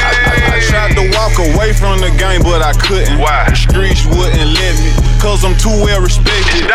I, 0.00 0.10
I, 0.16 0.34
I 0.48 0.58
tried 0.64 0.96
to 0.96 1.04
walk 1.12 1.36
away 1.36 1.76
from 1.76 2.00
the 2.00 2.08
game, 2.16 2.40
but 2.40 2.64
I 2.64 2.72
couldn't. 2.72 3.20
Why? 3.20 3.52
The 3.52 3.60
streets 3.60 4.08
wouldn't 4.08 4.48
let 4.56 4.74
me, 4.80 4.90
cause 5.20 5.44
I'm 5.44 5.60
too 5.60 5.76
well 5.84 6.00
respected. 6.00 6.72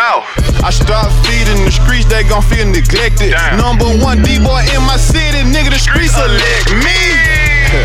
I 0.62 0.70
stopped 0.70 1.10
feeding 1.26 1.66
the 1.66 1.74
streets, 1.74 2.06
they 2.06 2.22
gon' 2.22 2.46
feel 2.46 2.70
neglected. 2.70 3.34
Number 3.58 3.90
one 3.98 4.22
D-boy 4.22 4.62
in 4.70 4.82
my 4.86 4.94
city, 4.94 5.42
nigga, 5.42 5.74
the 5.74 5.82
streets 5.82 6.14
elect 6.14 6.70
me. 6.70 7.35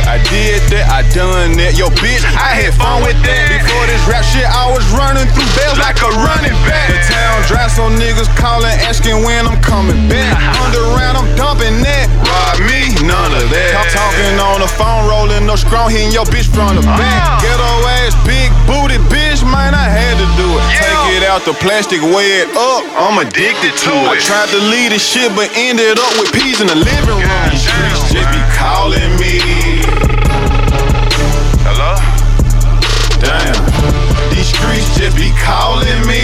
I 0.08 0.18
did 0.32 0.64
that, 0.72 0.88
I 0.88 1.02
done 1.12 1.58
that. 1.60 1.76
Yo, 1.76 1.92
bitch, 2.00 2.24
I 2.24 2.56
had 2.56 2.74
fun 2.76 3.04
with 3.04 3.20
that. 3.24 3.46
Before 3.52 3.86
this 3.88 4.02
rap 4.08 4.24
shit, 4.24 4.48
I 4.48 4.70
was 4.72 4.86
running 4.96 5.28
through 5.36 5.50
bells 5.60 5.80
like 5.80 6.00
a 6.00 6.12
running 6.24 6.56
back. 6.68 6.88
The 6.92 7.00
town 7.12 7.38
dry, 7.48 7.68
so 7.68 7.90
niggas 7.92 8.30
calling, 8.40 8.72
asking 8.88 9.24
when 9.24 9.48
I'm 9.48 9.60
coming 9.60 10.08
back. 10.08 10.36
Underground, 10.64 11.20
I'm 11.20 11.30
dumping 11.36 11.84
that. 11.84 12.06
Rob 12.24 12.64
me, 12.64 12.94
none 13.04 13.34
of 13.36 13.48
that. 13.52 13.72
I'm 13.76 13.90
talking 13.92 14.36
on 14.40 14.60
the 14.64 14.72
phone, 14.72 15.08
rolling 15.10 15.44
no 15.44 15.56
strong, 15.60 15.92
hitting 15.92 16.14
your 16.16 16.28
bitch 16.28 16.48
from 16.48 16.80
the 16.80 16.84
back. 16.86 17.42
Ghetto 17.44 17.72
ass, 18.04 18.16
big 18.24 18.54
booty 18.70 19.02
bitch, 19.12 19.44
man, 19.44 19.74
I 19.76 19.88
had 19.90 20.16
to 20.16 20.28
do 20.40 20.48
it. 20.48 20.64
Take 20.80 21.20
it 21.20 21.24
out 21.28 21.44
the 21.44 21.56
plastic, 21.60 22.00
weigh 22.02 22.46
it 22.46 22.50
up. 22.56 22.84
I'm 22.96 23.20
addicted 23.20 23.76
to 23.76 23.94
it. 24.08 24.08
I 24.08 24.16
tried 24.20 24.50
to 24.56 24.60
lead 24.72 24.92
this 24.92 25.04
shit, 25.04 25.34
but 25.36 25.52
ended 25.56 26.00
up 26.00 26.12
with 26.20 26.32
peas 26.32 26.62
in 26.62 26.68
the 26.68 26.80
living 26.80 27.20
room. 27.20 27.24
These 27.52 27.68
streets 27.68 28.12
just 28.12 28.30
be 28.32 28.42
calling 28.56 29.16
me. 29.20 29.71
Hello? 31.66 31.96
Damn. 33.22 33.58
These 34.34 34.50
streets 34.50 34.90
just 34.98 35.16
be 35.16 35.32
calling 35.42 36.02
me. 36.08 36.24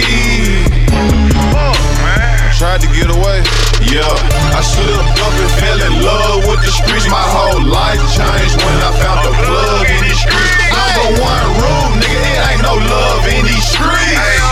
Tried 2.58 2.80
to 2.82 2.90
get 2.90 3.06
away, 3.06 3.38
yeah. 3.86 4.02
I 4.50 4.60
slipped 4.66 5.18
up 5.22 5.30
and 5.30 5.50
fell 5.62 5.78
in 5.78 6.02
love 6.02 6.42
with 6.50 6.58
the 6.58 6.72
streets. 6.74 7.06
My 7.06 7.22
whole 7.22 7.62
life 7.62 8.02
changed 8.10 8.58
when 8.58 8.78
I 8.82 8.90
found 8.98 9.22
the 9.22 9.32
plug 9.46 9.86
in 9.86 10.02
these 10.02 10.18
streets. 10.18 10.58
Number 10.74 11.22
one 11.22 11.46
rule, 11.54 11.86
nigga, 12.02 12.18
it 12.18 12.50
ain't 12.50 12.62
no 12.66 12.74
love 12.74 13.22
in 13.30 13.46
these 13.46 13.62
streets. 13.62 14.47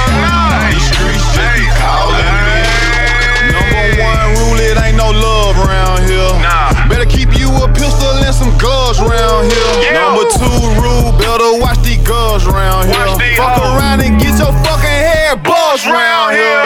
Gloves 9.48 9.54
around 9.54 9.82
here. 9.82 9.94
Number 9.94 10.26
two 10.30 10.58
rule, 10.80 11.12
better 11.18 11.58
watch 11.60 11.78
these 11.82 12.02
guns 12.02 12.46
around 12.46 12.86
here. 12.86 13.36
Fuck 13.36 13.58
around 13.62 14.00
and 14.00 14.18
get 14.20 14.38
your 14.38 14.52
fucking 14.64 15.00
hair 15.06 15.36
buzzed 15.36 15.86
around 15.86 16.34
here. 16.34 16.62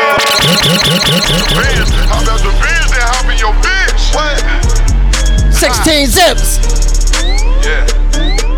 Benz, 1.57 1.91
how 2.09 2.23
about 2.23 2.41
the 2.41 2.53
Benz 2.61 2.89
that 2.93 3.07
hop 3.13 3.27
in 3.29 3.37
your 3.39 3.55
bitch? 3.61 4.15
What? 4.15 4.41
16 5.53 6.07
zips. 6.07 6.61
Yeah, 7.61 7.85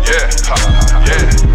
yeah, 0.07 0.31
ha, 0.47 0.55
ha, 0.55 0.71
ha, 0.91 1.03
yeah, 1.03 1.52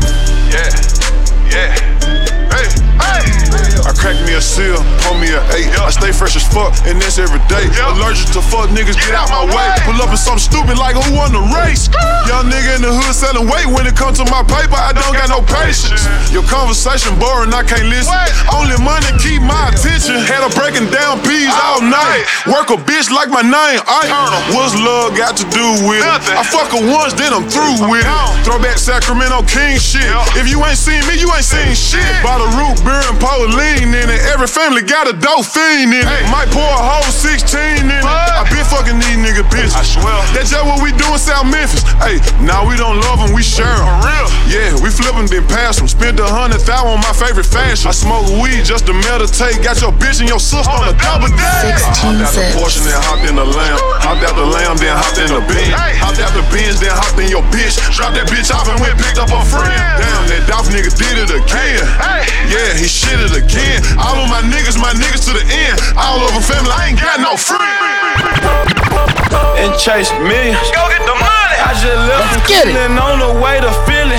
crack 3.99 4.15
me 4.23 4.39
a 4.39 4.41
seal, 4.41 4.79
pull 5.03 5.19
me 5.19 5.35
a 5.35 5.43
eight. 5.59 5.69
I 5.75 5.91
stay 5.91 6.15
fresh 6.15 6.39
as 6.39 6.47
fuck, 6.47 6.71
and 6.87 7.03
that's 7.03 7.19
every 7.19 7.43
day. 7.51 7.67
Allergic 7.91 8.31
to 8.39 8.41
fuck 8.41 8.71
niggas, 8.71 8.95
get 8.95 9.13
out 9.19 9.29
my 9.29 9.45
way. 9.51 9.69
Pull 9.83 9.99
up 9.99 10.15
in 10.15 10.17
something 10.17 10.41
stupid 10.41 10.79
like 10.79 10.95
who 10.95 11.19
won 11.19 11.35
the 11.35 11.43
race? 11.59 11.91
Ah. 11.99 12.31
Young 12.31 12.47
nigga 12.47 12.79
in 12.79 12.83
the 12.87 12.95
hood 12.95 13.13
selling 13.13 13.51
weight. 13.51 13.67
When 13.67 13.85
it 13.85 13.99
comes 13.99 14.23
to 14.23 14.27
my 14.31 14.47
paper, 14.47 14.79
I 14.79 14.95
don't 14.95 15.13
got 15.13 15.29
no 15.29 15.43
patience. 15.43 16.07
Your 16.31 16.47
conversation 16.47 17.19
boring, 17.19 17.51
I 17.51 17.67
can't 17.67 17.91
listen. 17.91 18.15
Only 18.55 18.79
money 18.79 19.11
keep 19.19 19.43
my 19.43 19.75
attention. 19.75 20.23
Had 20.23 20.47
her 20.47 20.53
breaking 20.55 20.87
down 20.95 21.19
peas 21.27 21.51
all 21.67 21.83
night. 21.83 22.23
Work 22.47 22.71
a 22.71 22.79
bitch 22.79 23.11
like 23.11 23.29
my 23.29 23.43
name. 23.43 23.83
I 23.83 24.07
what's 24.55 24.79
love 24.79 25.19
got 25.19 25.35
to 25.43 25.45
do 25.51 25.67
with 25.91 25.99
it? 25.99 26.39
I 26.39 26.47
fuck 26.47 26.71
her 26.71 26.85
once, 26.87 27.19
then 27.19 27.35
I'm 27.35 27.45
through 27.51 27.91
with 27.91 28.07
it. 28.07 28.45
Throwback 28.47 28.79
Sacramento 28.79 29.43
King 29.51 29.77
shit. 29.83 30.07
If 30.39 30.47
you 30.47 30.63
ain't 30.63 30.79
seen 30.79 31.03
me, 31.11 31.19
you 31.19 31.27
ain't 31.35 31.45
seen 31.45 31.75
shit. 31.75 32.05
By 32.23 32.39
the 32.39 32.49
root 32.55 32.79
beer 32.87 33.03
and 33.11 33.19
Pauline 33.19 33.88
in 33.95 34.09
it. 34.09 34.21
Every 34.33 34.49
family 34.49 34.83
got 34.83 35.09
a 35.09 35.15
dope 35.15 35.45
fiend 35.45 35.95
in 35.95 36.05
it. 36.05 36.23
Might 36.31 36.49
pour 36.51 36.65
a 36.65 36.83
whole 36.83 37.11
16 37.11 37.85
in 37.85 37.91
it. 37.91 38.05
I 38.05 38.45
been 38.49 38.65
fucking 38.65 38.99
these 39.01 39.19
nigga 39.19 39.45
bitches. 39.49 39.75
I 39.75 39.85
swear. 39.85 40.19
That's 40.33 40.51
just 40.51 40.65
what 40.65 40.83
we 40.83 40.93
do 40.95 41.07
in 41.11 41.21
South 41.21 41.47
Memphis. 41.49 41.83
Hey, 42.01 42.23
now 42.45 42.67
we 42.67 42.77
don't 42.77 43.01
love 43.05 43.19
them, 43.21 43.35
we 43.35 43.43
share 43.43 43.69
them. 43.69 43.87
For 43.87 44.09
real? 44.09 44.29
Yeah, 44.49 44.71
we 44.81 44.89
flip 44.89 45.15
them, 45.15 45.27
then 45.27 45.45
pass 45.47 45.77
them. 45.77 45.89
Spent 45.89 46.21
a 46.21 46.29
hundred 46.29 46.63
thousand 46.63 46.99
on 46.99 47.01
my 47.05 47.13
favorite 47.13 47.49
fashion. 47.49 47.89
I 47.89 47.95
smoke 47.95 48.29
weed 48.41 48.65
just 48.65 48.87
to 48.87 48.95
meditate. 48.95 49.61
Got 49.61 49.81
your 49.83 49.93
bitch 49.93 50.21
and 50.21 50.29
your 50.29 50.41
sister 50.41 50.71
on 50.71 50.89
a 50.89 50.95
double 50.97 51.29
date. 51.29 51.77
Hopped 51.99 52.23
out 52.23 52.33
the 52.33 52.45
Porsche, 52.57 52.81
then 52.85 52.97
hopped 53.05 53.25
in 53.29 53.37
the 53.37 53.45
lamb. 53.45 53.79
Hopped 54.01 54.25
out 54.25 54.37
the 54.37 54.47
lamb, 54.47 54.77
then 54.79 54.95
hopped 54.95 55.19
in 55.21 55.29
the 55.29 55.43
Benz. 55.45 55.75
Hopped 56.01 56.21
out 56.23 56.33
the 56.33 56.45
Benz, 56.55 56.81
then 56.81 56.93
hopped 56.95 57.19
in 57.21 57.29
your 57.29 57.45
bitch. 57.53 57.77
Dropped 57.93 58.17
that 58.17 58.29
bitch 58.31 58.49
off 58.55 58.69
and 58.69 58.79
went 58.81 58.97
picked 59.01 59.19
up 59.19 59.31
a 59.33 59.43
friend. 59.45 59.73
Damn, 60.01 60.25
that 60.31 60.47
Dolph 60.49 60.71
nigga 60.73 60.91
did 60.95 61.17
it 61.19 61.31
again. 61.33 61.85
Yeah, 62.49 62.73
he 62.79 62.89
shit 62.89 63.21
it 63.21 63.35
again. 63.37 63.78
All 63.99 64.17
of 64.19 64.29
my 64.31 64.43
niggas, 64.43 64.79
my 64.79 64.93
niggas 64.95 65.27
to 65.27 65.33
the 65.35 65.45
end. 65.45 65.81
All 65.97 66.21
them 66.33 66.43
family, 66.43 66.71
I 66.71 66.89
ain't 66.91 67.01
got 67.01 67.21
no 67.21 67.37
friend. 67.37 67.98
And 69.59 69.75
chase 69.75 70.11
millions. 70.23 70.71
Go 70.71 70.87
get 70.89 71.03
the 71.03 71.17
money. 71.19 71.57
I 71.59 71.75
just 71.75 71.99
left 72.07 72.31
from 72.31 72.43
Cleveland 72.47 72.95
on 72.99 73.19
the 73.19 73.33
way 73.43 73.59
to 73.59 73.71
Philly. 73.85 74.17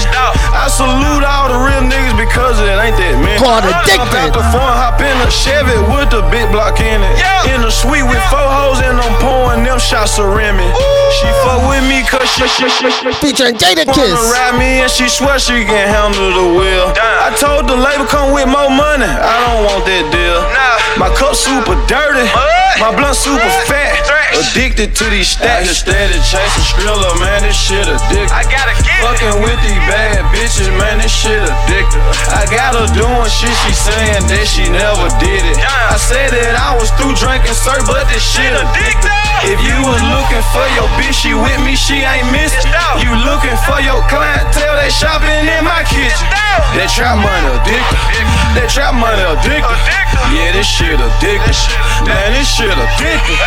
I 0.52 0.68
salute 0.68 1.24
all 1.24 1.48
the 1.48 1.60
real 1.64 1.82
niggas 1.88 2.20
because 2.20 2.60
it 2.60 2.68
ain't 2.76 3.00
that 3.00 3.16
many. 3.24 3.40
Called 3.40 3.64
Hop 3.64 3.88
addicted. 3.88 4.12
out 4.20 4.36
the 4.36 4.44
phone, 4.52 4.76
hop 4.76 5.00
in 5.00 5.16
a 5.24 5.30
Chevy 5.32 5.80
with 5.88 6.12
the 6.12 6.20
big 6.28 6.52
block 6.52 6.84
in 6.84 7.00
it. 7.00 7.16
In 7.48 7.64
the 7.64 7.72
suite 7.72 8.04
with 8.04 8.20
four 8.28 8.44
hoes 8.44 8.84
and 8.84 9.00
I'm 9.00 9.16
pouring 9.24 9.64
them 9.64 9.80
shots 9.80 10.20
of 10.20 10.28
Remy. 10.36 10.68
She 11.16 11.28
fuck 11.48 11.64
with 11.72 11.88
me 11.88 12.04
cause 12.04 12.28
she, 12.28 12.46
she, 12.52 12.68
she, 12.68 12.92
she 12.92 13.10
Featuring 13.24 13.56
Jadakiss. 13.56 13.96
Wanna 13.96 14.36
ride 14.36 14.60
me 14.60 14.84
and 14.84 14.92
she 14.92 15.08
swear 15.08 15.40
she 15.40 15.64
can 15.64 15.88
handle 15.88 16.36
the 16.36 16.48
wheel. 16.60 16.92
I 17.00 17.32
told 17.40 17.72
the 17.72 17.80
label 17.80 18.04
come 18.06 18.36
with 18.36 18.52
more 18.52 18.70
money. 18.70 19.08
I 19.08 19.36
don't 19.48 19.64
want 19.64 19.88
that 19.88 20.06
deal. 20.12 20.44
Nah. 20.52 20.70
My 21.00 21.10
cup 21.16 21.34
super 21.34 21.80
dirty. 21.88 22.28
My 22.84 22.92
blunt 22.92 23.16
super 23.16 23.48
fat. 23.66 23.89
Addicted 24.40 24.96
to 24.96 25.06
these 25.10 25.28
stacks. 25.28 25.84
Steady 25.84 26.16
chasing 26.24 26.68
Skrilla, 26.70 27.12
man. 27.20 27.44
This 27.44 27.58
shit 27.58 27.84
addictive. 27.86 28.32
I 28.32 28.48
gotta 28.48 28.76
get 28.86 29.02
Fucking 29.04 29.42
with 29.44 29.60
these 29.66 29.84
bad 29.90 30.24
bitches, 30.32 30.72
man. 30.80 31.02
This 31.02 31.12
shit 31.12 31.44
addictive. 31.44 32.02
I 32.32 32.48
got 32.48 32.78
her 32.78 32.88
doing 32.96 33.28
shit. 33.28 33.52
She 33.66 33.74
saying 33.74 34.30
that 34.32 34.46
she 34.48 34.70
never 34.70 35.10
did 35.20 35.44
it. 35.44 35.58
I 35.60 35.98
said 35.98 36.32
that 36.32 36.56
I 36.56 36.78
was 36.78 36.88
through 36.96 37.20
drinking, 37.20 37.58
sir, 37.58 37.76
but 37.84 38.08
this 38.08 38.24
shit 38.24 38.54
addictive. 38.54 39.12
If 39.44 39.60
you 39.60 39.76
was 39.84 40.00
looking 40.08 40.44
for 40.52 40.68
your 40.76 40.88
bitch, 41.00 41.20
she 41.20 41.32
with 41.36 41.60
me, 41.64 41.76
she 41.76 42.04
ain't 42.04 42.28
missing. 42.32 42.70
You 43.02 43.12
looking 43.28 43.56
for 43.68 43.80
your 43.84 44.00
clientele, 44.08 44.76
they 44.80 44.92
shopping 44.92 45.48
in 45.48 45.64
my 45.68 45.84
kitchen. 45.88 46.28
That 46.78 46.88
trap 46.92 47.18
money 47.18 47.50
addictive. 47.60 48.00
That 48.56 48.68
trap 48.72 48.94
money 48.96 49.24
addictive. 49.26 49.80
Yeah, 50.32 50.52
this 50.52 50.68
shit 50.68 51.00
addictive. 51.00 51.58
Man, 52.06 52.34
this 52.34 52.48
shit 52.48 52.70
addictive. 52.70 53.40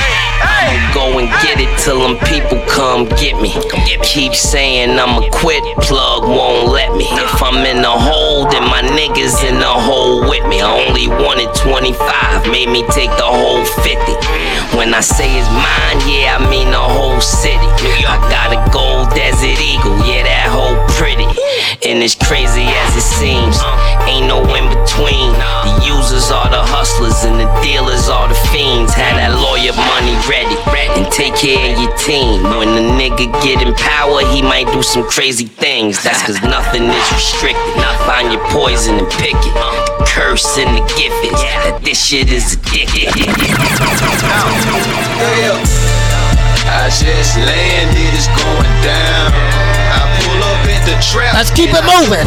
I'ma 0.42 0.94
go 0.94 1.18
and 1.18 1.28
get 1.44 1.60
it 1.60 1.70
till 1.78 2.00
them 2.00 2.18
people 2.26 2.58
come 2.66 3.06
get 3.20 3.40
me. 3.40 3.54
Keep 4.02 4.34
saying 4.34 4.98
I'ma 4.98 5.28
quit, 5.30 5.62
plug 5.78 6.24
won't 6.24 6.72
let 6.72 6.96
me. 6.96 7.06
If 7.10 7.42
I'm 7.42 7.64
in 7.64 7.82
the 7.82 7.90
hole, 7.90 8.48
then 8.50 8.64
my 8.64 8.82
niggas 8.82 9.46
in 9.48 9.58
the 9.58 9.74
hole 9.86 10.20
with 10.28 10.44
me. 10.46 10.60
I 10.60 10.68
only 10.88 11.08
wanted 11.08 11.54
25, 11.54 12.50
made 12.50 12.68
me 12.68 12.82
take 12.90 13.10
the 13.16 13.28
whole 13.28 13.64
50. 13.64 14.76
When 14.76 14.94
I 14.94 15.00
say 15.00 15.30
it's 15.38 15.48
mine, 15.48 16.00
yeah, 16.08 16.36
I 16.36 16.50
mean 16.50 16.70
the 16.70 16.80
whole 16.80 17.20
city. 17.20 17.68
I 18.04 18.18
got 18.28 18.50
a 18.50 18.60
gold 18.72 19.12
as 19.16 19.38
eagle, 19.44 19.71
And 21.92 22.02
as 22.02 22.14
crazy 22.14 22.64
as 22.64 22.96
it 22.96 23.04
seems, 23.04 23.60
ain't 24.08 24.24
no 24.24 24.40
in 24.56 24.64
between. 24.72 25.28
The 25.60 25.84
users 25.84 26.32
are 26.32 26.48
the 26.48 26.64
hustlers 26.64 27.20
and 27.28 27.36
the 27.36 27.44
dealers 27.60 28.08
are 28.08 28.32
the 28.32 28.38
fiends. 28.48 28.96
Had 28.96 29.20
that 29.20 29.36
lawyer 29.36 29.76
money 29.76 30.16
ready 30.24 30.56
and 30.96 31.04
take 31.12 31.36
care 31.36 31.60
of 31.60 31.76
your 31.76 31.92
team. 32.00 32.48
When 32.56 32.72
the 32.72 32.86
nigga 32.96 33.28
get 33.44 33.60
in 33.60 33.76
power, 33.76 34.24
he 34.32 34.40
might 34.40 34.72
do 34.72 34.80
some 34.80 35.04
crazy 35.04 35.44
things. 35.44 36.00
That's 36.00 36.24
cause 36.24 36.40
nothing 36.40 36.88
is 36.88 37.08
restricted. 37.12 37.76
Find 38.08 38.32
your 38.32 38.40
poison 38.48 38.96
and 38.96 39.08
pick 39.20 39.36
it. 39.36 39.52
The 39.52 40.08
curse 40.08 40.48
and 40.56 40.72
the 40.72 40.84
gift 40.96 41.20
is 41.28 41.36
that 41.60 41.76
this 41.84 42.00
shit 42.00 42.32
is 42.32 42.56
addictive. 42.56 43.12
I 46.72 46.88
just 46.88 47.36
landed, 47.36 48.16
it's 48.16 48.32
going 48.32 48.76
down. 48.80 49.81
Let's 51.32 51.50
keep 51.50 51.70
it 51.70 51.84
moving. 51.86 52.26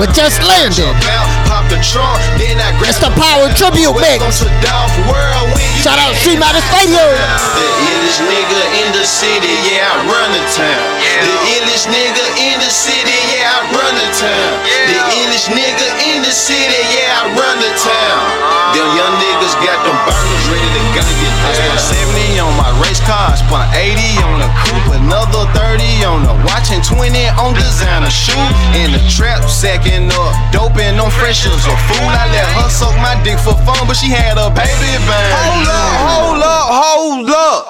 We're 0.00 0.12
just 0.12 0.42
landing. 0.42 1.39
Pop 1.70 1.78
the 1.78 1.84
trunk, 1.86 2.18
then 2.34 2.58
I 2.58 2.74
grab 2.82 2.90
It's 2.90 2.98
the 2.98 3.14
Power 3.14 3.46
Tribute 3.54 3.94
Mix. 4.02 4.18
Welcome 4.18 4.34
to 4.42 4.48
Dolph 4.58 4.90
World 5.06 5.54
when 5.54 5.62
you 5.62 5.78
Shout 5.86 6.02
out 6.02 6.18
Street 6.18 6.42
Matter 6.42 6.58
Stadium. 6.66 6.98
The 6.98 7.68
illest 7.86 8.26
nigga 8.26 8.62
in 8.82 8.90
the 8.90 9.06
city, 9.06 9.54
yeah, 9.70 9.86
I 9.86 10.02
run 10.02 10.34
the 10.34 10.42
town. 10.50 10.82
The 11.22 11.34
illest 11.54 11.86
nigga 11.86 12.26
in 12.42 12.58
the 12.58 12.72
city, 12.74 13.14
yeah, 13.38 13.54
I 13.54 13.70
run 13.70 13.94
the 13.94 14.10
town. 14.18 14.52
The 14.90 14.98
illest 15.22 15.46
nigga 15.54 15.86
in 16.10 16.26
the 16.26 16.34
city, 16.34 16.82
yeah, 16.90 17.22
I 17.22 17.38
run 17.38 17.56
the 17.62 17.72
town. 17.78 18.18
Uh-huh. 18.18 18.74
Them 18.74 18.90
young 18.98 19.14
niggas 19.22 19.54
got 19.62 19.78
them 19.86 19.98
burners 20.10 20.44
ready 20.50 20.70
to 20.74 20.82
go 20.90 21.02
get 21.06 21.30
I 21.46 21.54
spent 21.54 21.80
70 21.80 22.38
on 22.42 22.52
my 22.58 22.70
race 22.82 23.02
car, 23.06 23.30
I 23.30 23.38
spent 23.38 23.68
80 23.74 24.26
on 24.26 24.38
a 24.42 24.50
coupe, 24.62 24.90
another 24.98 25.46
30 25.54 26.04
on 26.06 26.20
a 26.26 26.34
watch 26.46 26.70
and 26.70 26.82
20 26.82 27.10
on 27.38 27.54
designer 27.54 28.10
shoe. 28.10 28.36
In 28.76 28.92
the 28.92 29.02
trap, 29.10 29.42
sacking 29.48 30.10
up, 30.12 30.30
doping 30.52 30.98
on 31.00 31.10
fresh 31.10 31.46
as 31.60 31.66
a 31.66 31.76
fool. 31.86 32.08
I 32.08 32.26
let 32.32 32.48
her 32.56 32.68
suck 32.70 32.96
my 32.96 33.20
dick 33.22 33.38
for 33.38 33.54
fun, 33.64 33.86
but 33.86 33.96
she 33.96 34.08
had 34.08 34.38
a 34.38 34.48
baby 34.50 34.96
bang. 35.04 35.32
Hold 35.36 35.68
up, 35.68 36.00
hold 36.08 36.42
up, 36.42 36.66
hold 36.80 37.28
up. 37.28 37.66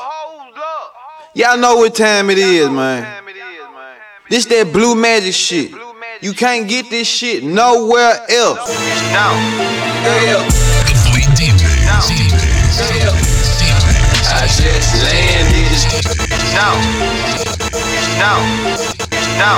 Y'all 1.35 1.59
know 1.59 1.77
what 1.77 1.95
time 1.95 2.31
it 2.31 2.39
is, 2.39 2.69
man. 2.69 3.07
This 4.29 4.47
that 4.47 4.73
blue 4.73 4.95
magic 4.95 5.35
shit. 5.35 5.73
You 6.23 6.33
can't 6.35 6.69
get 6.69 6.91
this 6.91 7.09
shit 7.09 7.43
nowhere 7.43 8.15
else. 8.29 8.61
I 14.33 14.47
just 14.47 14.95
landed. 15.03 15.81
No. 16.55 16.69
No. 18.21 18.35
No. 19.39 19.53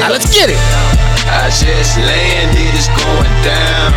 Now 0.00 0.10
let's 0.10 0.34
get 0.34 0.50
it. 0.50 1.09
I 1.30 1.46
just 1.46 1.94
landed, 1.94 2.74
it's 2.74 2.90
going 2.90 3.34
down. 3.46 3.94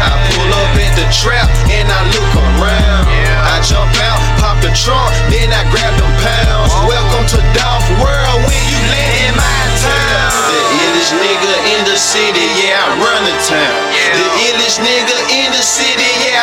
I 0.00 0.16
pull 0.32 0.48
up 0.48 0.72
at 0.80 0.96
the 0.96 1.04
trap 1.12 1.52
and 1.68 1.84
I 1.92 2.00
look 2.08 2.32
around. 2.56 3.04
I 3.44 3.60
jump 3.60 3.92
out, 4.00 4.16
pop 4.40 4.56
the 4.64 4.72
trunk, 4.72 5.12
then 5.28 5.52
I 5.52 5.60
grab 5.68 5.92
them 6.00 6.08
pounds. 6.24 6.72
Welcome 6.88 7.28
to 7.36 7.40
Dolph 7.52 7.84
World 8.00 8.40
when 8.48 8.62
you 8.64 8.80
land 8.88 9.12
in 9.28 9.32
my 9.36 9.60
town. 9.76 10.32
The 10.48 10.60
illest 10.88 11.12
nigga 11.20 11.52
in 11.68 11.80
the 11.84 12.00
city, 12.00 12.48
yeah, 12.64 12.80
I 12.80 12.96
run 12.96 13.28
the 13.28 13.36
town. 13.44 13.80
The 14.16 14.28
illest 14.48 14.80
nigga 14.80 15.16
in 15.36 15.52
the 15.52 15.60
city, 15.60 16.08
yeah, 16.32 16.39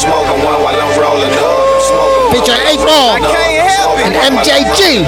Smoking 0.00 0.40
one 0.48 0.64
while 0.64 0.80
I'm 0.80 0.96
rolling 0.96 1.28
up. 1.28 1.60
Smoking 1.84 2.32
Featuring 2.32 2.64
8 2.72 2.88
Ball 2.88 3.20
and 4.00 4.16
MJG. 4.32 5.04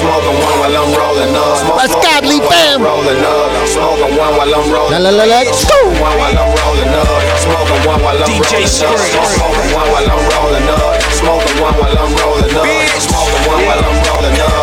Smoking 0.00 0.38
one 0.40 0.56
while 0.64 0.76
I'm 0.80 0.88
rolling 0.96 1.36
up. 1.36 1.76
Let's 1.76 1.92
godly 2.00 2.40
fam. 2.48 2.80
Rolling 2.80 3.20
up. 3.20 3.52
Smoking 3.68 4.16
one 4.16 4.32
while 4.40 4.48
I'm 4.48 4.64
rolling 4.72 4.96
La 4.96 5.12
la 5.12 5.12
la 5.12 5.24
let's 5.28 5.60
go. 5.68 5.76
Smoking 5.76 6.00
one 6.00 6.16
while 6.16 6.40
I'm 6.40 6.56
rolling 6.56 6.88
up. 6.88 7.20
Smoking 7.36 7.84
one 7.84 8.00
while 8.00 8.16
I'm 8.16 8.32
DJ 8.32 8.64
rolling 8.64 9.12
Smoking 9.28 9.68
one 9.76 9.88
while 9.92 10.08
I'm 10.08 10.24
rolling 10.32 10.68
up. 10.72 10.96
Smoking 11.20 11.56
one 11.60 11.76
while 11.76 11.98
I'm 12.00 12.12
rolling 12.16 12.56
up. 12.56 12.64
Smoking 12.96 13.44
one 13.44 13.60
while 13.68 13.84
I'm 13.84 13.98
rolling 14.08 14.40
up. 14.40 14.59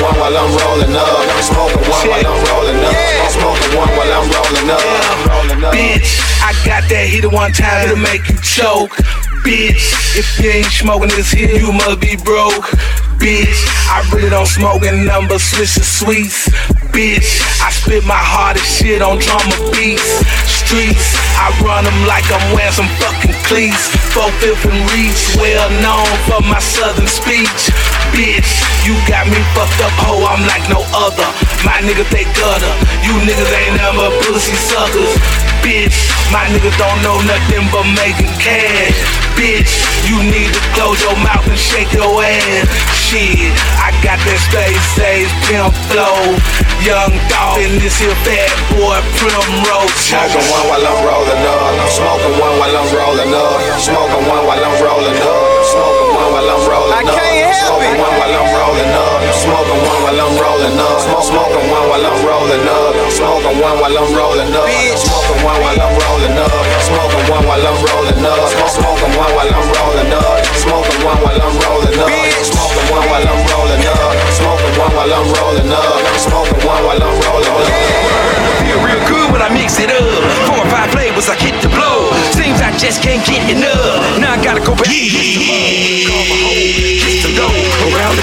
Smoking 0.00 0.16
one 0.16 0.32
while 0.32 0.36
I'm 0.40 0.56
rolling 0.56 0.96
up. 0.96 1.28
I'm 1.28 1.42
Smoking 1.44 1.84
one 1.84 2.08
while 2.08 2.24
I'm 2.24 2.40
rolling 2.48 2.80
up. 2.80 2.96
Smoking 3.28 3.76
one 3.76 3.88
while 4.00 4.12
I'm 4.16 4.26
rolling 4.32 4.70
up. 4.72 4.80
Rolling 5.28 5.64
up. 5.64 5.74
Bitch, 5.74 6.16
I 6.40 6.56
got 6.64 6.88
that 6.88 7.04
heater 7.06 7.28
one 7.28 7.52
time, 7.52 7.84
it'll 7.84 8.00
make 8.00 8.26
you 8.30 8.40
choke. 8.40 8.96
Bitch, 9.44 9.92
if 10.16 10.40
you 10.40 10.48
ain't 10.48 10.72
smoking 10.72 11.10
this 11.10 11.30
here, 11.30 11.52
you 11.52 11.70
must 11.70 12.00
be 12.00 12.16
broke. 12.16 12.64
Bitch, 13.20 13.60
I 13.92 14.00
really 14.14 14.30
don't 14.30 14.48
smoke 14.48 14.84
in 14.84 15.04
number 15.04 15.38
switches 15.38 15.84
sweets. 15.84 16.48
Bitch, 16.90 17.38
I 17.62 17.70
spit 17.70 18.04
my 18.04 18.18
hardest 18.18 18.66
shit 18.66 19.00
on 19.00 19.18
drama 19.18 19.54
beats. 19.70 20.26
Streets, 20.46 21.14
I 21.38 21.54
run 21.62 21.86
them 21.86 22.00
like 22.06 22.26
I'm 22.30 22.42
wearing 22.54 22.74
some 22.74 22.90
fucking 22.98 23.34
cleats. 23.46 23.90
Four 24.10 24.30
fifth 24.42 24.66
and 24.66 24.82
reach, 24.90 25.38
well 25.38 25.70
known 25.82 26.10
for 26.26 26.42
my 26.42 26.58
southern 26.58 27.06
speech. 27.06 27.70
Bitch, 28.10 28.50
you 28.82 28.98
got 29.06 29.26
me 29.30 29.38
fucked 29.54 29.78
up, 29.80 29.94
ho, 30.02 30.18
I'm 30.26 30.42
like 30.50 30.66
no 30.66 30.82
other. 30.90 31.26
My 31.62 31.78
niggas, 31.78 32.10
they 32.10 32.26
gutter. 32.34 32.74
You 33.06 33.14
niggas 33.22 33.50
ain't 33.54 33.78
never 33.78 34.10
pussy 34.26 34.54
suckers. 34.58 35.14
Bitch, 35.62 35.94
my 36.34 36.42
niggas 36.50 36.74
don't 36.74 37.00
know 37.06 37.22
nothing 37.22 37.70
but 37.70 37.86
making 37.94 38.32
cash. 38.42 38.98
Bitch, 39.38 39.72
you 40.04 40.18
need 40.26 40.50
to 40.52 40.62
close 40.74 41.00
your 41.00 41.16
mouth 41.22 41.46
and 41.46 41.58
shake 41.58 41.92
your 41.94 42.18
ass. 42.18 42.66
Shit, 42.96 43.54
I 43.78 43.94
got 44.02 44.18
that 44.22 44.40
space 44.48 44.84
sage 44.96 45.32
pimp 45.48 45.72
flow. 45.88 46.36
Young 46.80 47.12
Dolph 47.28 47.60
in 47.60 47.76
this 47.76 48.00
here 48.00 48.16
bad 48.24 48.48
boy 48.72 48.96
primrose. 49.20 49.92
Smoking 50.00 50.48
one 50.48 50.64
while 50.64 50.80
I'm 50.80 51.04
rolling 51.04 51.44
up. 51.44 51.76
Smoking 51.92 52.40
one 52.40 52.56
while 52.56 52.72
I'm 52.72 52.88
rolling 52.96 53.36
up. 53.36 53.60
Smoking 53.76 54.24
one 54.24 54.48
while 54.48 54.64
I'm 54.64 54.80
rolling 54.80 55.20
up. 55.20 55.60
Smoking 55.60 56.08
one 56.16 56.30
while 56.32 56.48
I'm 56.48 56.64
rolling 56.64 57.04
up. 57.04 57.04
I 57.04 57.20
can't 57.20 57.52
help 57.52 57.84
Smoking 57.84 58.00
one 58.00 58.16
while 58.16 58.32
I'm 58.32 58.48
rolling 58.56 58.92
up. 58.96 59.20
Smoking 59.28 59.80
one 59.84 60.00
while 60.08 60.20
I'm 60.24 60.32
rolling 60.40 60.78
up. 60.80 61.20
Smoking 61.20 61.68
one 61.68 61.84
while 61.92 62.06
I'm 62.08 62.18
rolling 62.24 62.64
up. 62.64 62.96
Smoking 63.12 63.56
one 63.60 63.76
while 63.76 63.96
I'm 64.00 64.08
rolling 64.16 64.52
up. 64.56 64.64
Smoking 64.96 65.40
one 65.44 65.60
while 65.60 65.80
I'm 65.84 65.92
rolling 66.00 66.36
up. 66.40 66.64
Smoking 66.80 67.24
one 67.28 67.44
while 67.44 67.60
I'm 67.60 67.76
rolling 67.76 68.24
up. 68.24 68.40
Smoking 68.56 69.12
one 69.20 69.28
while 69.36 69.52
I'm 69.52 69.68
rolling 69.68 70.12
up. 70.16 70.40
Smoking 70.56 71.00
one 71.04 71.20
while 71.28 71.44
I'm 71.44 71.56
rolling 71.60 72.00
up. 72.00 72.08
Smoking 72.40 72.88
one 72.88 73.04
while 73.04 73.28
I'm 73.28 73.40
rolling 73.52 73.84
up. 73.84 74.09
Smoking 74.70 74.86
one 74.86 74.94
while 74.94 75.12
I'm 75.12 75.26
rolling 75.34 75.72
up. 75.72 75.98
I'm 76.06 76.18
smoking 76.18 76.66
one 76.66 76.84
while 76.84 77.02
I'm 77.02 77.20
rolling 77.26 77.48
up. 77.50 77.66
Feel 78.62 78.78
real 78.86 79.02
good 79.08 79.32
when 79.32 79.42
I 79.42 79.50
mix 79.52 79.78
it 79.80 79.90
up. 79.90 80.22
Four 80.46 80.58
or 80.62 80.70
five 80.70 80.90
flavors, 80.92 81.28
I 81.28 81.34
hit 81.34 81.60
the 81.62 81.68
blow. 81.68 82.12
Seems 82.30 82.60
I 82.60 82.70
just 82.78 83.02
can't 83.02 83.24
get 83.26 83.42
enough. 83.50 84.20
Now 84.20 84.34
I 84.34 84.44
gotta 84.44 84.60
go 84.60 84.74
back. 84.74 84.86
Kiss 84.86 85.89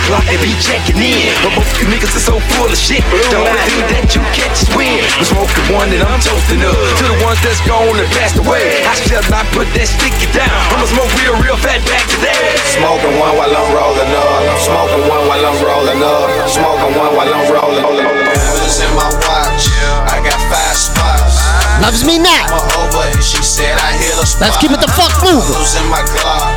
clock, 0.07 0.23
they 0.25 0.39
be 0.39 0.55
checking 0.63 0.97
in. 0.97 1.35
But 1.43 1.59
most 1.59 1.75
of 1.75 1.83
you 1.83 1.87
niggas 1.91 2.15
are 2.15 2.23
so 2.23 2.35
full 2.55 2.71
of 2.71 2.79
shit. 2.79 3.03
The 3.29 3.43
only 3.43 3.59
thing 3.67 3.83
that 3.91 4.07
you 4.15 4.23
catch 4.31 4.63
is 4.63 4.71
win. 4.71 5.03
I'm 5.19 5.27
smoking 5.27 5.67
one 5.75 5.91
that 5.91 6.01
I'm 6.07 6.23
toasting 6.23 6.63
up. 6.63 6.73
To 6.73 7.03
the 7.03 7.19
ones 7.27 7.39
that's 7.43 7.59
gone 7.67 7.99
and 7.99 8.07
passed 8.15 8.39
away. 8.39 8.87
I 8.87 8.95
shall 8.95 9.23
not 9.27 9.45
put 9.51 9.67
that 9.75 9.85
sticky 9.85 10.31
down. 10.31 10.47
I'ma 10.71 10.87
smoke 10.87 11.11
real, 11.19 11.35
real 11.43 11.59
fat 11.59 11.83
back 11.91 12.07
today. 12.07 12.55
Smoking 12.71 13.19
one 13.19 13.35
while 13.35 13.51
I'm 13.51 13.69
rolling 13.75 14.11
up. 14.15 14.55
Smoking 14.63 15.03
one 15.11 15.23
while 15.27 15.43
I'm 15.43 15.59
rolling 15.59 16.01
up. 16.01 16.27
Smoking 16.47 16.93
one 16.95 17.11
while 17.13 17.31
I'm 17.31 17.45
rolling. 17.51 17.83
Diamonds 17.83 18.79
in 18.79 18.91
my 18.95 19.11
watch. 19.27 19.67
I 20.07 20.23
got 20.23 20.39
five 20.47 20.77
spots. 20.79 21.43
Loves 21.83 22.07
me 22.07 22.15
not. 22.17 22.47
I'm 22.47 22.63
over 22.79 23.03
and 23.11 23.21
she 23.21 23.43
said 23.43 23.75
I 23.75 23.91
hit 23.99 24.15
a 24.15 24.25
spot. 24.25 24.55
Let's 24.55 24.57
keep 24.63 24.71
it 24.71 24.79
the 24.79 24.91
fuck 24.95 25.11
moving. 25.19 26.56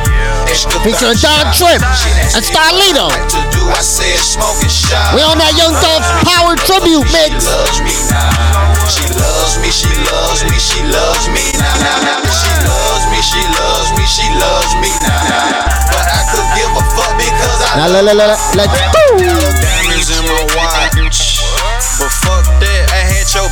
Featuring 0.51 1.15
Don 1.23 1.47
Trip 1.55 1.79
and 2.35 2.43
Starlito. 2.43 3.07
We 5.15 5.23
on 5.23 5.39
that 5.39 5.55
Young 5.55 5.71
Dolph 5.79 6.03
Power 6.27 6.59
Tribute 6.59 7.07
mix. 7.15 7.47
now. 8.11 8.75
She 8.83 9.07
loves 9.15 9.55
me, 9.63 9.71
she 9.71 9.87
loves 10.11 10.43
me, 10.43 10.59
she 10.59 10.83
loves 10.91 11.31
me 11.31 11.39
now. 11.55 11.71
She 12.27 12.51
loves 12.67 13.07
me, 13.07 13.19
she 13.23 13.39
loves 13.47 13.95
me, 13.95 14.03
she 14.03 14.27
loves 14.35 14.75
me 14.83 14.91
now. 14.99 15.71
But 15.87 16.03
I 16.11 16.19
could 16.35 16.47
give 16.59 16.71
a 16.75 16.83
fuck 16.99 17.15
because 17.15 17.59
I 17.71 17.79
Now 17.79 17.87
diamonds 19.55 20.11
in 20.11 20.19
my 20.27 20.43
watch. 20.51 20.99
But 20.99 21.00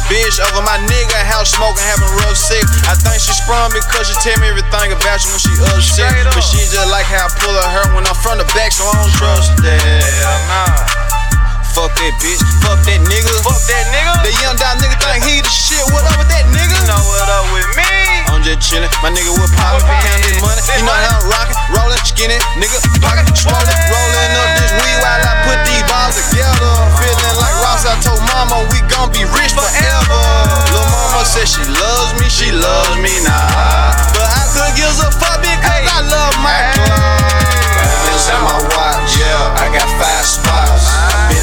bitch 0.10 0.42
over 0.42 0.66
my 0.66 0.76
nigga 0.90 1.22
house 1.30 1.54
smoking, 1.54 1.86
having 1.86 2.10
rough 2.20 2.36
sex. 2.36 2.66
I 2.90 2.98
think 2.98 3.22
she 3.22 3.32
sprung 3.32 3.72
because 3.72 4.10
she 4.10 4.16
tell 4.26 4.36
me 4.42 4.50
everything 4.50 4.90
about 4.92 5.22
you 5.22 5.30
when 5.30 5.40
she 5.40 5.54
upset. 5.72 6.26
But 6.34 6.44
she 6.44 6.66
just 6.66 6.90
like 6.90 7.06
how 7.06 7.30
I 7.30 7.32
pull 7.38 7.54
her 7.54 7.70
hair 7.70 7.88
when 7.94 8.04
I'm 8.10 8.18
from 8.20 8.42
the 8.42 8.48
back, 8.58 8.74
so 8.74 8.84
I 8.84 8.98
don't 8.98 9.14
trust 9.16 9.54
that. 9.62 11.00
Fuck 11.78 11.94
that 11.96 12.14
bitch, 12.20 12.42
fuck 12.66 12.82
that 12.90 13.00
nigga. 13.06 13.34
Fuck 13.46 13.62
that 13.70 13.86
nigga. 13.94 14.14
The 14.26 14.34
Young 14.42 14.58
Dolph 14.58 14.82
nigga 14.82 14.98
think 15.00 15.24
he 15.24 15.40
the 15.40 15.54
shit. 15.54 15.86
What 15.94 16.04
up 16.04 16.18
with 16.18 16.28
that 16.34 16.50
nigga? 16.50 16.74
You 16.74 16.90
know 16.90 17.00
what 17.08 17.30
up 17.30 17.46
with 17.54 17.70
me? 17.78 18.09
I'm 18.30 18.42
just 18.46 18.62
chillin'. 18.62 18.90
My 19.02 19.10
nigga 19.10 19.34
with 19.34 19.52
poppin', 19.58 19.86
count 19.86 20.22
this 20.24 20.38
money. 20.40 20.62
You 20.78 20.86
know 20.86 20.94
how 20.94 21.20
I'm 21.20 21.30
rockin', 21.30 21.58
rollin', 21.74 22.02
skinny, 22.06 22.38
nigga, 22.62 22.78
pocket, 23.02 23.26
swollen, 23.34 23.78
rollin' 23.90 24.34
up 24.38 24.50
this 24.62 24.72
weed 24.80 24.98
while 25.02 25.22
I 25.22 25.34
put 25.46 25.60
these 25.66 25.84
balls 25.90 26.16
together. 26.16 26.74
Feelin' 27.02 27.36
like 27.42 27.58
Ross, 27.66 27.84
I 27.86 27.98
told 28.06 28.22
mama 28.30 28.66
we 28.70 28.80
gon' 28.88 29.10
be 29.12 29.26
rich 29.26 29.54
forever. 29.54 30.22
Lil' 30.72 30.90
mama 30.90 31.26
said 31.26 31.50
she 31.50 31.64
loves 31.66 32.12
me, 32.22 32.28
she 32.30 32.50
loves 32.54 32.98
me 33.02 33.14
now. 33.26 33.94
But 34.14 34.30
I 34.30 34.44
could 34.54 34.74
give 34.78 34.94
a 34.94 35.10
fuck 35.18 35.42
because 35.42 35.86
I 35.90 36.00
love 36.06 36.36
my 36.44 36.58
Diamonds 37.80 38.26
in 38.30 38.40
my 38.44 38.60
watch, 38.76 39.16
yeah, 39.18 39.62
I 39.64 39.72
got 39.72 39.88
five 39.98 40.26
spots 40.26 40.89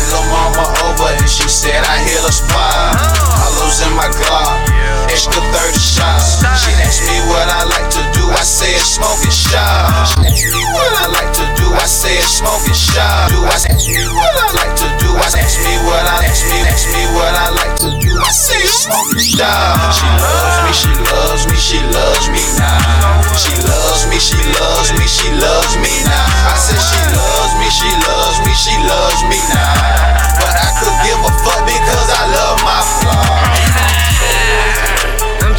little 0.07 0.27
mama 0.31 0.65
over 0.87 1.11
and 1.11 1.29
she 1.29 1.49
said 1.51 1.83
I 1.83 1.99
hit 2.07 2.23
a 2.23 2.31
spot. 2.31 2.95
I 2.95 3.47
lose 3.59 3.83
in 3.83 3.93
my 3.99 4.07
Glock, 4.15 4.63
extra 5.11 5.43
30 5.43 5.79
shots. 5.79 6.43
She 6.63 6.71
asked 6.79 7.03
me 7.11 7.19
what 7.27 7.47
I 7.51 7.67
like 7.67 7.91
to 7.91 8.03
do, 8.15 8.31
I 8.31 8.43
said 8.47 8.79
smoking 8.87 9.35
shot. 9.35 9.91
She 10.07 10.23
asked 10.31 10.47
me 10.55 10.63
what 10.71 10.93
I 11.03 11.07
like 11.11 11.33
to 11.43 11.47
do, 11.59 11.67
I 11.75 11.87
said 11.91 12.23
smoking 12.23 12.79
shot. 12.79 13.35
Do 13.35 13.43
I 13.43 13.59
ask 13.59 13.87
me 13.91 14.03
what 14.15 14.31
I 14.31 14.49
like 14.55 14.75
to 14.79 14.89
do? 15.03 15.11
I 15.19 15.27
asked 15.43 15.59
me 15.67 15.75
what 15.83 16.05
I 16.07 16.23
asked 16.23 16.47
me, 16.47 16.59
asked 16.71 16.91
me 16.95 17.03
what 17.11 17.35
I 17.35 17.49
like 17.51 17.77
to 17.83 17.91
do. 17.99 18.13
I 18.23 18.31
said 18.31 18.63
smoking 18.63 19.27
shot. 19.27 19.91
She 19.91 20.07
loves 20.23 20.59
me, 20.63 20.73
she 20.77 20.93
loves 21.11 21.43
me, 21.51 21.57
she 21.59 21.79
loves 21.91 22.27
me 22.31 22.43
now. 22.63 23.27
She 23.35 23.55
loves 23.67 24.07
me, 24.07 24.19
she 24.23 24.39
loves 24.55 24.91
me, 24.95 25.05
she 25.11 25.29
loves 25.35 25.75
me 25.83 25.93
now. 26.07 26.31
I 26.47 26.55
said 26.55 26.79
she 26.79 27.01
loves 27.11 27.53
me, 27.59 27.69
she 27.75 27.91
loves 28.07 28.39
me, 28.47 28.53
she 28.55 28.75
loves 28.87 29.23
me 29.27 29.39
now. 29.51 29.76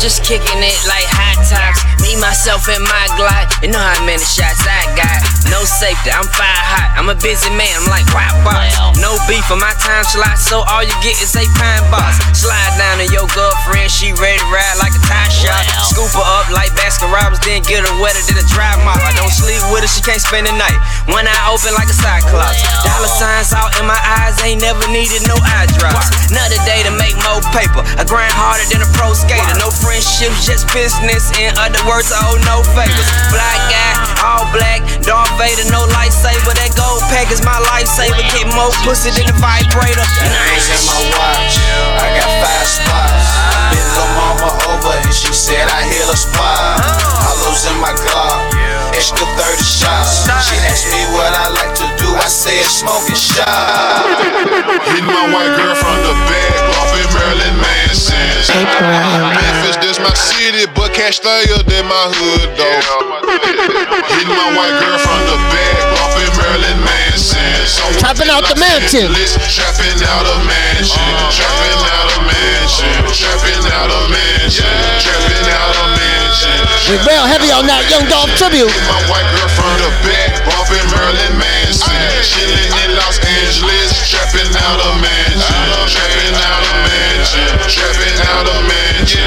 Just 0.08 0.24
kicking 0.24 0.64
it 0.64 0.88
like 0.88 1.04
hot 1.10 1.36
tops. 1.50 1.97
Myself, 2.18 2.68
and 2.68 2.84
my 2.84 3.06
glide. 3.16 3.46
You 3.62 3.70
know 3.70 3.80
how 3.80 4.02
many 4.06 4.24
shots 4.24 4.66
I 4.66 4.90
got. 4.98 5.22
No 5.54 5.64
safety, 5.64 6.12
I'm 6.12 6.26
fire 6.28 6.64
hot. 6.66 6.98
I'm 6.98 7.08
a 7.14 7.18
busy 7.18 7.48
man, 7.54 7.72
I'm 7.78 7.88
like 7.88 8.04
wow 8.12 8.34
box. 8.42 8.74
No 8.98 9.16
beef 9.30 9.46
for 9.46 9.56
my 9.56 9.72
time 9.78 10.04
slot, 10.04 10.36
so 10.42 10.66
all 10.66 10.82
you 10.84 10.94
get 11.06 11.16
is 11.22 11.38
a 11.38 11.46
pine 11.56 11.86
box. 11.94 12.20
Slide 12.34 12.74
down 12.76 13.00
to 13.00 13.08
your 13.14 13.30
girlfriend, 13.32 13.88
she 13.94 14.12
ready 14.18 14.42
to 14.42 14.48
ride 14.50 14.76
like 14.82 14.92
a 14.98 15.02
tie 15.06 15.30
shot. 15.30 15.62
Scoop 15.88 16.10
her 16.18 16.26
up 16.42 16.50
like 16.50 16.74
Baskin 16.74 17.08
Robbins, 17.14 17.40
then 17.46 17.62
get 17.64 17.86
her 17.86 17.96
wetter 18.02 18.20
than 18.26 18.42
a 18.42 18.46
dry 18.50 18.76
mop. 18.82 18.98
I 18.98 19.14
don't 19.16 19.32
sleep 19.32 19.62
with 19.70 19.86
her, 19.86 19.92
she 19.92 20.02
can't 20.02 20.20
spend 20.20 20.50
the 20.50 20.56
night. 20.58 20.78
One 21.08 21.24
eye 21.24 21.44
open 21.48 21.72
like 21.78 21.88
a 21.88 21.96
cyclops. 21.96 22.60
Dollar 22.84 23.12
signs 23.14 23.54
out 23.54 23.72
in 23.78 23.86
my 23.86 24.00
eyes, 24.20 24.42
ain't 24.42 24.60
never 24.60 24.84
needed 24.90 25.22
no 25.30 25.38
eye 25.38 25.70
drops. 25.78 26.12
Another 26.34 26.60
day 26.66 26.82
to 26.82 26.92
make 26.98 27.16
more 27.24 27.40
paper. 27.54 27.86
I 27.96 28.04
grind 28.04 28.34
harder 28.34 28.66
than 28.68 28.82
a 28.82 28.90
pro 28.98 29.14
skater. 29.14 29.56
No 29.62 29.70
friendships, 29.70 30.44
just 30.44 30.68
business. 30.74 31.30
In 31.38 31.54
other 31.56 31.80
words, 31.88 32.07
I 32.12 32.24
owe 32.32 32.40
no 32.48 32.64
favors. 32.72 33.10
Black 33.32 33.60
guy, 33.68 33.92
all 34.24 34.48
black, 34.56 34.80
Darth 35.04 35.32
Vader, 35.36 35.68
no 35.72 35.84
lightsaber. 35.92 36.56
That 36.56 36.72
gold 36.80 37.04
pack 37.12 37.32
is 37.32 37.44
my 37.44 37.58
lifesaver. 37.74 38.24
Get 38.32 38.48
more 38.56 38.72
pussy 38.88 39.12
than 39.12 39.28
a 39.28 39.36
vibrator. 39.38 40.08
Rings 40.24 40.68
in 40.72 40.82
my 40.88 41.00
watch, 41.16 41.60
I 42.00 42.08
got 42.16 42.32
five 42.40 42.68
spots. 42.68 43.28
Been 43.74 43.84
little 43.84 44.12
mama 44.16 44.50
over 44.72 44.96
and 45.04 45.12
she 45.12 45.32
said 45.36 45.68
I 45.68 45.84
hit 45.84 46.08
a 46.08 46.16
spot. 46.16 46.80
Hollows 47.28 47.68
in 47.68 47.76
my 47.84 47.92
Glock, 47.92 48.56
extra 48.96 49.28
30 49.28 49.60
shots. 49.64 50.24
She 50.48 50.56
asked 50.70 50.88
me 50.88 51.02
what 51.12 51.34
I 51.34 51.52
like 51.52 51.74
to 51.76 51.88
do, 52.00 52.08
I 52.16 52.30
said 52.32 52.64
smoking 52.72 53.20
shot. 53.20 54.08
Hitting 54.88 55.08
my 55.08 55.28
white 55.34 55.52
girl 55.60 55.76
from 55.76 55.98
the 56.08 56.14
back, 56.30 56.56
off 56.80 56.94
in 56.96 57.08
Marilyn 57.12 57.56
Manson. 57.60 58.16
Memphis, 58.48 59.78
this 59.84 60.00
my 60.00 60.14
city, 60.14 60.70
but 60.76 60.94
Castalia, 60.94 61.60
that 61.66 61.84
my 61.90 61.97
hood 62.06 62.54
though. 62.54 62.82
Hitting 64.14 64.30
my 64.30 64.50
white 64.54 64.76
girl 64.78 64.98
from 65.02 65.22
the 65.26 65.38
back, 65.50 65.78
off 65.98 66.14
in 66.22 66.30
Marilyn 66.38 66.80
Manson. 66.86 67.42
Someone 67.66 67.98
Trapping 67.98 68.30
out 68.30 68.46
the 68.46 68.56
mansion. 68.56 69.10
Trapping 69.50 70.00
out 70.06 70.26
a 70.30 70.38
mansion, 70.46 71.02
trapping 71.34 71.82
out 71.90 72.08
a 72.14 72.20
mansion, 72.24 72.94
trapping 73.12 73.66
out 73.74 73.90
a 73.90 74.02
mansion, 74.14 74.70
trapping 75.02 75.48
out 75.50 75.74
a 75.74 75.86
mansion. 75.98 76.60
We 76.88 76.96
real 77.04 77.26
heavy 77.28 77.52
on 77.52 77.66
that 77.68 77.84
Young 77.92 78.06
Dolph 78.08 78.32
tribute. 78.40 78.72
My 78.88 79.02
white 79.12 79.28
girl 79.36 79.50
from 79.58 79.76
the 79.82 79.92
back, 80.08 80.40
bumping 80.48 80.88
Marilyn 80.94 81.36
Manson. 81.36 81.92
Chilling 82.24 82.72
in 82.88 82.96
Los 82.96 83.20
Angeles, 83.20 83.92
trapping 84.08 84.48
out 84.64 84.80
a 84.80 84.92
mansion, 85.02 85.68
trapping 85.92 86.36
out 86.38 86.64
a 86.64 86.74
mansion, 86.88 87.50
trapping 87.68 88.18
out 88.32 88.48
a 88.48 88.58
mansion, 88.64 89.27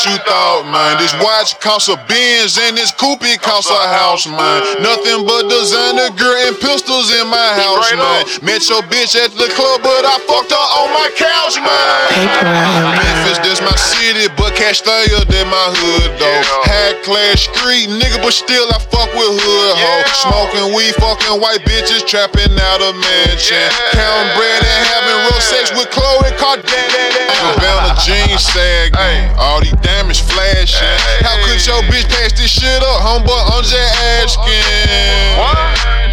what 0.00 0.12
you 0.12 0.18
thought, 0.24 0.64
man. 0.72 0.96
This 0.96 1.12
watch 1.20 1.60
costs 1.60 1.92
a 1.92 1.96
Benz 2.08 2.56
and 2.56 2.76
this 2.76 2.88
coupe 2.92 3.26
costs 3.44 3.68
a 3.68 3.82
house, 3.92 4.24
man. 4.24 4.64
Nothing 4.80 5.28
but 5.28 5.48
designer 5.52 6.08
gear 6.16 6.48
and 6.48 6.56
pistols 6.56 7.12
in 7.12 7.28
my 7.28 7.50
house, 7.60 7.84
man. 7.92 8.24
Met 8.40 8.64
your 8.68 8.80
bitch 8.88 9.12
at 9.12 9.32
the 9.36 9.48
club, 9.52 9.84
but 9.84 10.04
I 10.08 10.16
fucked 10.24 10.56
her 10.56 10.66
on 10.80 10.88
my 10.96 11.08
couch, 11.12 11.60
man. 11.60 12.96
Memphis, 12.96 13.44
this 13.44 13.60
my 13.60 13.76
city, 13.76 14.32
but 14.40 14.56
Castalia, 14.56 15.20
that 15.20 15.46
my 15.52 15.68
hood, 15.76 16.16
though. 16.16 16.40
High 16.64 16.96
class 17.04 17.44
street 17.44 17.92
nigga, 17.92 18.24
but 18.24 18.32
still 18.32 18.72
I 18.72 18.80
fuck 18.80 19.10
with 19.12 19.36
hood 19.36 19.72
hoe. 19.76 20.04
Smoking 20.16 20.72
weed, 20.72 20.96
fucking 20.96 21.36
white 21.44 21.60
bitches, 21.68 22.08
trapping 22.08 22.56
out 22.56 22.80
a 22.80 22.96
mansion. 22.96 23.68
Counting 23.92 24.32
bread 24.32 24.64
and 24.64 24.82
having 24.96 25.18
real 25.28 25.40
sex 25.44 25.68
with 25.76 25.92
Khloe 25.92 26.32
Kardashian. 26.40 27.20
Havana 27.40 27.96
jeans 28.04 28.44
sagging, 28.52 29.32
all 29.40 29.60
these 29.60 29.72
diamonds 29.90 30.22
flashing. 30.22 30.86
How 31.26 31.34
could 31.42 31.58
your 31.66 31.82
bitch 31.90 32.06
pass 32.06 32.30
this 32.38 32.50
shit 32.50 32.82
up, 32.82 33.02
homeboy? 33.02 33.42
I'm 33.50 33.66
just 33.66 33.74
asking. 34.22 34.62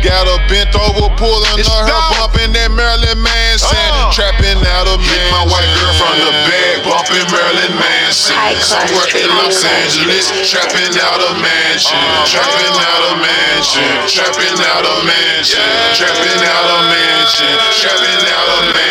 Got 0.02 0.30
her 0.30 0.42
bent 0.50 0.74
over, 0.78 1.10
pulling 1.18 1.66
on 1.68 1.84
her, 1.86 2.02
bumping 2.18 2.54
that 2.54 2.70
Marilyn 2.74 3.18
Manson. 3.22 3.78
Trapping 4.14 4.62
out 4.78 4.86
a 4.90 4.98
man. 4.98 5.30
My 5.34 5.46
white 5.46 5.70
girl 5.78 5.94
from 5.98 6.16
the 6.22 6.32
back, 6.50 6.86
bumping 6.86 7.28
Marilyn 7.30 7.74
Manson. 7.78 8.38
Somewhere 8.62 9.10
in 9.14 9.30
Los 9.42 9.62
Angeles, 9.62 10.30
trapping 10.50 10.94
out 11.02 11.22
a 11.22 11.32
mansion. 11.38 12.02
Trapping 12.30 12.78
out 12.82 13.04
a 13.10 13.22
mansion. 13.22 13.90
Trapping 14.10 14.58
out 14.74 14.86
a 14.86 14.96
mansion. 15.06 15.66
Trapping 15.98 16.42
out 16.46 16.66
a 16.66 16.78
mansion. 16.90 17.54
Trapping 17.78 18.26
out 18.26 18.48
a 18.48 18.60
mansion. 18.74 18.88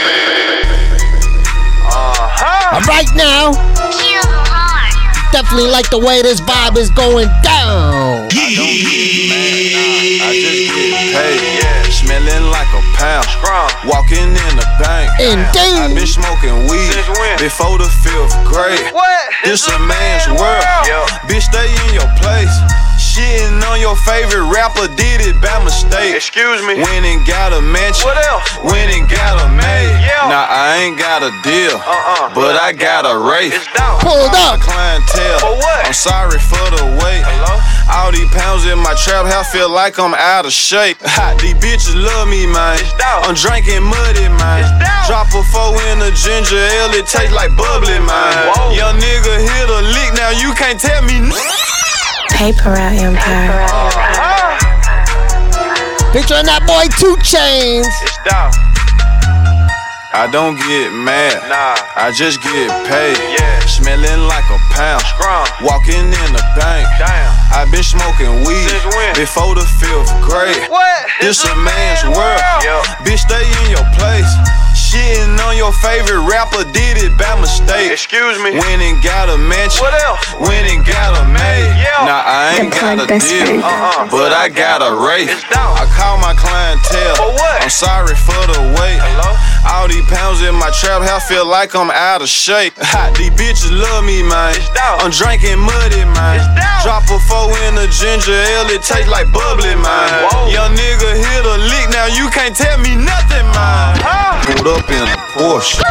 Uh, 1.87 2.83
right 2.89 3.09
now, 3.15 3.55
definitely 5.37 5.69
like 5.69 5.91
the 5.93 5.99
way 6.01 6.23
this 6.23 6.41
vibe 6.41 6.81
is 6.81 6.89
going 6.89 7.29
down. 7.45 8.25
I 8.33 8.49
just 10.33 10.65
get 10.65 11.13
paid, 11.13 11.61
yeah. 11.61 11.93
Smelling 11.93 12.49
like 12.49 12.73
a 12.73 12.81
pound. 12.97 13.29
Walking 13.85 14.33
in 14.33 14.53
the 14.57 14.65
bank. 14.81 15.13
Indeed. 15.21 15.77
I've 15.77 15.93
been 15.93 16.09
smoking 16.09 16.65
weed 16.73 16.97
before 17.37 17.77
the 17.77 17.85
fifth 18.01 18.33
grade. 18.49 18.81
What? 18.97 19.29
This 19.45 19.69
a 19.69 19.77
man's 19.77 20.25
world. 20.41 20.65
Bitch, 21.29 21.45
stay 21.53 21.69
in 21.69 21.93
your 21.93 22.09
place. 22.17 22.57
Shitting 23.17 23.65
on 23.65 23.81
your 23.81 23.97
favorite 24.05 24.45
rapper 24.53 24.93
did 24.93 25.25
it 25.25 25.41
by 25.41 25.57
mistake. 25.65 26.13
Excuse 26.13 26.61
me. 26.69 26.77
Went 26.77 27.09
and 27.09 27.25
got 27.25 27.57
a 27.57 27.65
mansion. 27.65 28.05
What 28.05 28.21
else? 28.29 28.45
Went 28.61 28.93
and 28.93 29.09
got 29.09 29.41
a 29.41 29.49
maid. 29.57 29.89
Yeah. 30.05 30.29
Now 30.29 30.45
I 30.45 30.85
ain't 30.85 31.01
got 31.01 31.25
a 31.25 31.33
deal, 31.41 31.81
Uh-uh. 31.81 32.37
but 32.37 32.61
I 32.61 32.77
got 32.77 33.09
a 33.09 33.17
race. 33.17 33.57
It's 33.57 33.73
down. 33.73 34.05
Pulled 34.05 34.37
up. 34.37 34.61
Clientele. 34.61 35.41
For 35.41 35.57
what? 35.57 35.89
I'm 35.89 35.97
sorry 35.97 36.37
for 36.37 36.61
the 36.77 36.85
wait. 37.01 37.25
Hello? 37.25 37.57
All 37.89 38.13
these 38.13 38.29
pounds 38.37 38.69
in 38.69 38.77
my 38.85 38.93
trap 39.01 39.25
house 39.25 39.49
feel 39.49 39.73
like 39.73 39.97
I'm 39.97 40.13
out 40.13 40.45
of 40.45 40.53
shape. 40.53 41.01
Ha, 41.01 41.41
these 41.41 41.57
bitches 41.57 41.97
love 41.97 42.29
me, 42.29 42.45
man. 42.45 42.77
It's 42.77 42.93
down. 43.01 43.25
I'm 43.25 43.33
drinking 43.33 43.81
muddy, 43.81 44.29
man. 44.29 44.61
It's 44.61 44.77
down. 44.77 45.09
Drop 45.09 45.33
a 45.33 45.41
four 45.57 45.73
in 45.89 46.05
a 46.05 46.13
ginger 46.13 46.61
ale, 46.61 46.93
it 46.93 47.09
tastes 47.09 47.33
like 47.33 47.57
bubbly, 47.57 47.97
man. 47.97 48.53
Whoa. 48.53 48.77
Young 48.77 49.01
nigga 49.01 49.41
hit 49.41 49.73
a 49.73 49.81
lick, 49.89 50.13
now 50.13 50.37
you 50.37 50.53
can't 50.53 50.77
tell 50.77 51.01
me. 51.01 51.33
N- 52.39 52.53
Paper 52.53 52.71
Route 52.71 52.99
Empire. 53.01 53.67
Featuring 56.13 56.47
that 56.49 56.65
boy 56.65 56.89
2 56.97 57.17
Chainz. 57.21 57.89
It's 58.05 58.17
down. 58.25 58.53
I 60.17 60.25
don't 60.33 60.57
get 60.57 60.89
mad, 60.97 61.37
Nah. 61.53 61.77
I 61.93 62.09
just 62.09 62.41
get 62.41 62.73
paid. 62.89 63.21
Yeah. 63.37 63.61
Smelling 63.69 64.25
like 64.25 64.49
a 64.49 64.57
pound. 64.73 65.05
Scrum. 65.13 65.45
Walking 65.61 66.09
in 66.09 66.29
the 66.33 66.41
bank. 66.57 66.89
Damn. 66.97 67.29
I've 67.53 67.69
been 67.69 67.85
smoking 67.85 68.33
weed 68.49 68.73
before 69.13 69.53
the 69.53 69.67
fifth 69.77 70.09
grade. 70.25 70.73
What? 70.73 71.05
This 71.21 71.45
a 71.45 71.53
man's 71.61 72.01
world. 72.09 72.41
Yeah. 72.65 72.81
Bitch, 73.05 73.29
stay 73.29 73.45
in 73.45 73.77
your 73.77 73.85
place. 74.01 74.33
Shitting 74.97 75.37
on 75.45 75.61
your 75.61 75.77
favorite 75.85 76.25
rapper 76.25 76.65
did 76.73 76.97
it 76.97 77.13
by 77.21 77.37
mistake. 77.37 77.93
Excuse 77.93 78.41
me. 78.41 78.57
Went 78.57 78.81
and 78.81 78.97
got 79.05 79.29
a 79.29 79.37
mansion. 79.37 79.85
What 79.85 79.93
else? 80.09 80.25
Went 80.41 80.65
and 80.73 80.81
got 80.89 81.13
a 81.21 81.29
maid. 81.29 81.69
Yeah. 81.77 82.09
Now 82.09 82.25
I 82.25 82.57
ain't 82.57 82.73
got 82.73 82.97
a 82.97 83.05
deal, 83.05 83.21
friend. 83.21 83.61
Uh-uh. 83.61 84.09
but 84.09 84.33
I 84.33 84.49
got 84.49 84.81
a 84.81 84.97
race. 84.97 85.29
I 85.53 85.85
call 85.93 86.17
my 86.17 86.33
clientele. 86.33 87.13
For 87.21 87.29
what? 87.29 87.61
I'm 87.61 87.69
sorry 87.69 88.17
for 88.17 88.41
the 88.49 88.73
wait. 88.81 88.97
Hello? 89.05 89.37
All 89.67 89.89
these 89.89 90.07
pounds 90.07 90.43
in 90.43 90.55
my 90.55 90.71
trap 90.71 91.03
house 91.03 91.29
feel 91.29 91.47
like 91.47 91.75
I'm 91.75 91.91
out 91.91 92.23
of 92.23 92.29
shape. 92.29 92.75
Ha, 92.79 93.11
these 93.19 93.35
bitches 93.35 93.75
love 93.75 94.05
me, 94.05 94.23
man. 94.23 94.55
I'm 95.03 95.11
drinking 95.11 95.59
muddy, 95.59 96.05
man. 96.15 96.39
Drop 96.83 97.05
a 97.11 97.19
four 97.27 97.51
in 97.67 97.75
a 97.79 97.87
ginger 97.91 98.35
ale, 98.35 98.71
it 98.71 98.83
tastes 98.83 99.11
like 99.11 99.31
bubbly, 99.33 99.75
man. 99.75 100.07
Young 100.51 100.73
nigga 100.75 101.11
hit 101.19 101.43
a 101.45 101.57
lick, 101.67 101.87
now 101.91 102.07
you 102.07 102.31
can't 102.31 102.55
tell 102.55 102.79
me 102.79 102.95
nothing, 102.95 103.47
man. 103.55 103.99
Pulled 104.47 104.71
up 104.71 104.87
in 104.91 105.03
a 105.03 105.19
Porsche, 105.35 105.83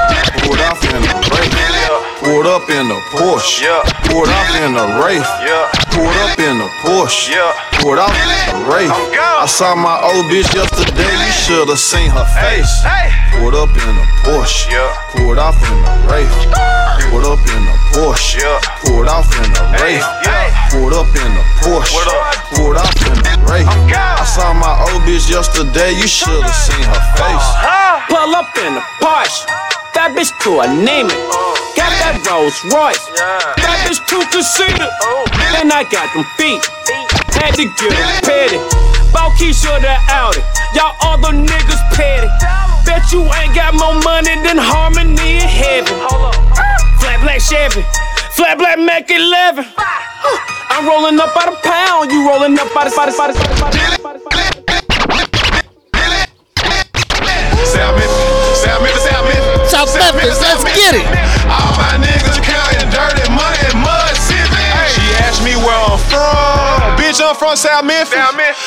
pulled 0.44 0.60
off 0.72 0.82
in 0.88 1.04
a 1.04 1.16
Wraith. 1.30 2.15
Pulled 2.26 2.48
up 2.48 2.68
in 2.74 2.90
the 2.90 2.98
Porsche. 3.14 3.62
Yeah. 3.62 3.86
Pulled 4.10 4.26
off 4.26 4.50
in 4.58 4.74
the 4.74 4.98
Wraith. 4.98 5.30
Yeah. 5.46 5.70
Pulled 5.94 6.18
up 6.26 6.34
in 6.42 6.58
the 6.58 6.66
Porsche. 6.82 7.30
Yeah. 7.30 7.54
Pulled 7.78 8.02
off 8.02 8.18
in 8.18 8.26
the 8.50 8.66
Wraith. 8.66 8.90
I'm 8.90 9.14
gone. 9.14 9.44
I 9.44 9.46
saw 9.46 9.78
my 9.78 9.94
old 10.02 10.26
bitch 10.26 10.50
yesterday. 10.50 11.06
You 11.06 11.32
should've 11.46 11.78
seen 11.78 12.10
her 12.10 12.26
face. 12.34 12.82
Hey. 12.82 13.14
Pulled 13.38 13.54
up 13.54 13.70
in 13.70 13.94
the 13.94 14.06
Porsche. 14.26 14.74
Yeah. 14.74 14.90
Pulled 15.14 15.38
off 15.38 15.54
in 15.70 15.78
the 15.86 15.94
Wraith. 16.10 16.34
Pulled 17.14 17.30
up 17.30 17.46
in 17.46 17.62
the 17.62 17.78
Porsche. 17.94 18.42
Yeah. 18.42 18.58
Pulled 18.82 19.06
off 19.06 19.30
in 19.30 19.46
the 19.54 19.64
Wraith. 19.78 20.02
Yeah. 20.26 20.50
Pulled 20.74 20.98
up 20.98 21.06
in 21.14 21.30
the 21.30 21.46
Porsche. 21.62 21.94
What 21.94 22.10
up? 22.10 22.42
Pulled 22.58 22.78
off 22.82 22.98
in 23.06 23.22
the 23.22 23.38
Wraith. 23.46 23.70
I 23.70 24.26
saw 24.26 24.50
my 24.58 24.74
old 24.90 25.06
bitch 25.06 25.30
yesterday. 25.30 25.94
You 25.94 26.10
should've 26.10 26.58
seen 26.58 26.90
her 26.90 27.04
face. 27.22 27.50
Pull 28.10 28.34
up 28.34 28.50
in 28.66 28.82
a 28.82 28.84
Porsche. 28.98 29.46
That 29.96 30.12
bitch 30.12 30.36
to 30.44 30.60
a 30.60 30.68
name 30.68 31.08
it. 31.08 31.22
Got 31.80 31.88
that 32.04 32.20
Rolls 32.28 32.60
Royce. 32.68 33.00
That 33.56 33.88
bitch 33.88 34.04
two 34.12 34.20
conceited. 34.28 34.92
Then 35.56 35.72
I 35.72 35.88
got 35.88 36.12
them 36.12 36.28
feet. 36.36 36.60
Had 37.40 37.56
to 37.56 37.64
get 37.64 37.96
them 37.96 38.12
petty. 38.28 38.60
Bought 39.16 39.32
Keisha 39.40 39.80
the 39.80 39.96
Audi. 40.12 40.44
Y'all 40.76 40.92
other 41.00 41.32
niggas 41.32 41.80
petty. 41.96 42.28
Bet 42.84 43.08
you 43.16 43.24
ain't 43.40 43.56
got 43.56 43.72
more 43.72 43.96
money 44.04 44.36
than 44.44 44.60
Harmony 44.60 45.40
in 45.40 45.48
heaven. 45.48 45.96
Flat 47.00 47.24
black 47.24 47.40
Chevy. 47.40 47.88
Flat 48.36 48.60
black 48.60 48.76
Mac 48.76 49.08
11. 49.08 49.64
I'm 50.76 50.84
rolling 50.84 51.16
up 51.24 51.32
out 51.40 51.56
a 51.56 51.56
pound. 51.64 52.12
You 52.12 52.28
rolling 52.28 52.60
up 52.60 52.68
out 52.76 52.88
of 52.88 52.94
spot, 52.94 53.16
spot, 53.16 53.32
spot, 53.32 53.74
spot, 53.74 54.20
spot. 54.20 54.65
Let's 60.28 60.64
get 60.64 60.96
it. 60.96 61.25
I'm 67.22 67.36
from 67.36 67.56
South 67.56 67.86
Memphis. 67.86 68.18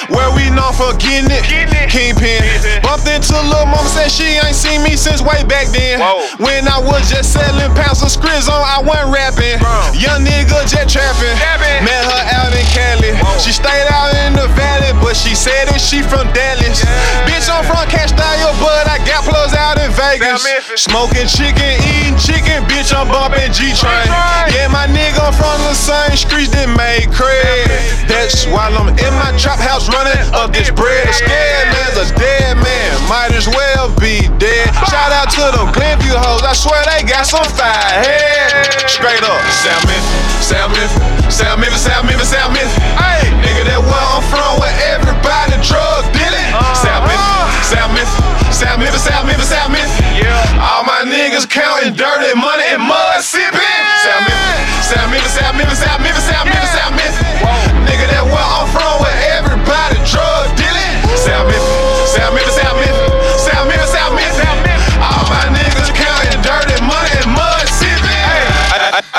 Where 0.08 0.30
we 0.32 0.48
known 0.50 0.72
for 0.72 0.94
getting 0.96 1.30
it. 1.30 1.44
Kingpin. 1.88 2.40
Bumped 2.82 3.08
into 3.08 3.36
Lil' 3.48 3.66
Mama, 3.68 3.88
said 3.88 4.08
she 4.10 4.38
ain't 4.40 4.56
seen 4.56 4.82
me 4.82 4.96
since 4.96 5.20
way 5.20 5.44
back 5.44 5.68
then. 5.68 6.00
When 6.38 6.68
I 6.68 6.78
was 6.78 7.08
just 7.10 7.32
selling 7.32 7.72
pounds 7.74 8.02
of 8.02 8.10
scriz 8.10 8.48
on, 8.48 8.60
I 8.60 8.80
wasn't 8.80 9.12
rapping. 9.12 9.60
Young 9.96 10.24
nigga 10.24 10.64
jet 10.68 10.88
trapping. 10.88 11.36
Met 11.84 12.04
her 12.04 12.22
out 12.36 12.52
in 12.52 12.66
Cali. 12.72 13.12
She 13.40 13.52
stayed 13.52 13.88
out 13.92 14.14
in 14.26 14.34
the 14.34 14.48
valley, 14.56 14.92
but 15.00 15.16
she 15.16 15.34
said 15.34 15.68
that 15.68 15.80
she 15.80 16.02
from 16.02 16.26
Dallas. 16.32 16.84
Bitch, 17.28 17.48
I'm 17.48 17.64
from 17.64 17.84
Castile, 17.88 18.52
but 18.60 18.88
I 18.88 18.98
got 19.04 19.24
plugs 19.24 19.54
out 19.54 19.78
in 19.78 19.90
Vegas. 19.92 20.44
Smoking 20.76 21.26
chicken, 21.26 21.78
eating 21.84 22.18
chicken, 22.18 22.64
bitch, 22.68 22.94
I'm 22.94 23.08
bumping 23.08 23.52
G-Train. 23.52 24.08
Yeah, 24.52 24.68
my 24.68 24.86
nigga 24.88 25.32
from 25.36 25.58
the 25.66 25.74
same 25.74 26.16
streets 26.16 26.50
that 26.52 26.68
made 26.72 27.08
cred. 27.10 27.66
That's 28.08 28.37
why 28.46 28.70
I'm 28.70 28.92
in 28.92 29.14
my 29.18 29.32
trap 29.40 29.58
house 29.58 29.88
running 29.88 30.14
up 30.36 30.52
this 30.52 30.70
bread. 30.70 31.08
A 31.08 31.12
scared 31.12 31.68
man's 31.74 31.98
a 31.98 32.06
dead 32.14 32.54
man, 32.60 32.92
might 33.08 33.32
as 33.34 33.48
well 33.48 33.90
be 33.98 34.28
dead. 34.38 34.70
Shout 34.86 35.10
out 35.10 35.32
to 35.34 35.44
them 35.56 35.72
Glenview 35.74 36.14
hoes, 36.14 36.44
I 36.44 36.52
swear 36.54 36.78
they 36.86 37.02
got 37.02 37.26
some 37.26 37.46
fire 37.56 37.72
head. 38.04 38.68
Straight 38.86 39.24
up. 39.24 39.40
South 39.50 39.82
Memphis, 39.88 40.06
South 40.44 40.70
Memphis, 40.70 40.92
South 41.32 41.58
Memphis, 41.58 41.82
South 41.82 42.04
Memphis, 42.04 42.28
South 42.30 42.52
Memphis. 42.52 42.74
Hey, 43.00 43.26
nigga, 43.42 43.62
that 43.74 43.80
where 43.82 44.06
I'm 44.14 44.22
from, 44.30 44.60
where 44.62 44.76
everybody 44.92 45.56
drug 45.64 46.04
dealing. 46.14 46.48
Uh-huh. 46.52 46.84
South 46.84 47.02
Memphis, 47.08 47.26
South 47.64 47.90
Memphis, 47.90 48.14
South 48.54 48.78
Memphis, 48.78 49.02
South 49.02 49.24
Memphis, 49.26 49.48
South 49.50 49.70
Memphis. 49.72 49.94
Yeah. 50.14 50.62
All 50.62 50.84
my 50.84 51.02
niggas 51.06 51.48
counting 51.48 51.94
dirty 51.94 52.34
money 52.38 52.66
in 52.74 52.80
mud 52.82 53.22
sipping. 53.22 53.67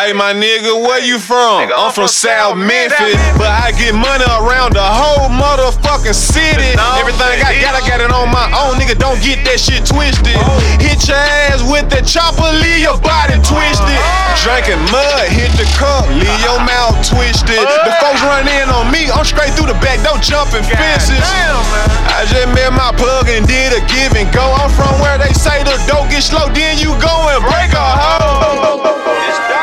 Hey, 0.10 0.18
my 0.18 0.34
nigga, 0.34 0.74
where 0.74 0.98
you 1.06 1.22
from? 1.22 1.70
I'm 1.70 1.94
from 1.94 2.10
South 2.10 2.58
Memphis, 2.58 3.14
but 3.38 3.46
I 3.46 3.70
get 3.78 3.94
money 3.94 4.26
around 4.42 4.74
the 4.74 4.82
whole 4.82 5.30
motherfucking 5.30 6.18
city. 6.18 6.74
Everything 6.98 7.38
I 7.46 7.54
got, 7.62 7.78
I 7.78 7.86
got 7.86 8.02
it 8.02 8.10
on 8.10 8.26
my 8.34 8.50
own. 8.58 8.82
Nigga, 8.82 8.98
don't 8.98 9.22
get 9.22 9.46
that 9.46 9.62
shit 9.62 9.86
twisted. 9.86 10.34
Hit 10.82 11.06
your 11.06 11.14
ass 11.14 11.62
with 11.62 11.94
that 11.94 12.10
chopper, 12.10 12.42
leave 12.58 12.90
your 12.90 12.98
body 13.06 13.38
twisted. 13.46 14.02
Drinking 14.42 14.82
mud, 14.90 15.30
hit 15.30 15.54
the 15.62 15.70
cup, 15.78 16.10
leave 16.10 16.42
your 16.42 16.58
mouth 16.58 16.98
twisted. 17.06 17.62
The 17.62 17.94
folks 18.02 18.26
run 18.26 18.50
in 18.50 18.66
on 18.74 18.90
me, 18.90 19.14
I'm 19.14 19.22
straight 19.22 19.54
through 19.54 19.70
the 19.70 19.78
back, 19.78 20.02
don't 20.02 20.26
jumping 20.26 20.66
fences. 20.66 21.22
I 21.22 22.26
just 22.26 22.50
met 22.58 22.74
my 22.74 22.90
plug 22.98 23.30
and 23.30 23.46
did 23.46 23.78
a 23.78 23.82
give 23.86 24.18
and 24.18 24.26
go. 24.34 24.42
I'm 24.58 24.74
from 24.74 24.90
where 25.06 25.22
they 25.22 25.38
say 25.38 25.62
the 25.62 25.78
dope 25.86 26.10
get 26.10 26.26
slow, 26.26 26.50
then 26.50 26.82
you 26.82 26.98
go 26.98 27.14
and 27.30 27.46
break 27.46 27.78
a 27.78 27.86
hoe. 27.94 28.90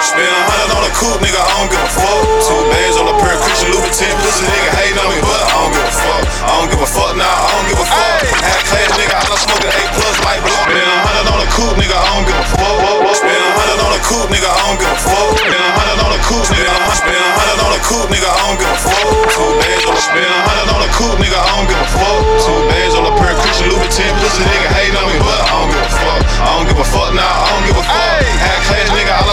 Spend 0.06 0.35
a 0.36 0.44
hundred 0.44 0.70
on 0.76 0.84
a 0.84 0.92
coupe, 0.92 1.20
nigga, 1.24 1.40
I 1.40 1.50
don't 1.56 1.70
give 1.72 1.80
a 1.80 1.90
fuck. 1.96 2.20
Two 2.44 2.60
bags 2.68 2.96
on 3.00 3.06
a 3.08 3.16
pair 3.16 3.34
of 3.34 3.40
Christian 3.40 3.68
Louboutin, 3.72 4.12
pussy 4.20 4.44
nigga 4.44 4.70
hating 4.76 5.00
on 5.00 5.08
me, 5.08 5.18
but 5.24 5.40
I 5.40 5.48
don't 5.56 5.72
give 5.72 5.88
a 5.88 5.94
fuck. 5.96 6.22
I 6.44 6.50
don't 6.56 6.68
give 6.70 6.82
a 6.82 6.88
fuck, 6.88 7.12
nah, 7.16 7.24
I 7.24 7.48
don't 7.56 7.66
give 7.72 7.80
a 7.80 7.86
fuck. 7.86 8.20
Half 8.44 8.62
class 8.68 8.90
nigga, 9.00 9.14
I 9.16 9.22
done 9.26 9.40
smoking 9.40 9.72
eight 9.72 9.90
plus 9.96 10.16
like 10.26 10.40
blow. 10.44 10.60
Spend 10.66 10.84
a 10.84 10.96
hundred 11.06 11.26
on 11.32 11.40
a 11.40 11.48
coupe, 11.56 11.76
nigga, 11.80 11.96
I 11.96 12.06
don't 12.12 12.26
give 12.28 12.36
a 12.36 12.46
fuck. 12.52 12.76
Spend 13.16 13.40
a 13.40 13.50
hundred 13.56 13.80
on 13.80 13.92
a 13.96 14.00
coupe, 14.04 14.28
nigga, 14.30 14.48
I 14.50 14.58
don't 14.66 14.78
give 14.78 14.92
a 14.92 14.98
fuck. 15.00 15.28
Spend 15.40 15.56
a 15.56 15.70
hundred 15.72 15.98
on 16.04 16.12
a 16.12 16.20
coupe, 16.26 16.48
nigga, 16.52 16.70
I 16.76 16.94
spend 16.96 17.16
a 17.16 17.30
hundred 17.36 17.58
on 17.64 17.72
a 17.72 17.80
coupe, 17.80 18.08
nigga, 18.12 18.28
I 18.28 18.38
don't 18.44 18.58
give 18.60 18.70
a 18.70 18.78
fuck. 18.84 19.08
Two 19.32 19.50
bags 19.56 19.84
on 19.88 19.94
a 19.96 20.02
spend 20.04 20.30
a 20.30 20.38
hundred 20.46 20.68
on 20.70 20.80
a 20.84 20.88
coupe, 20.92 21.18
nigga, 21.22 21.38
I 21.40 21.48
don't 21.56 21.66
give 21.70 21.80
a 21.80 21.88
fuck. 21.96 22.20
Two 22.44 22.58
bags 22.68 22.94
on 22.94 23.04
a 23.08 23.12
pair 23.16 23.32
of 23.32 23.38
Christian 23.40 23.66
Louboutin, 23.72 24.12
pussy 24.20 24.42
nigga 24.44 24.68
hating 24.76 24.96
on 25.00 25.06
me, 25.08 25.16
but 25.18 25.38
I 25.40 25.48
don't 25.56 25.70
give 25.72 25.82
a 25.82 25.90
fuck. 25.96 26.20
I 26.36 26.46
don't 26.54 26.66
give 26.68 26.78
a 26.78 26.86
fuck, 26.86 27.10
nah, 27.16 27.24
I 27.24 27.46
don't 27.50 27.64
give 27.66 27.78
a 27.80 27.84
fuck. 27.86 28.05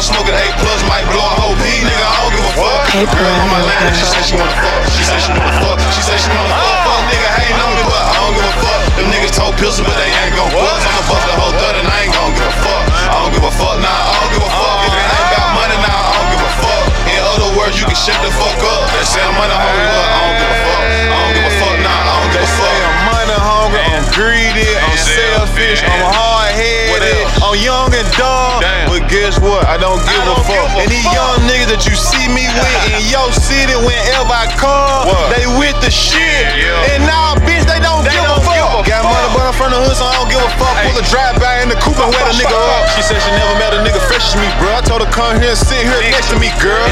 Half 0.03 0.19
I 0.19 0.27
done 0.27 0.35
smoking 0.35 0.35
eight 0.35 0.55
plus 0.59 0.81
might 0.91 1.07
blow 1.07 1.23
a 1.23 1.35
whole 1.39 1.55
P, 1.55 1.63
nigga, 1.79 2.03
I 2.03 2.15
don't 2.19 2.35
give 2.35 2.43
a 2.43 2.53
fuck. 2.59 2.83
Girl 2.91 3.35
on 3.39 3.47
my 3.55 3.61
line, 3.63 3.95
she 3.95 4.03
said 4.03 4.23
she 4.27 4.35
wanna 4.35 4.51
fuck. 4.51 4.83
She 4.91 5.03
said 5.07 5.19
she 5.23 5.31
wanna 5.31 5.55
fuck. 5.63 5.79
She 5.95 6.03
said 6.03 6.19
she 6.19 6.27
wanna 6.27 6.51
fuck. 6.51 6.75
Fuck 6.83 7.03
nigga 7.07 7.29
hating 7.39 7.61
on 7.63 7.71
me, 7.71 7.83
but 7.87 8.03
I 8.03 8.11
don't 8.19 8.35
give 8.35 8.43
a 8.43 8.55
fuck. 8.59 8.79
Them 8.99 9.07
niggas 9.15 9.31
told 9.31 9.55
pistol, 9.55 9.87
but 9.87 9.95
they 9.95 10.11
ain't 10.11 10.35
gon' 10.35 10.51
fuck. 10.51 10.75
I'ma 10.75 11.03
bust 11.07 11.23
the 11.23 11.35
whole 11.39 11.55
third 11.55 11.75
and 11.79 11.87
I 11.87 11.95
ain't 12.03 12.11
gon' 12.11 12.35
give 12.35 12.43
a 12.43 12.55
fuck. 12.67 12.83
I 12.83 13.15
don't 13.15 13.31
give 13.31 13.47
a 13.47 13.53
fuck, 13.55 13.79
nah, 13.79 13.87
I 13.87 14.11
don't 14.19 14.31
give 14.35 14.43
a 14.43 14.51
fuck. 14.51 14.75
If 14.83 14.91
it 14.91 15.07
ain't 15.07 15.27
about 15.31 15.49
money, 15.55 15.77
nah, 15.79 15.87
I 15.87 16.11
don't 16.19 16.29
give 16.35 16.43
a 16.43 16.51
fuck. 16.59 16.83
In 17.07 17.21
other 17.23 17.49
words, 17.55 17.75
you 17.79 17.85
can 17.87 17.95
shut 17.95 18.19
the 18.19 18.31
fuck 18.35 18.59
up. 18.59 18.83
That 18.91 19.07
say 19.07 19.23
I'm 19.23 19.31
money 19.39 19.55
hungry, 19.55 19.87
but 19.87 20.03
I 20.03 20.19
don't 20.19 20.35
give 20.35 20.51
a 20.51 20.59
fuck. 20.67 20.83
I 20.83 21.15
don't 21.15 21.31
give 21.31 21.47
a 21.47 21.53
fuck, 21.63 21.75
nah, 21.79 21.95
I 21.95 22.11
don't 22.11 22.31
give 22.35 22.43
a 22.43 22.51
fuck. 22.59 23.22
I'm 23.43 23.75
hungry, 23.75 23.83
I'm 23.83 24.07
greedy, 24.15 24.71
I'm 24.79 24.95
selfish, 24.95 25.83
I'm 25.83 25.99
hard 26.15 26.55
headed, 26.55 27.27
I'm 27.43 27.59
young 27.59 27.91
and 27.91 28.07
dumb. 28.15 28.63
But 28.87 29.11
guess 29.11 29.35
what? 29.35 29.67
I 29.67 29.75
don't 29.75 29.99
give 29.99 30.23
a 30.31 30.39
fuck. 30.47 30.71
And 30.79 30.87
these 30.87 31.03
young 31.11 31.43
niggas 31.43 31.67
that 31.67 31.83
you 31.83 31.91
see 31.91 32.23
me 32.31 32.47
with 32.55 32.95
in 32.95 33.03
your 33.11 33.27
city 33.35 33.75
whenever 33.83 34.31
I 34.31 34.47
come, 34.55 35.11
they 35.27 35.43
with 35.59 35.75
the 35.83 35.91
shit. 35.91 36.55
And 36.95 37.03
now, 37.03 37.35
bitch, 37.43 37.67
they 37.67 37.83
don't 37.83 38.07
give 38.07 38.23
a 38.23 38.39
fuck. 38.47 38.52
Got 38.83 39.07
money, 39.07 39.29
but 39.31 39.43
I'm 39.47 39.55
from 39.55 39.71
the 39.71 39.79
hood, 39.79 39.95
so 39.95 40.05
I 40.05 40.13
don't 40.19 40.29
give 40.29 40.43
a 40.43 40.51
fuck. 40.59 40.75
Pull 40.83 40.97
a 40.99 41.05
drive 41.07 41.39
by 41.39 41.63
in 41.63 41.69
the 41.71 41.79
coupe 41.79 41.97
and 41.99 42.11
wet 42.11 42.27
a 42.27 42.35
nigga 42.35 42.51
up. 42.51 42.89
She 42.95 43.01
said 43.01 43.19
she 43.23 43.31
never 43.31 43.55
met 43.57 43.71
a 43.73 43.79
nigga 43.81 44.01
fresh 44.07 44.27
as 44.27 44.35
me, 44.35 44.47
bro. 44.59 44.69
I 44.75 44.81
told 44.83 45.01
her 45.01 45.11
come 45.11 45.39
here 45.39 45.55
and 45.55 45.59
sit 45.59 45.83
here 45.83 46.01
next 46.11 46.29
to 46.31 46.37
me, 46.39 46.51
girl. 46.59 46.83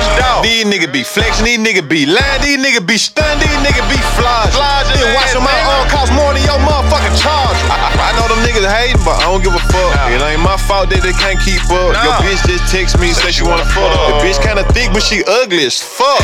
These 0.42 0.66
niggas 0.66 0.92
be 0.92 1.04
flexing, 1.04 1.46
these 1.46 1.60
niggas 1.60 1.88
be 1.88 2.06
lying, 2.08 2.42
these 2.42 2.58
niggas 2.60 2.86
be 2.88 2.98
stunned, 2.98 3.42
these 3.44 3.60
niggas 3.62 3.86
be 3.92 4.00
flogged. 4.18 4.56
Been 4.96 5.12
watching 5.18 5.44
my 5.44 5.56
own 5.76 5.86
cost 5.92 6.12
more 6.16 6.32
than 6.34 6.44
your 6.48 6.60
motherfucking 6.64 7.16
charge. 7.20 7.60
I, 7.68 7.76
I 8.08 8.10
know 8.18 8.28
them 8.32 8.40
niggas 8.48 8.66
hating, 8.68 9.02
but 9.04 9.20
I 9.20 9.28
don't 9.30 9.44
give 9.44 9.54
a 9.54 9.64
fuck. 9.72 9.92
It 10.12 10.22
ain't 10.24 10.42
my 10.42 10.56
fault 10.58 10.90
that 10.96 11.04
they 11.04 11.14
can't 11.16 11.40
keep 11.44 11.62
up. 11.70 11.92
Your 12.02 12.16
bitch 12.24 12.42
just 12.48 12.72
text 12.72 12.98
me, 13.00 13.12
say 13.12 13.32
she 13.36 13.44
wanna 13.44 13.68
fuck. 13.68 13.92
The 13.92 14.16
bitch 14.24 14.40
kinda 14.40 14.64
thick, 14.72 14.92
but 14.96 15.04
she 15.04 15.24
ugly 15.28 15.66
as 15.68 15.78
fuck. 15.82 16.20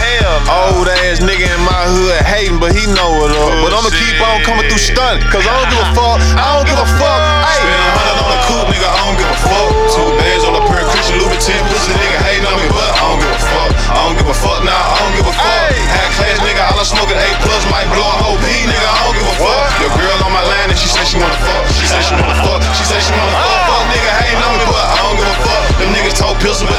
Old 0.76 0.88
ass 1.04 1.20
nigga 1.20 1.46
in 1.48 1.62
my 1.68 1.84
hood 1.92 2.18
hating, 2.24 2.60
but 2.60 2.72
he 2.74 2.84
know 2.96 3.26
it 3.28 3.32
up. 3.36 3.52
But 3.64 3.72
I'ma 3.76 3.90
keep 3.92 4.18
on 4.22 4.42
coming 4.48 4.66
through 4.70 4.82
stunning, 4.82 5.24
cause 5.30 5.46
I 5.48 5.57
don't 5.58 5.70
give 5.74 5.82
a 5.82 5.90
fuck. 5.98 6.20
I 6.38 6.46
don't 6.54 6.68
give 6.70 6.78
a 6.78 6.88
fuck. 7.02 7.22
Hey. 7.50 7.66
Spend 7.66 7.82
a 7.82 7.90
hundred 7.98 8.18
on 8.22 8.30
a 8.30 8.40
coupe, 8.46 8.70
nigga, 8.70 8.88
I 8.88 9.00
don't 9.02 9.18
give 9.18 9.32
a 9.32 9.40
fuck. 9.42 9.70
Two 9.90 10.08
bags 10.22 10.44
on 10.46 10.54
a 10.54 10.64
pair 10.70 10.82
of 10.86 10.88
Christian 10.94 11.18
Louboutin, 11.18 11.62
pussy 11.74 11.94
nigga 11.98 12.20
hating 12.22 12.46
on 12.46 12.56
me, 12.62 12.68
but 12.70 12.90
I 12.94 13.02
don't 13.02 13.18
give 13.18 13.34
a 13.34 13.42
fuck. 13.42 13.72
I 13.90 13.98
don't 14.06 14.16
give 14.22 14.30
a 14.30 14.38
fuck, 14.38 14.60
nah, 14.62 14.78
I 14.78 14.96
don't 15.02 15.14
give 15.18 15.26
a 15.26 15.34
fuck. 15.34 15.74
Half 15.90 16.12
class 16.22 16.38
nigga, 16.46 16.62
All 16.62 16.78
I 16.78 16.86
done 16.86 16.86
smoking 16.86 17.18
eight 17.18 17.38
plus, 17.42 17.64
might 17.74 17.90
blow 17.90 18.06
a 18.06 18.18
whole 18.22 18.38
P, 18.38 18.48
nigga, 18.70 18.86
I 18.86 18.98
don't 19.02 19.16
give 19.18 19.26
a 19.26 19.36
fuck. 19.42 19.66
Your 19.82 19.92
girl 19.98 20.18
on 20.30 20.32
my 20.34 20.46
line 20.46 20.70
and 20.70 20.78
she 20.78 20.86
said 20.86 21.06
she 21.10 21.18
wanna 21.18 21.34
fuck. 21.42 21.64
She 21.74 21.90
said 21.90 22.06
she 22.06 22.14
wanna 22.14 22.38
fuck. 22.46 22.62
She 22.78 22.86
said 22.86 23.02
she 23.02 23.14
wanna 23.18 23.34
fuck. 23.34 23.50
Ah. 23.50 23.66
Fuck 23.74 23.86
nigga 23.90 24.12
hating 24.22 24.42
on 24.46 24.54
me, 24.62 24.66
but 24.70 24.86
I 24.86 24.96
don't 25.02 25.18
give 25.18 25.30
a 25.30 25.38
fuck. 25.42 25.62
Them 25.82 25.90
niggas 25.94 26.16
told 26.22 26.38
pistol, 26.38 26.70
but 26.70 26.77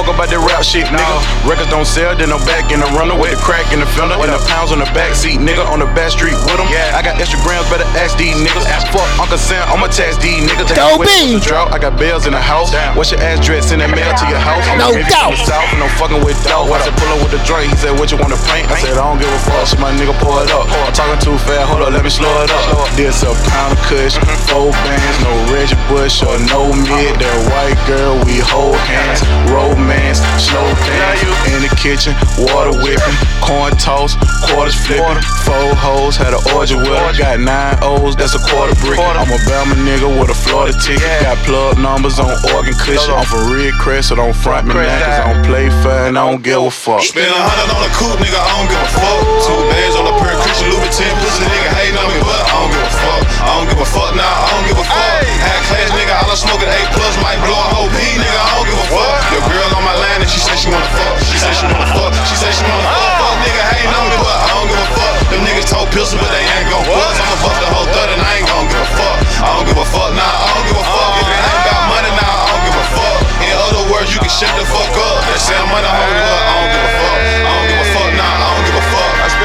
fuck 0.00 0.14
about 0.14 0.20
about 0.20 0.28
that 0.36 0.44
rap 0.44 0.60
shit, 0.60 0.84
nigga. 0.92 1.16
Records 1.48 1.72
don't 1.72 1.88
sell, 1.88 2.12
then 2.12 2.28
I'm 2.28 2.44
back 2.44 2.68
in 2.68 2.84
the 2.84 2.90
runner 2.92 3.16
with 3.16 3.32
the 3.32 3.40
crack 3.40 3.64
in 3.72 3.80
the 3.80 3.88
fender 3.96 4.20
and 4.20 4.28
the 4.28 4.40
pounds 4.44 4.68
on 4.68 4.84
the 4.84 4.90
back 4.92 5.16
seat, 5.16 5.40
nigga. 5.40 5.64
On 5.72 5.80
the 5.80 5.88
back 5.96 6.12
street 6.12 6.36
with 6.44 6.60
them. 6.60 6.68
Yeah. 6.68 6.92
I 6.92 7.00
got 7.00 7.16
extra 7.16 7.40
grams, 7.40 7.64
better 7.72 7.88
ask 7.96 8.20
these 8.20 8.36
niggas. 8.36 8.68
Fuck 8.92 9.08
Uncle 9.16 9.40
Sam, 9.40 9.64
I'ma 9.72 9.88
tax 9.88 10.20
these 10.20 10.44
niggas. 10.44 10.76
Go 10.76 11.00
Wait 11.00 11.08
for 11.08 11.40
the 11.40 11.40
drought. 11.40 11.72
I 11.72 11.80
got 11.80 11.96
bells 11.96 12.28
in 12.28 12.36
the 12.36 12.42
house. 12.42 12.76
What's 12.92 13.12
your 13.12 13.24
address? 13.24 13.72
Send 13.72 13.80
that 13.80 13.88
mail 13.88 14.12
to 14.12 14.24
your 14.28 14.42
house. 14.42 14.64
I'm 14.68 14.76
No 14.76 14.92
a 14.92 15.00
baby 15.00 15.08
doubt. 15.08 15.32
From 15.32 15.40
the 15.40 15.48
south, 15.48 15.68
and 15.72 15.80
I'm 15.80 15.92
fucking 15.96 16.20
with 16.20 16.36
dog. 16.44 16.68
I 16.68 16.84
said 16.84 16.96
pull 17.00 17.08
up 17.16 17.20
with 17.24 17.32
the 17.32 17.40
Dre. 17.48 17.64
He 17.64 17.76
said 17.80 17.96
what 17.96 18.12
you 18.12 18.20
wanna 18.20 18.40
paint? 18.44 18.68
I 18.68 18.76
said 18.76 19.00
I 19.00 19.04
don't 19.08 19.16
give 19.16 19.32
a 19.32 19.40
fuck. 19.48 19.64
So 19.64 19.80
my 19.80 19.92
nigga 19.96 20.12
pour 20.20 20.44
it 20.44 20.52
up. 20.52 20.68
I'm 20.68 20.92
talking 20.92 21.16
too 21.24 21.36
fast. 21.48 21.72
Hold 21.72 21.88
up, 21.88 21.96
let 21.96 22.04
me 22.04 22.12
slow 22.12 22.30
it 22.44 22.52
up. 22.52 22.92
This 22.92 23.24
a 23.24 23.32
pound 23.48 23.72
of 23.72 23.80
kush, 23.88 24.20
four 24.50 24.74
bands, 24.84 25.16
no 25.24 25.32
Reggie 25.48 25.78
Bush 25.88 26.20
or 26.20 26.36
no 26.52 26.68
mid. 26.68 27.16
That 27.16 27.38
white 27.48 27.78
girl, 27.86 28.18
we 28.26 28.42
hold 28.42 28.76
hands, 28.84 29.22
romance, 29.48 29.89
slow 30.38 30.66
dance 30.86 31.22
in 31.50 31.62
the 31.62 31.72
kitchen, 31.74 32.14
water 32.38 32.70
whipping, 32.78 33.18
corn 33.42 33.74
toast, 33.76 34.18
quarters 34.50 34.78
flipping, 34.78 35.18
four 35.42 35.74
hoes 35.74 36.16
had 36.16 36.34
an 36.34 36.42
orgy 36.54 36.76
with 36.76 36.88
her. 36.88 37.12
Got 37.18 37.40
nine 37.40 37.78
O's, 37.82 38.14
that's 38.14 38.34
a 38.34 38.42
quarter 38.50 38.74
brick. 38.80 38.98
I'm 38.98 39.26
a 39.26 39.38
Bama 39.50 39.74
nigga 39.82 40.06
with 40.06 40.30
a 40.30 40.34
Florida 40.34 40.76
ticket. 40.78 41.02
Got 41.22 41.38
plug 41.44 41.78
numbers 41.78 42.18
on 42.18 42.30
organ 42.54 42.74
cushion. 42.74 43.14
I'm 43.14 43.26
from 43.26 43.50
Red 43.52 43.74
Crest, 43.74 44.08
so 44.10 44.16
don't 44.16 44.34
front 44.34 44.68
me 44.68 44.74
now, 44.74 44.86
cause 44.86 45.18
I 45.18 45.32
don't 45.32 45.44
play 45.44 45.70
fair 45.82 46.06
and 46.06 46.18
I 46.18 46.30
don't 46.30 46.42
give 46.42 46.62
a 46.62 46.70
fuck. 46.70 47.02
Spend 47.02 47.26
a 47.26 47.34
hundred 47.34 47.74
on 47.74 47.82
a 47.82 47.90
coupe, 47.98 48.18
nigga, 48.22 48.38
I 48.38 48.48
don't 48.54 48.68
give 48.70 48.82
a 48.82 48.90
fuck. 48.94 49.20
Two 49.46 49.58
bands 49.74 49.94
on 49.96 50.06
a 50.06 50.14
pair 50.22 50.36
of 50.60 50.68
Christian 50.68 50.76
Louboutin, 50.76 51.12
pussy 51.24 51.44
nigga 51.48 51.70
hating 51.72 51.96
on 51.96 52.08
me, 52.12 52.20
but 52.20 52.36
I 52.36 52.52
don't 52.52 52.68
give 52.68 52.84
a 52.84 52.92
fuck. 52.92 53.22
I 53.40 53.50
don't 53.56 53.68
give 53.68 53.80
a 53.80 53.88
fuck, 53.88 54.12
nah, 54.12 54.28
I 54.28 54.46
don't 54.52 54.66
give 54.68 54.76
a 54.76 54.84
fuck. 54.84 55.24
High 55.40 55.62
class 55.72 55.88
nigga, 55.96 56.12
all 56.20 56.28
I 56.28 56.36
smoke 56.36 56.60
at 56.60 56.68
8 56.68 56.96
plus, 56.96 57.14
might 57.24 57.40
blow 57.40 57.56
a 57.56 57.68
whole 57.72 57.88
P, 57.88 57.96
nigga, 58.20 58.40
I 58.40 58.48
don't 58.60 58.66
give 58.68 58.76
a 58.76 58.86
fuck. 58.92 59.20
Your 59.32 59.42
girl 59.48 59.70
on 59.80 59.84
my 59.88 59.96
line 59.96 60.20
and 60.20 60.28
she 60.28 60.40
say 60.40 60.52
she 60.60 60.68
wanna 60.68 60.84
fuck. 60.92 61.16
She 61.24 61.40
say 61.40 61.52
she 61.56 61.64
wanna 61.64 61.88
fuck. 61.96 62.12
She 62.28 62.36
say 62.36 62.52
she 62.52 62.64
wanna 62.68 62.84
fuck. 62.92 63.12
Fuck 63.24 63.36
nigga 63.40 63.62
hating 63.72 63.94
on 63.96 64.04
me, 64.04 64.16
but 64.20 64.36
I 64.36 64.48
don't 64.52 64.68
give 64.68 64.80
a 64.80 64.88
fuck. 64.92 65.14
Them 65.32 65.40
niggas 65.48 65.68
told 65.70 65.88
pistol, 65.96 66.20
but 66.20 66.28
they 66.28 66.44
ain't 66.44 66.68
gon' 66.68 66.84
buzz. 66.84 67.16
I'ma 67.16 67.36
bust 67.40 67.58
the 67.64 67.68
whole 67.72 67.88
third 67.96 68.10
and 68.12 68.20
I 68.20 68.30
ain't 68.36 68.48
gon' 68.52 68.68
give 68.68 68.84
a 68.84 68.90
fuck. 69.00 69.16
I 69.40 69.48
don't 69.56 69.64
give 69.64 69.80
a 69.80 69.86
fuck, 69.88 70.12
nah, 70.12 70.28
I 70.28 70.46
don't 70.52 70.64
give 70.68 70.76
a 70.76 70.84
fuck. 70.84 71.10
If 71.16 71.24
it 71.24 71.40
ain't 71.40 71.60
about 71.64 71.84
money, 71.88 72.12
nah, 72.20 72.36
I 72.36 72.44
don't 72.52 72.62
give 72.68 72.76
a 72.76 72.84
fuck. 72.92 73.18
In 73.48 73.54
other 73.56 73.84
words, 73.88 74.12
you 74.12 74.20
can 74.20 74.28
shut 74.28 74.52
the 74.60 74.66
fuck 74.68 74.92
up. 74.92 75.24
They 75.24 75.40
say 75.40 75.56
I'm 75.56 75.72
money 75.72 75.88
I 75.88 75.96
don't 75.96 76.12
give 76.12 76.20
a 76.20 76.28
fuck. 76.28 76.44
I 76.44 76.52
don't 76.52 76.68
give 76.68 76.84
a 76.84 76.92
fuck, 77.00 77.79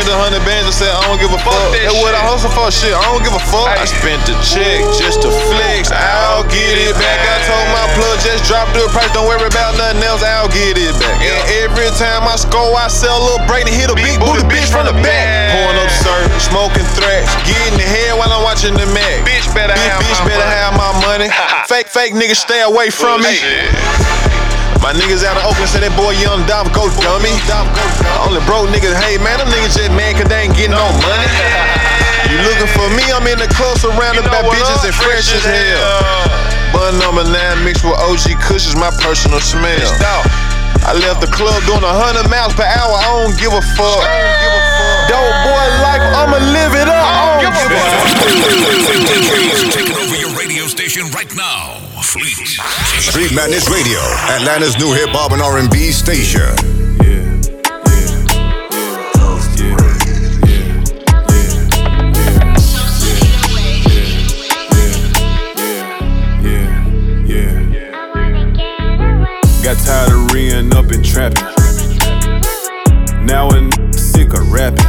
spent 0.06 0.22
a 0.22 0.22
hundred 0.22 0.46
bands 0.46 0.70
and 0.70 0.78
said 0.78 0.94
I 0.94 1.02
don't 1.10 1.18
give 1.18 1.34
a 1.34 1.42
fuck. 1.42 1.58
That's 1.74 1.98
what 1.98 2.14
I 2.14 2.22
hustle 2.22 2.54
for, 2.54 2.70
shit. 2.70 2.94
I 2.94 3.02
don't 3.10 3.26
give 3.26 3.34
a 3.34 3.42
fuck. 3.50 3.74
I 3.74 3.90
spent 3.90 4.22
the 4.30 4.38
check 4.46 4.86
just 5.02 5.26
to 5.26 5.34
flex. 5.50 5.90
I'll 5.90 6.46
get 6.46 6.78
it 6.78 6.94
back. 6.94 7.26
I 7.26 7.42
told 7.50 7.66
my 7.74 7.86
plug 7.98 8.22
just 8.22 8.46
drop 8.46 8.70
the 8.78 8.86
price. 8.94 9.10
Don't 9.18 9.26
worry 9.26 9.42
about 9.42 9.74
nothing 9.82 10.06
else. 10.06 10.22
I'll 10.22 10.52
get 10.54 10.78
it 10.78 10.94
back. 11.02 11.18
And 11.26 11.42
every 11.66 11.90
time 11.98 12.22
I 12.30 12.38
score, 12.38 12.78
I 12.78 12.86
sell 12.86 13.18
a 13.18 13.24
little 13.26 13.46
break 13.50 13.66
and 13.66 13.74
hit 13.74 13.90
a 13.90 13.98
big 13.98 14.22
booty 14.22 14.46
bitch 14.46 14.70
from 14.70 14.86
the 14.86 14.94
back. 15.02 15.58
Pouring 15.58 15.82
up 15.82 15.90
surf, 15.90 16.30
smoking 16.38 16.86
thrash, 16.94 17.26
getting 17.50 17.82
the 17.82 17.88
head 17.90 18.14
while 18.14 18.30
I'm 18.30 18.46
watching 18.46 18.78
the 18.78 18.86
Mac. 18.94 19.26
Bitch 19.26 19.50
better 19.58 19.74
have 19.74 20.06
bitch 20.06 20.22
my 20.22 20.38
better 20.38 20.46
money. 20.46 20.62
have 20.62 20.74
my 20.78 20.92
money. 21.02 21.30
fake 21.72 21.90
fake 21.90 22.14
niggas 22.14 22.46
stay 22.46 22.62
away 22.62 22.94
from 22.94 23.26
me. 23.26 23.42
My 24.86 24.94
niggas 24.94 25.26
out 25.26 25.34
of 25.34 25.50
Oakland 25.50 25.66
say 25.74 25.82
that 25.82 25.98
boy 25.98 26.14
Young 26.22 26.46
Dolph 26.46 26.70
go 26.70 26.86
dummy. 27.02 27.34
Only 28.22 28.38
broke 28.46 28.70
niggas, 28.70 28.94
hey 29.02 29.18
man, 29.18 29.42
them 29.42 29.50
niggas 29.50 29.74
just 29.74 29.90
mad 29.98 30.14
cause 30.14 30.30
they 30.30 30.46
ain't 30.46 30.54
getting 30.54 30.78
no 30.78 30.86
money. 31.02 31.26
You 32.30 32.38
looking 32.46 32.70
for 32.70 32.86
me, 32.94 33.02
I'm 33.10 33.26
in 33.26 33.42
the 33.42 33.50
club 33.50 33.82
surrounded 33.82 34.30
by 34.30 34.46
bitches 34.46 34.86
and 34.86 34.94
fresh 34.94 35.34
as 35.34 35.42
hell. 35.42 36.30
Bun 36.70 37.02
number 37.02 37.26
nine 37.26 37.66
mixed 37.66 37.82
with 37.82 37.98
OG 37.98 38.38
Kush 38.46 38.70
is 38.70 38.78
my 38.78 38.94
personal 39.02 39.42
smell. 39.42 39.90
I 40.86 40.94
left 41.02 41.18
the 41.18 41.34
club 41.34 41.58
doing 41.66 41.82
a 41.82 41.96
hundred 42.06 42.30
miles 42.30 42.54
per 42.54 42.70
hour, 42.70 42.94
I 42.94 43.10
don't 43.10 43.34
give 43.42 43.58
a 43.58 43.66
fuck. 43.74 44.06
Dope 45.10 45.38
boy 45.50 45.66
life, 45.82 46.06
I'ma 46.14 46.38
live 46.54 46.78
it 46.78 46.86
up. 46.86 47.02
I 47.10 47.14
don't 47.26 47.42
give 47.42 47.58
a 47.58 47.66
oh, 47.66 47.74
fuck. 47.74 48.06
Taking 49.74 49.98
over 49.98 50.14
your 50.14 50.38
radio 50.38 50.70
station 50.70 51.10
right 51.10 51.34
now. 51.34 51.85
Fleet. 52.16 52.48
Street 53.02 53.36
Madness 53.36 53.70
Radio, 53.70 54.00
Atlanta's 54.30 54.78
new 54.78 54.94
hip 54.94 55.10
hop 55.10 55.34
and 55.34 55.42
R&B 55.42 55.92
station. 55.92 56.56
Got 69.62 69.78
tired 69.84 70.12
of 70.14 70.32
reeing 70.32 70.74
up 70.74 70.92
and 70.92 71.04
trapping. 71.04 71.44
Now 73.26 73.50
I'm 73.50 73.72
sick 73.92 74.32
of 74.34 74.54
rapping. 74.54 74.86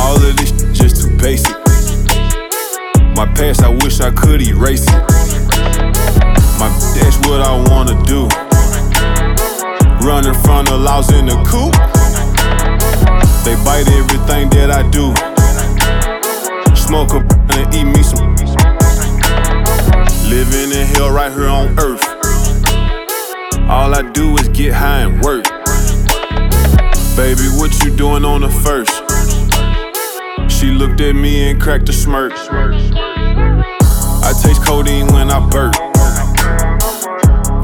All 0.00 0.16
of 0.16 0.36
this 0.36 0.50
just 0.76 1.00
too 1.00 1.16
basic. 1.16 1.57
My 3.18 3.26
past, 3.34 3.64
I 3.64 3.68
wish 3.68 3.98
I 3.98 4.12
could 4.12 4.40
erase 4.40 4.86
it. 4.86 5.02
My 6.60 6.70
that's 6.94 7.18
what 7.26 7.40
I 7.42 7.50
wanna 7.68 8.00
do. 8.06 8.28
Running 10.06 10.34
from 10.44 10.66
the 10.66 10.76
laws 10.78 11.12
in 11.12 11.26
the 11.26 11.34
coop. 11.42 11.74
They 13.42 13.56
bite 13.64 13.88
everything 13.90 14.50
that 14.50 14.70
I 14.70 14.88
do. 14.90 15.10
Smoke 16.76 17.10
a 17.14 17.18
and 17.58 17.74
eat 17.74 17.90
me 17.90 18.04
some. 18.04 18.36
Living 20.30 20.70
in 20.70 20.86
hell 20.86 21.10
right 21.10 21.32
here 21.32 21.48
on 21.48 21.76
earth. 21.80 22.04
All 23.68 23.96
I 23.96 24.08
do 24.12 24.36
is 24.36 24.46
get 24.50 24.74
high 24.74 25.00
and 25.00 25.20
work. 25.24 25.42
Baby, 27.16 27.48
what 27.58 27.82
you 27.82 27.90
doing 27.96 28.24
on 28.24 28.42
the 28.42 28.48
first? 28.62 28.94
She 30.52 30.66
looked 30.66 31.00
at 31.00 31.16
me 31.16 31.50
and 31.50 31.60
cracked 31.60 31.88
a 31.88 31.92
smirk. 31.92 32.32
I 34.28 34.32
taste 34.34 34.62
codeine 34.62 35.06
when 35.06 35.30
I 35.30 35.40
burp. 35.48 35.74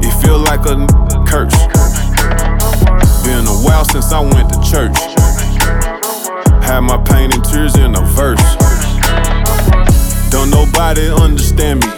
It 0.03 0.11
feel 0.19 0.39
like 0.39 0.65
a 0.65 0.71
n- 0.71 0.87
curse. 1.27 1.53
Been 3.23 3.45
a 3.45 3.53
while 3.61 3.85
since 3.85 4.11
I 4.11 4.19
went 4.19 4.49
to 4.51 4.59
church. 4.65 4.97
Had 6.65 6.79
my 6.79 6.97
pain 7.03 7.31
and 7.31 7.45
tears 7.45 7.75
in 7.75 7.93
a 7.95 8.01
verse. 8.01 8.41
Don't 10.31 10.49
nobody 10.49 11.07
understand 11.07 11.85
me. 11.85 11.91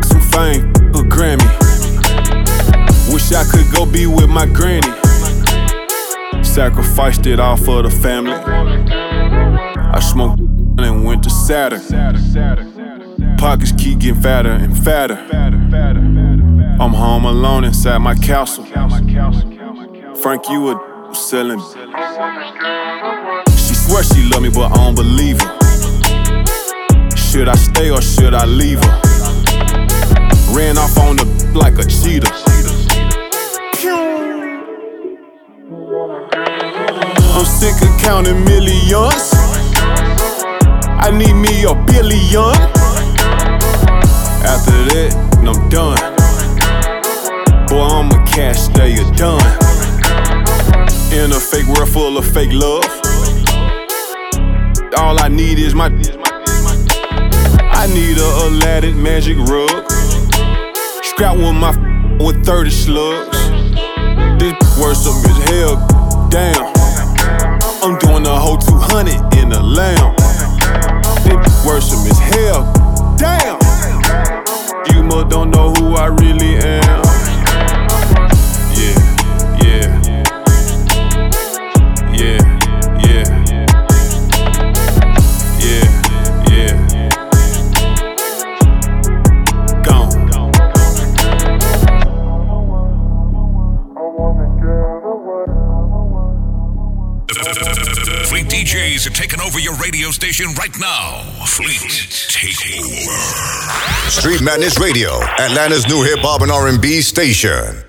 Some 0.00 0.22
fame, 0.32 0.70
a 0.96 1.04
Grammy. 1.04 1.44
Wish 3.12 3.30
I 3.32 3.44
could 3.44 3.70
go 3.76 3.84
be 3.84 4.06
with 4.06 4.30
my 4.30 4.46
granny. 4.46 4.88
Sacrificed 6.42 7.26
it 7.26 7.40
all 7.40 7.58
for 7.58 7.82
the 7.82 7.90
family. 7.90 8.32
I 8.32 10.00
smoked 10.00 10.40
and 10.40 11.04
went 11.04 11.22
to 11.24 11.30
Saturn. 11.30 11.80
Pockets 13.38 13.72
keep 13.72 14.00
getting 14.00 14.20
fatter 14.20 14.50
and 14.50 14.76
fatter. 14.76 15.16
I'm 16.80 16.92
home 16.92 17.24
alone 17.24 17.64
inside 17.64 17.98
my 17.98 18.14
castle. 18.14 18.64
Frank, 20.16 20.48
you 20.48 20.70
a 20.70 21.14
selling. 21.14 21.60
She 23.50 23.74
swears 23.74 24.08
she 24.12 24.28
love 24.30 24.42
me, 24.42 24.50
but 24.50 24.72
I 24.72 24.74
don't 24.74 24.94
believe 24.94 25.40
her. 25.40 25.58
Should 27.16 27.48
I 27.48 27.54
stay 27.54 27.90
or 27.90 28.02
should 28.02 28.34
I 28.34 28.44
leave 28.44 28.82
her? 28.84 29.00
Ran 30.54 30.76
off 30.78 30.98
on 30.98 31.16
the 31.16 31.52
like 31.54 31.78
a 31.78 31.84
cheetah. 31.84 32.28
I'm 37.32 37.46
sick 37.46 37.80
of 37.82 38.02
counting 38.02 38.44
millions. 38.44 39.39
I 41.02 41.10
need 41.10 41.32
me 41.32 41.64
a 41.64 41.74
billion. 41.86 42.54
After 44.44 44.76
that, 44.92 45.10
I'm 45.48 45.68
done. 45.70 45.96
Boy, 47.68 47.80
I'm 47.80 48.10
a 48.10 48.26
cash 48.26 48.58
stayer 48.58 49.10
done. 49.16 49.40
In 51.10 51.32
a 51.32 51.40
fake 51.40 51.66
world 51.68 51.88
full 51.88 52.18
of 52.18 52.26
fake 52.26 52.52
love. 52.52 52.84
All 54.98 55.18
I 55.18 55.28
need 55.28 55.58
is 55.58 55.74
my. 55.74 55.86
I 57.72 57.86
need 57.86 58.18
a 58.18 58.30
Aladdin 58.46 59.02
magic 59.02 59.38
rug. 59.38 59.90
Scrap 61.02 61.36
with 61.38 61.54
my 61.56 61.72
with 62.22 62.44
30 62.44 62.70
slugs. 62.70 63.38
This 64.38 64.54
worrisome 64.78 65.16
as 65.24 65.48
hell. 65.48 66.28
Damn. 66.28 66.76
I'm 67.82 67.98
doing 67.98 68.26
a 68.26 68.38
whole 68.38 68.58
200 68.58 69.38
in 69.38 69.52
a 69.52 69.62
lamb. 69.62 70.19
Worrisome 71.80 72.08
as 72.08 72.18
hell. 72.18 73.16
Damn. 73.16 73.58
You 74.94 75.02
must 75.02 75.30
don't 75.30 75.50
know 75.50 75.72
who 75.72 75.94
I 75.94 76.08
really 76.08 76.56
am. 76.56 77.09
Taking 99.20 99.40
over 99.42 99.58
your 99.58 99.74
radio 99.74 100.10
station 100.10 100.46
right 100.54 100.74
now. 100.80 101.20
Fleet. 101.44 101.90
Street 104.08 104.40
Madness 104.40 104.80
Radio, 104.80 105.10
Atlanta's 105.38 105.86
new 105.86 106.02
hip 106.02 106.20
hop 106.20 106.40
and 106.40 106.50
R&B 106.50 107.02
station. 107.02 107.84